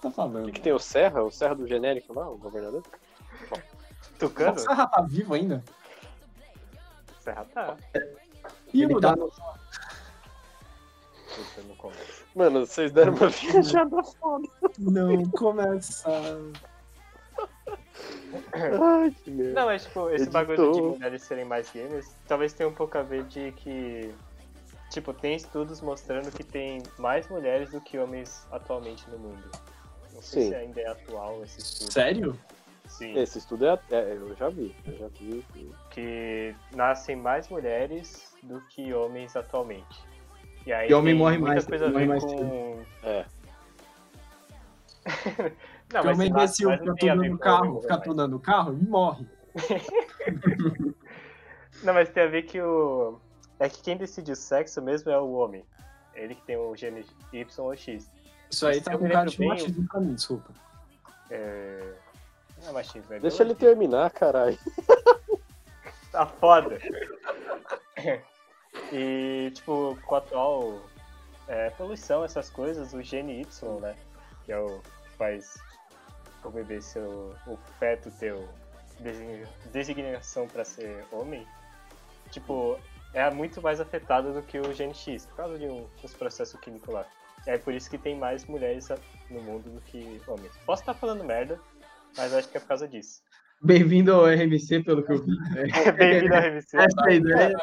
[0.00, 0.46] Tá O falando.
[0.46, 1.22] que, que tem o Serra?
[1.22, 2.82] O Serra do genérico lá, o governador?
[4.18, 4.56] Tucano?
[4.56, 5.62] O Serra tá vivo ainda?
[7.20, 7.76] Serra tá.
[8.72, 9.14] E Ele o tá.
[12.34, 14.48] Mano, vocês deram uma viajada foda.
[14.78, 16.10] Não começa.
[18.52, 19.60] Ai, que merda.
[19.60, 20.32] Não, mas tipo, esse Editou.
[20.32, 24.14] bagulho de mulheres serem mais gamers, talvez tenha um pouco a ver de que.
[24.90, 29.44] Tipo, tem estudos mostrando que tem mais mulheres do que homens atualmente no mundo.
[30.12, 30.48] Não sei Sim.
[30.48, 31.92] se ainda é atual esse estudo.
[31.92, 32.40] Sério?
[32.88, 33.16] Sim.
[33.16, 34.12] Esse estudo é, é.
[34.14, 34.74] Eu já vi.
[34.84, 35.44] Eu já vi.
[35.90, 40.04] Que nascem mais mulheres do que homens atualmente.
[40.66, 42.82] E aí E homem morre muita mais, coisa a morre ver mais com.
[43.02, 43.24] É.
[45.92, 49.26] Não, o se nasce imbecil fica com homem carro, fica tudo no carro e morre.
[51.82, 53.18] Não, mas tem a ver que o.
[53.58, 55.64] É que quem decide o sexo mesmo é o homem.
[56.14, 58.10] Ele que tem o gene Y ou X.
[58.50, 60.52] Isso aí tá com cara de bem, machismo pra mim, desculpa.
[61.30, 61.94] É...
[62.62, 64.58] Não é machismo, é Deixa ele terminar, caralho.
[66.10, 66.78] Tá foda.
[68.92, 70.82] e, tipo, com a atual
[71.48, 73.96] é, poluição, essas coisas, o gene Y, né?
[74.44, 75.58] Que é o que faz
[76.44, 77.34] o bebê ser o,
[77.78, 78.34] feto ter
[79.72, 81.46] designação pra ser homem,
[82.30, 82.78] tipo,
[83.12, 86.58] é muito mais afetado do que o gene X, por causa de um, uns processos
[86.60, 87.06] químicos lá.
[87.46, 88.98] É por isso que tem mais mulheres a-
[89.30, 90.52] no mundo do que homens.
[90.66, 91.58] Posso estar falando merda,
[92.16, 93.22] mas acho que é por causa disso.
[93.62, 95.32] Bem-vindo ao RMC, pelo que eu vi.
[95.98, 96.76] Bem-vindo ao RMC.
[96.76, 97.56] Essa é a ideia.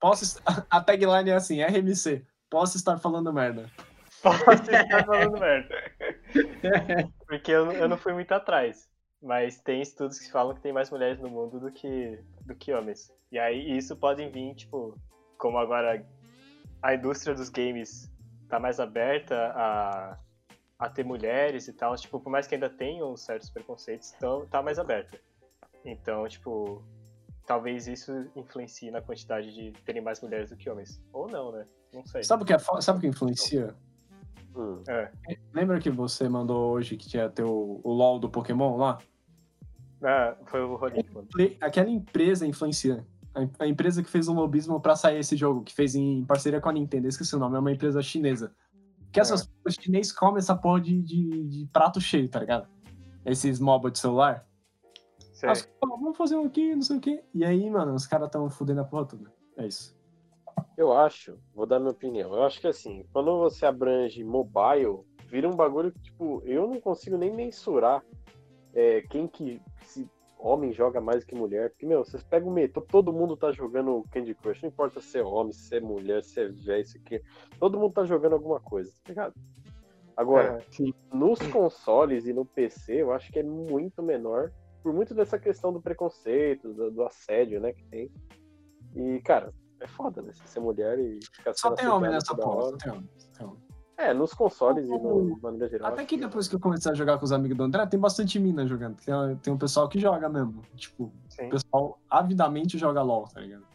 [0.00, 3.70] Posso, a tagline é assim, RMC, posso estar falando merda.
[4.22, 5.92] Posso estar falando merda.
[7.26, 8.88] Porque eu, eu não fui muito atrás.
[9.20, 12.72] Mas tem estudos que falam que tem mais mulheres no mundo do que, do que
[12.72, 13.12] homens.
[13.32, 14.96] E aí isso pode vir, tipo,
[15.36, 16.04] como agora
[16.80, 18.10] a indústria dos games
[18.48, 20.18] tá mais aberta a,
[20.78, 24.62] a ter mulheres e tal, tipo, por mais que ainda tenham certos preconceitos, então tá
[24.62, 25.20] mais aberta.
[25.84, 26.82] Então, tipo,
[27.48, 31.02] talvez isso influencie na quantidade de terem mais mulheres do que homens.
[31.12, 31.64] Ou não, né?
[31.92, 32.22] Não sei.
[32.22, 33.74] Sabe o que, é, sabe o que influencia?
[34.54, 34.82] Hum.
[34.88, 35.10] É.
[35.54, 38.98] Lembra que você mandou hoje que tinha ter o, o LOL do Pokémon lá?
[40.02, 41.02] Ah, foi o Rolim.
[41.02, 41.28] que mandou.
[41.32, 43.04] Play- Aquela empresa influencia.
[43.34, 46.24] A, em- a empresa que fez o lobismo pra sair esse jogo, que fez em
[46.24, 48.52] parceria com a Nintendo, esqueci o nome, é uma empresa chinesa.
[49.10, 52.68] Que essas os chineses comem essa porra de, de, de prato cheio, tá ligado?
[53.24, 54.46] Esses MOBA de celular.
[55.38, 55.48] Sei.
[55.48, 57.22] As- "Ah, vamos fazer um aqui, não sei o quê.
[57.32, 59.32] E aí, mano, os caras tão fudendo a porra toda.
[59.56, 59.96] É isso.
[60.76, 62.34] Eu acho, vou dar minha opinião.
[62.34, 66.80] Eu acho que assim, quando você abrange mobile, vira um bagulho que, tipo, eu não
[66.80, 68.04] consigo nem mensurar
[68.74, 69.62] é, quem que.
[69.84, 70.10] Se
[70.40, 71.70] homem joga mais que mulher.
[71.70, 74.62] Porque, meu, vocês pegam o metrô, todo mundo tá jogando Candy Crush.
[74.62, 77.22] Não importa se é homem, se é mulher, se é velho, se é que.
[77.60, 79.34] Todo mundo tá jogando alguma coisa, tá ligado?
[80.16, 80.58] Agora,
[81.12, 84.50] nos consoles e no PC, eu acho que é muito menor.
[84.88, 88.10] Por muito dessa questão do preconceito, do, do assédio, né, que tem.
[88.96, 90.32] E, cara, é foda, né?
[90.32, 92.70] Você ser mulher e ficar Só sendo tem homem nessa porra.
[92.70, 93.10] Só tem homem.
[93.18, 93.62] só tem homem.
[93.98, 95.92] É, nos consoles e no, de maneira geral.
[95.92, 98.38] Até que depois que eu comecei a jogar com os amigos do André, tem bastante
[98.38, 98.96] mina jogando.
[98.96, 100.62] Tem, tem um pessoal que joga mesmo.
[100.74, 101.48] Tipo, Sim.
[101.48, 103.66] o pessoal avidamente joga LOL, tá ligado?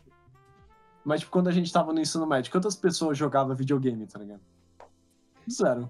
[1.06, 4.42] Mas, tipo, quando a gente tava no ensino médio, quantas pessoas jogavam videogame, tá ligado?
[5.48, 5.88] Zero.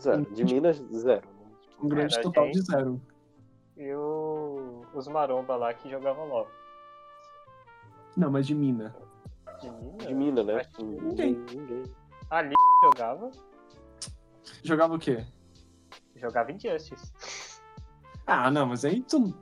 [0.00, 0.24] Zero.
[0.32, 1.28] De Minas, zero.
[1.28, 1.50] né?
[1.82, 2.54] Um grande da total gente.
[2.54, 2.98] de zero.
[3.76, 4.82] E o...
[4.94, 6.48] os maromba lá que jogavam LOL.
[8.16, 8.94] Não, mas de mina.
[9.60, 9.96] De mina?
[10.06, 10.64] De mina, né?
[10.74, 11.34] Que Ninguém.
[11.52, 11.82] ninguém.
[12.30, 13.30] Ali jogava.
[14.62, 15.24] Jogava o quê?
[16.16, 17.12] Jogava Injustice.
[18.26, 19.34] Ah, não, mas aí tu.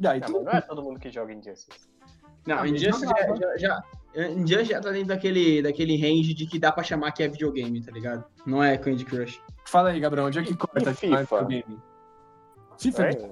[0.00, 0.42] E aí Não, tu.
[0.42, 1.88] não é todo mundo que joga Injustice.
[2.46, 3.58] Não, Ah, Injustice já, jogava.
[3.58, 3.82] já,
[4.14, 7.28] já, Injustice já tá dentro daquele, daquele range de que dá pra chamar que é
[7.28, 8.24] videogame, tá ligado?
[8.44, 9.40] Não é Candy Crush.
[9.66, 11.44] Fala aí, Gabriel, onde é que E corta FIFA?
[11.44, 11.80] videogame?
[12.78, 13.30] FIFA É?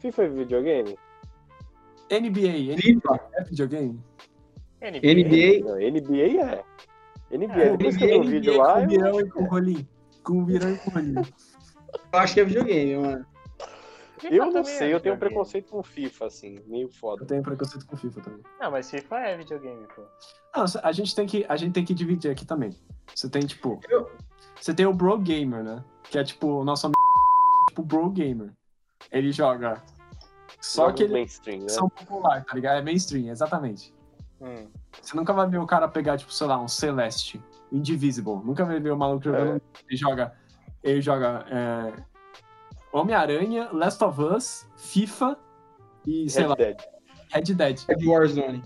[0.00, 0.98] FIFA é videogame?
[2.10, 4.00] NBA, FIFA, é videogame?
[4.80, 5.14] NBA.
[5.14, 6.64] NBA, Não, NBA é.
[7.36, 8.88] NBA, É, depois que eu vi o NBA, vídeo lá, com eu...
[8.88, 9.88] virão e com rolinho.
[10.22, 11.22] Com virão e com rolinho.
[12.12, 13.26] eu acho que é videogame, mano.
[14.20, 17.24] FIFA eu não é sei, eu tenho um preconceito com FIFA, assim, meio Eu foda.
[17.26, 18.40] tenho preconceito com FIFA também.
[18.60, 20.02] Não, mas FIFA é videogame, pô.
[20.54, 22.70] Não, a gente tem que, a gente tem que dividir aqui também.
[23.14, 23.80] Você tem, tipo.
[23.88, 24.10] Eu-
[24.60, 25.84] Você tem o Bro Gamer, né?
[26.04, 27.03] Que é tipo o nosso amigo.
[27.74, 28.52] Tipo, Bro Gamer.
[29.10, 29.82] Ele joga.
[30.60, 31.68] Só Jogos que ele mainstream, né?
[31.68, 32.78] são popular, tá ligado?
[32.78, 33.92] É mainstream, exatamente.
[34.40, 34.68] Hum.
[35.02, 37.42] Você nunca vai ver o cara pegar, tipo, sei lá, um Celeste,
[37.72, 38.36] Indivisible.
[38.44, 39.60] Nunca vai ver o maluco jogando.
[39.88, 40.32] Ele joga.
[40.84, 41.44] Ele joga.
[41.50, 41.92] é,
[42.92, 45.36] Homem-Aranha, Last of Us, FIFA
[46.06, 46.76] e, sei Red lá, Dead.
[47.32, 47.80] Red Dead.
[47.88, 48.62] É Warzone.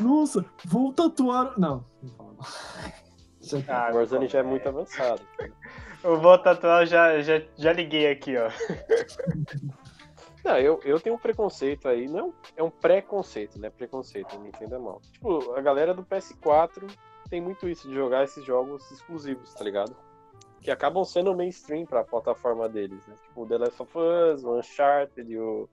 [0.00, 1.56] Nossa, vou tatuar.
[1.58, 5.22] Não, não fala aqui- Ah, Warzone já é muito avançado.
[6.04, 8.50] O voto atual já, já, já liguei aqui, ó.
[10.44, 13.68] Não, eu, eu tenho um preconceito aí, não é um, é preconceito, né?
[13.70, 15.00] Preconceito, não me entenda mal.
[15.12, 16.90] Tipo, a galera do PS4
[17.28, 19.94] tem muito isso de jogar esses jogos exclusivos, tá ligado?
[20.60, 23.14] Que acabam sendo mainstream pra plataforma deles, né?
[23.22, 25.68] Tipo, The Last of Us, o Uncharted, o...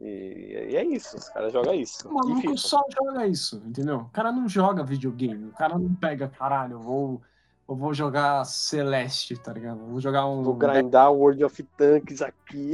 [0.00, 2.08] E, e é isso, os caras jogam isso.
[2.08, 3.98] O maluco só joga isso, entendeu?
[4.00, 5.46] O cara não joga videogame.
[5.46, 7.22] O cara não pega, caralho, eu vou,
[7.68, 9.78] eu vou jogar Celeste, tá ligado?
[9.78, 10.42] Vou jogar um.
[10.42, 12.72] Vou grindar World of Tanks aqui.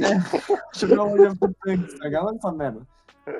[0.73, 2.27] jogar um World of Tanks, tá ligado?
[2.27, 2.81] Olha essa merda.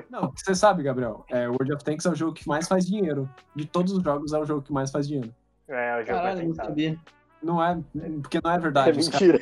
[0.09, 3.29] Não, você sabe, Gabriel, é, World of Tanks é o jogo que mais faz dinheiro.
[3.55, 5.33] De todos os jogos, é o jogo que mais faz dinheiro.
[5.67, 6.67] É, o jogo Caralho, é não tentado.
[6.69, 6.99] sabia.
[7.41, 7.79] Não é,
[8.21, 8.91] porque não é É verdade.
[8.91, 9.39] caras mentira.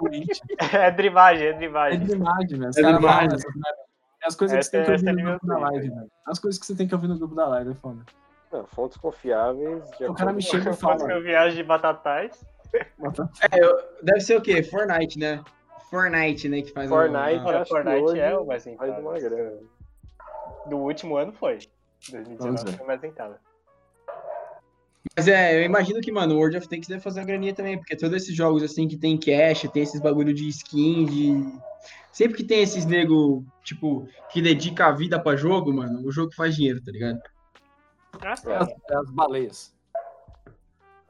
[0.00, 0.40] doentes.
[0.72, 1.98] É dribagem, é É dribagem.
[2.00, 2.70] velho.
[2.70, 3.84] Os É.
[4.22, 6.10] É as coisas que você tem que ouvir no é grupo da live, velho.
[6.26, 7.98] As coisas que você tem que ouvir no grupo da live, é foda.
[8.54, 9.82] Não, fontes confiáveis.
[9.98, 11.10] de O cara me chega e fala.
[11.12, 12.46] eu viajo de batatais.
[12.72, 14.62] É, eu- deve ser o quê?
[14.62, 15.42] Fortnite, né?
[15.90, 16.62] Fortnite, né?
[16.62, 19.08] Que faz Fortnite, acho que Fortnite hoje é o mais faz rentável.
[19.10, 19.58] uma grana.
[20.66, 21.58] Do último ano foi.
[22.10, 22.76] 2019 Vamos ver.
[22.78, 23.36] foi mais rentável.
[25.16, 27.76] Mas é, eu imagino que, mano, o World of Tanks deve fazer uma graninha também,
[27.78, 31.58] porque todos esses jogos, assim, que tem cash, tem esses bagulho de skin, de...
[32.10, 36.32] Sempre que tem esses nego, tipo, que dedica a vida pra jogo, mano, o jogo
[36.34, 37.18] faz dinheiro, tá ligado?
[38.22, 39.74] Ah, É as, é as baleias.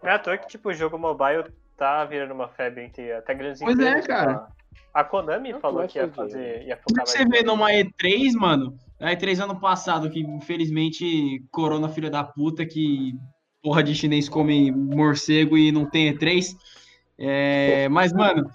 [0.02, 1.44] É à toa que, tipo, o jogo mobile
[1.76, 4.06] tá virando uma febre entre até grandes Pois é, empresas.
[4.06, 4.35] cara.
[4.39, 4.55] tipo,
[4.93, 6.62] A a Konami Não falou que ia fazer.
[6.66, 11.43] ia Tudo focar que você vê numa E3, mano, a E3 ano passado, que infelizmente
[11.51, 13.14] corona filha da puta, que
[13.62, 16.55] porra de chinês come morcego e não tem E3.
[17.18, 18.48] É, mas, mano,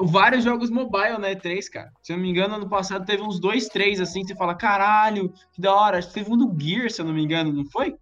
[0.00, 1.90] vários jogos mobile na E3, cara.
[2.02, 5.32] Se eu não me engano, ano passado teve uns dois, três, assim, você fala, caralho,
[5.52, 5.98] que da hora.
[5.98, 7.96] Acho que teve um do Gear, se eu não me engano, não foi?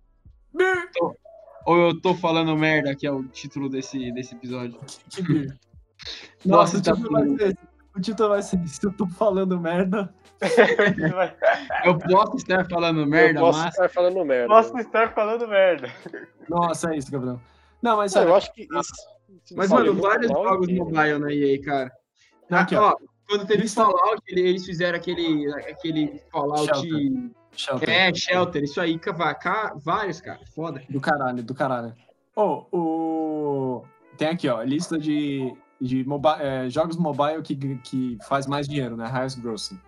[0.94, 1.16] Tô-
[1.66, 4.78] Ou eu tô falando merda, que é o título desse, desse episódio.
[5.10, 5.46] Que.
[6.44, 7.58] Nossa, Nossa, o tá título, vai ser,
[7.96, 10.14] o título vai ser Se eu tô falando merda.
[11.84, 13.74] Eu posso estar falando merda, eu posso mas...
[13.74, 14.48] estar falando merda.
[14.48, 15.92] Posso estar falando merda.
[16.48, 17.40] Nossa, é isso, Gabriel.
[17.82, 19.15] Não, mas Não, eu acho que isso.
[19.54, 20.84] Mas, Olha, mano, vários jogos inteiro.
[20.84, 21.92] mobile na EA, cara.
[22.50, 22.90] Aqui, ó.
[22.90, 22.96] ó,
[23.28, 26.66] quando teve Fallout, ele- eles fizeram aquele, aquele Fallout.
[26.66, 27.30] Shelter.
[27.56, 27.90] Shelter.
[27.90, 30.40] É, Shelter, isso aí, ca- ca- vários, cara.
[30.54, 30.82] Foda.
[30.88, 31.94] Do caralho, do caralho.
[32.36, 33.84] Ô, o.
[34.18, 38.96] Tem aqui, ó, lista de, de mobi- é, jogos mobile que, que faz mais dinheiro,
[38.96, 39.06] né?
[39.06, 39.80] Highest grossing.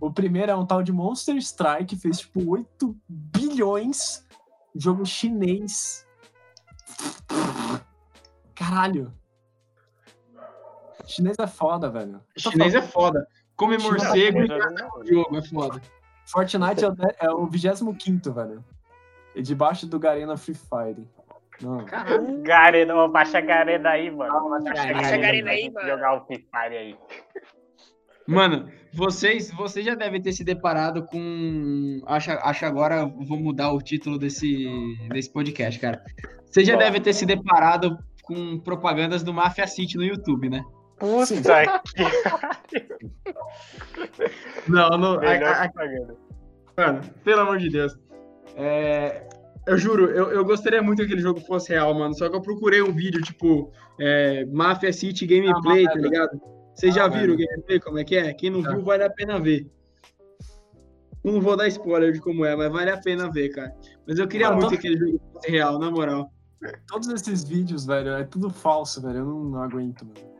[0.00, 4.26] O primeiro é um tal de Monster Strike, que fez tipo 8 bilhões.
[4.74, 6.04] Jogo chinês.
[8.66, 9.12] Caralho.
[11.06, 12.20] Chinês é foda, velho.
[12.42, 13.28] Tô Chinês é falando, foda.
[13.54, 15.80] Come é morcego e o jogo, é foda.
[16.26, 18.64] Fortnite é o, de- é o 25, velho.
[19.34, 21.06] E debaixo do Garena Free Fire.
[21.60, 21.84] Não.
[22.42, 24.50] Garena, baixa a Garena aí, mano.
[24.64, 25.86] Baixa a Baixa a Garena aí, mano.
[25.88, 26.98] Jogar o Free Fire aí.
[28.26, 32.02] Mano, vocês, vocês já devem ter se deparado com.
[32.06, 34.66] Acho, acho agora eu vou mudar o título desse,
[35.08, 36.04] desse podcast, cara.
[36.44, 37.96] Vocês já devem ter se deparado
[38.26, 40.62] com propagandas do Mafia City no YouTube, né?
[40.98, 41.34] Puta
[42.66, 42.88] que
[44.68, 45.18] Não, não.
[45.20, 46.16] melhor a- a- propaganda.
[46.76, 47.96] Mano, pelo amor de Deus.
[48.56, 49.26] É,
[49.66, 52.14] eu juro, eu, eu gostaria muito que aquele jogo fosse real, mano.
[52.14, 53.70] Só que eu procurei um vídeo, tipo,
[54.00, 56.40] é, Mafia City Gameplay, Ah, tá ligado?
[56.74, 57.48] Vocês já Ah, viram o velho.
[57.48, 58.32] gameplay, como é que é?
[58.34, 58.70] Quem não Já.
[58.72, 59.66] viu, vale a pena ver.
[61.24, 63.74] Não vou dar spoiler de como é, mas vale a pena ver, cara.
[64.06, 66.30] Mas eu queria Ah, muito tô- que aquele jogo fosse real, na moral.
[66.88, 69.18] Todos esses vídeos, velho, é tudo falso, velho.
[69.18, 70.36] Eu não, não aguento, mano.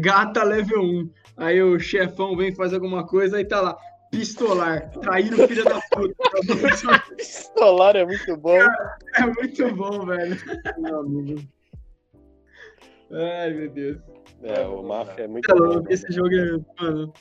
[0.00, 1.10] Gata level 1.
[1.36, 3.76] Aí o chefão vem fazer alguma coisa, aí tá lá.
[4.10, 4.90] Pistolar.
[5.00, 6.14] Trair o filho da puta.
[7.16, 8.56] Pistolar é muito bom.
[8.58, 10.36] É muito bom, velho.
[10.78, 11.40] Meu amigo.
[13.10, 13.98] Ai, meu Deus.
[14.42, 15.84] É, o Mafia é muito bom.
[15.88, 16.82] Esse jogo é.
[16.82, 17.12] Mano.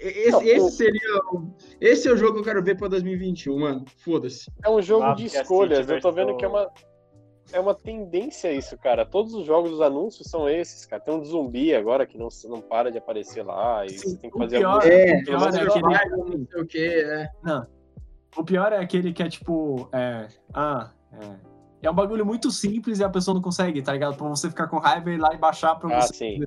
[0.00, 1.18] Esse, Não, esse seria.
[1.32, 3.84] o- Esse é o jogo que eu quero ver pra 2021, mano.
[3.98, 4.50] Foda-se.
[4.64, 5.88] É um jogo Mafia de escolhas.
[5.88, 6.70] Eu tô vendo que é uma.
[7.52, 9.04] É uma tendência isso, cara.
[9.04, 11.00] Todos os jogos, os anúncios são esses, cara.
[11.02, 13.84] Tem um zumbi agora que não, não para de aparecer lá.
[13.86, 16.60] E Sim, você tem que o fazer pior- alguns- É, pior é aquele- não sei
[16.62, 17.28] o que, é.
[18.36, 19.88] O pior é aquele que é tipo.
[19.92, 20.26] É.
[20.52, 21.54] Ah, é.
[21.82, 24.16] É um bagulho muito simples e a pessoa não consegue, tá ligado?
[24.16, 26.14] Pra você ficar com raiva e ir lá e baixar pra Ah, você.
[26.14, 26.40] sim.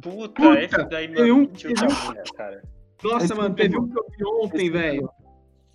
[0.00, 2.62] Puta, Puta, esse daí tem um- um- cara.
[3.02, 5.10] Nossa, Esse mano, teve um que eu vi ontem, velho.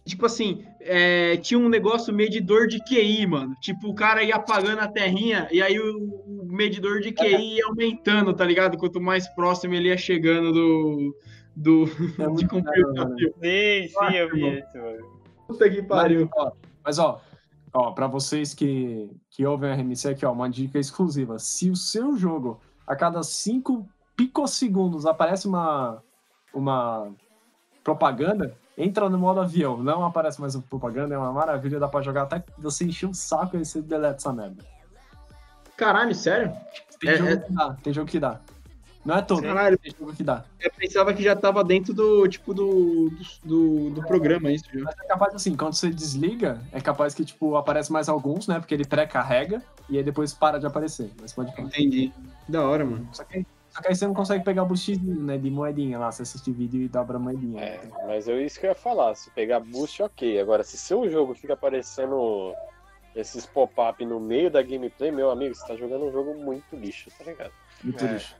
[0.09, 3.55] Tipo assim, é, tinha um negócio medidor de QI, mano.
[3.61, 7.65] Tipo, o cara ia apagando a terrinha e aí o, o medidor de QI ia
[7.67, 8.75] aumentando, tá ligado?
[8.75, 11.15] Quanto mais próximo ele ia chegando do.
[11.55, 11.83] do
[12.17, 13.33] É de cumprir o desafio.
[13.39, 15.19] Sim, sim, eu vi esse, mano.
[15.47, 16.27] Puta que pariu.
[16.33, 16.51] Mas, ó,
[16.83, 17.21] mas, ó,
[17.71, 21.37] ó, pra vocês que, que ouvem a RMC aqui, ó, uma dica exclusiva.
[21.37, 26.03] Se o seu jogo, a cada 5 picosegundos, aparece uma,
[26.51, 27.11] uma
[27.83, 29.77] propaganda, entra no modo avião.
[29.83, 33.55] Não aparece mais propaganda, é uma maravilha, dá pra jogar até você encher o saco
[33.57, 34.63] e você deleta essa merda.
[35.77, 36.51] Caralho, sério?
[36.99, 38.39] Tem É- jogo é- que dá, tem jogo que dá.
[39.05, 40.43] Não é todo, Caralho, tem jogo que dá.
[40.59, 43.09] eu pensava que já tava dentro do, tipo, do,
[43.43, 44.83] do, do programa isso, já.
[44.83, 48.59] Mas é capaz assim, quando você desliga, é capaz que, tipo, aparece mais alguns, né?
[48.59, 51.09] Porque ele pré-carrega e aí depois para de aparecer.
[51.21, 51.49] Mas pode.
[51.59, 52.11] Entendi.
[52.47, 53.07] Da hora, mano.
[53.13, 53.45] Só que,
[53.79, 55.37] só que aí você não consegue pegar o boostzinho, né?
[55.37, 57.61] De moedinha lá, você assiste vídeo e dobra a moedinha.
[57.61, 59.15] É, mas é isso que eu ia falar.
[59.15, 60.39] Se pegar boost, ok.
[60.39, 62.53] Agora, se seu jogo fica aparecendo
[63.15, 67.09] esses pop-up no meio da gameplay, meu amigo, você tá jogando um jogo muito lixo,
[67.17, 67.51] tá ligado?
[67.83, 68.13] Muito É.
[68.13, 68.35] lixo.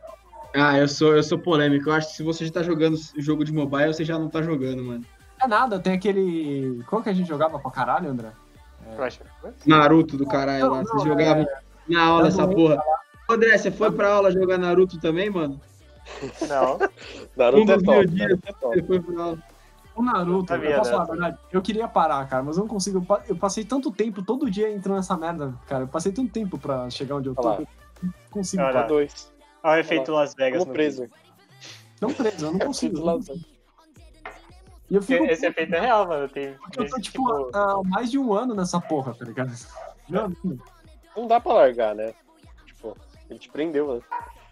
[0.54, 1.90] Ah, eu sou, eu sou polêmico.
[1.90, 4.42] Eu acho que se você já tá jogando jogo de mobile, você já não tá
[4.42, 5.06] jogando, mano.
[5.42, 6.84] É nada, tem aquele.
[6.90, 8.32] Qual que a gente jogava pra caralho, André?
[8.98, 9.22] Crash.
[9.66, 10.78] Naruto do caralho Não, lá.
[10.80, 11.48] não, Vocês jogavam
[11.88, 12.82] na aula essa porra.
[13.30, 15.60] André, você foi pra aula jogar Naruto também, mano?
[16.48, 16.80] Não.
[17.36, 18.08] Um Naruto é dos top.
[18.08, 19.44] dias, Naruto é você foi pra aula.
[19.96, 23.00] O Naruto, eu posso falar a verdade, eu queria parar, cara, mas eu não consigo.
[23.00, 25.84] Eu pa- Eu passei tanto tempo, todo dia entrando nessa merda, cara.
[25.84, 27.54] Eu passei tanto tempo pra chegar onde eu tô.
[27.54, 27.68] Eu
[28.02, 28.64] não consigo.
[28.64, 28.82] Olha lá.
[28.84, 29.32] dois.
[29.64, 30.60] Olha o efeito Las Vegas.
[30.60, 31.08] Como no preso.
[32.02, 32.98] Não preso, eu não É consigo.
[34.90, 35.22] E eu fico.
[35.22, 35.34] vídeo.
[35.34, 36.30] Esse efeito é real, mano.
[36.30, 39.52] Tem, porque eu tô, tipo, tipo, há mais de um ano nessa porra, tá ligado?
[40.08, 40.64] Meu amigo.
[41.16, 42.14] Não dá pra largar, né?
[43.30, 44.02] Ele te prendeu, né?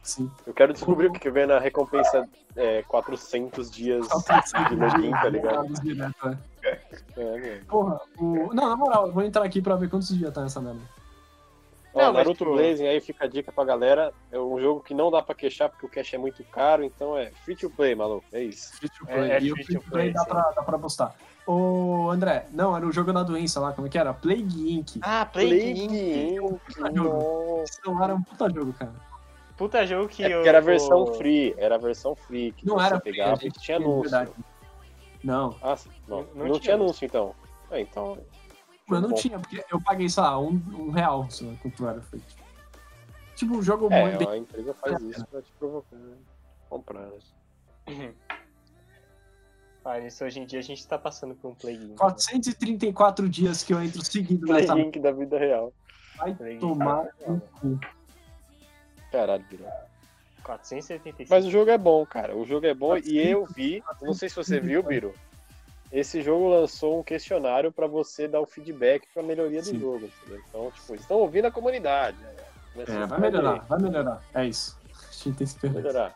[0.04, 0.32] Sim.
[0.46, 4.08] Eu quero descobrir o que que vem na recompensa é, 400 dias
[4.70, 5.68] de login, tá ligado?
[5.82, 6.28] Direto,
[6.64, 6.72] é.
[7.18, 7.62] É.
[7.68, 8.54] Porra, o...
[8.54, 10.80] não, na moral, eu vou entrar aqui pra ver quantos dias tá nessa merda.
[11.94, 14.14] Ó, Não, mas, Naruto tipo- Blazing aí fica a dica pra galera.
[14.32, 17.18] É um jogo que não dá pra queixar porque o cash é muito caro, então
[17.18, 18.24] é free to play, maluco.
[18.32, 18.78] É isso.
[18.78, 19.32] Free to É- play.
[19.32, 21.16] é o free free to play play, dá pra, dá pra postar.
[21.48, 24.14] Ô, André, não, era o jogo da doença lá, como é que era?
[24.14, 24.98] Plague Inc.
[25.02, 25.72] Ah, Plague Play
[26.36, 26.40] Inc.
[26.66, 27.64] Puta jogo.
[28.18, 28.94] Um puta jogo, cara.
[29.56, 30.46] Puta jogo que É eu.
[30.46, 33.44] era a versão free, era a versão free que Não você era free, pegava e
[33.46, 34.02] gente tinha anúncio.
[34.02, 34.32] verdade.
[35.24, 35.90] Não, Ah, sim.
[36.08, 37.34] não, Não- não, tinha, tinha anúncio então.
[37.72, 38.18] É, então.
[38.90, 39.16] eu não Bom.
[39.16, 42.36] tinha, porque eu paguei, sei lá, um, um real só quanto era feito.
[43.36, 44.28] Tipo, um jogo É, bem.
[44.28, 46.18] a empresa faz isso pra te provocar, né?
[46.70, 47.08] comprar.
[47.08, 47.18] né?
[49.90, 51.90] Ah, isso hoje em dia a gente tá passando por um Plague Inc.
[51.92, 51.96] né?
[51.98, 54.74] 434 dias que eu entro seguido nessa.
[54.74, 55.72] Link da vida real.
[56.18, 56.60] Vai Plague Inc.
[56.60, 57.80] tomar no cu.
[59.10, 59.70] Caralho, virou.
[60.44, 61.30] 475.
[61.30, 62.36] Mas o jogo é bom, cara.
[62.36, 65.14] O jogo é bom e eu vi, não sei se você viu, Biro.
[65.90, 69.80] Esse jogo lançou um questionário pra você dar o feedback pra melhoria do Sim.
[69.80, 70.06] jogo.
[70.06, 70.44] entendeu?
[70.50, 72.18] Então, tipo, estão ouvindo a comunidade.
[72.18, 72.36] né?
[72.76, 74.22] É, vai fazer, melhorar, vai melhorar.
[74.34, 74.78] É isso.
[74.94, 75.80] A gente tem esperança.
[75.80, 76.16] Melhorar.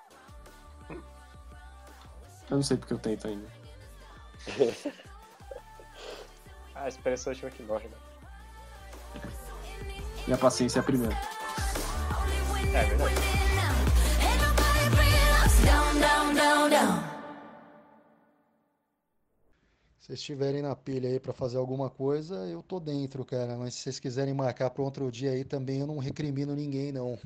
[2.49, 3.60] Eu não sei porque eu tento ainda.
[6.73, 7.97] Ah, a esperança é a última que morre, né?
[10.25, 11.15] Minha paciência é a primeira.
[12.73, 13.15] É verdade.
[19.99, 23.55] Se vocês estiverem na pilha aí pra fazer alguma coisa, eu tô dentro, cara.
[23.57, 27.19] Mas se vocês quiserem marcar para outro dia aí também, eu não recrimino ninguém, não.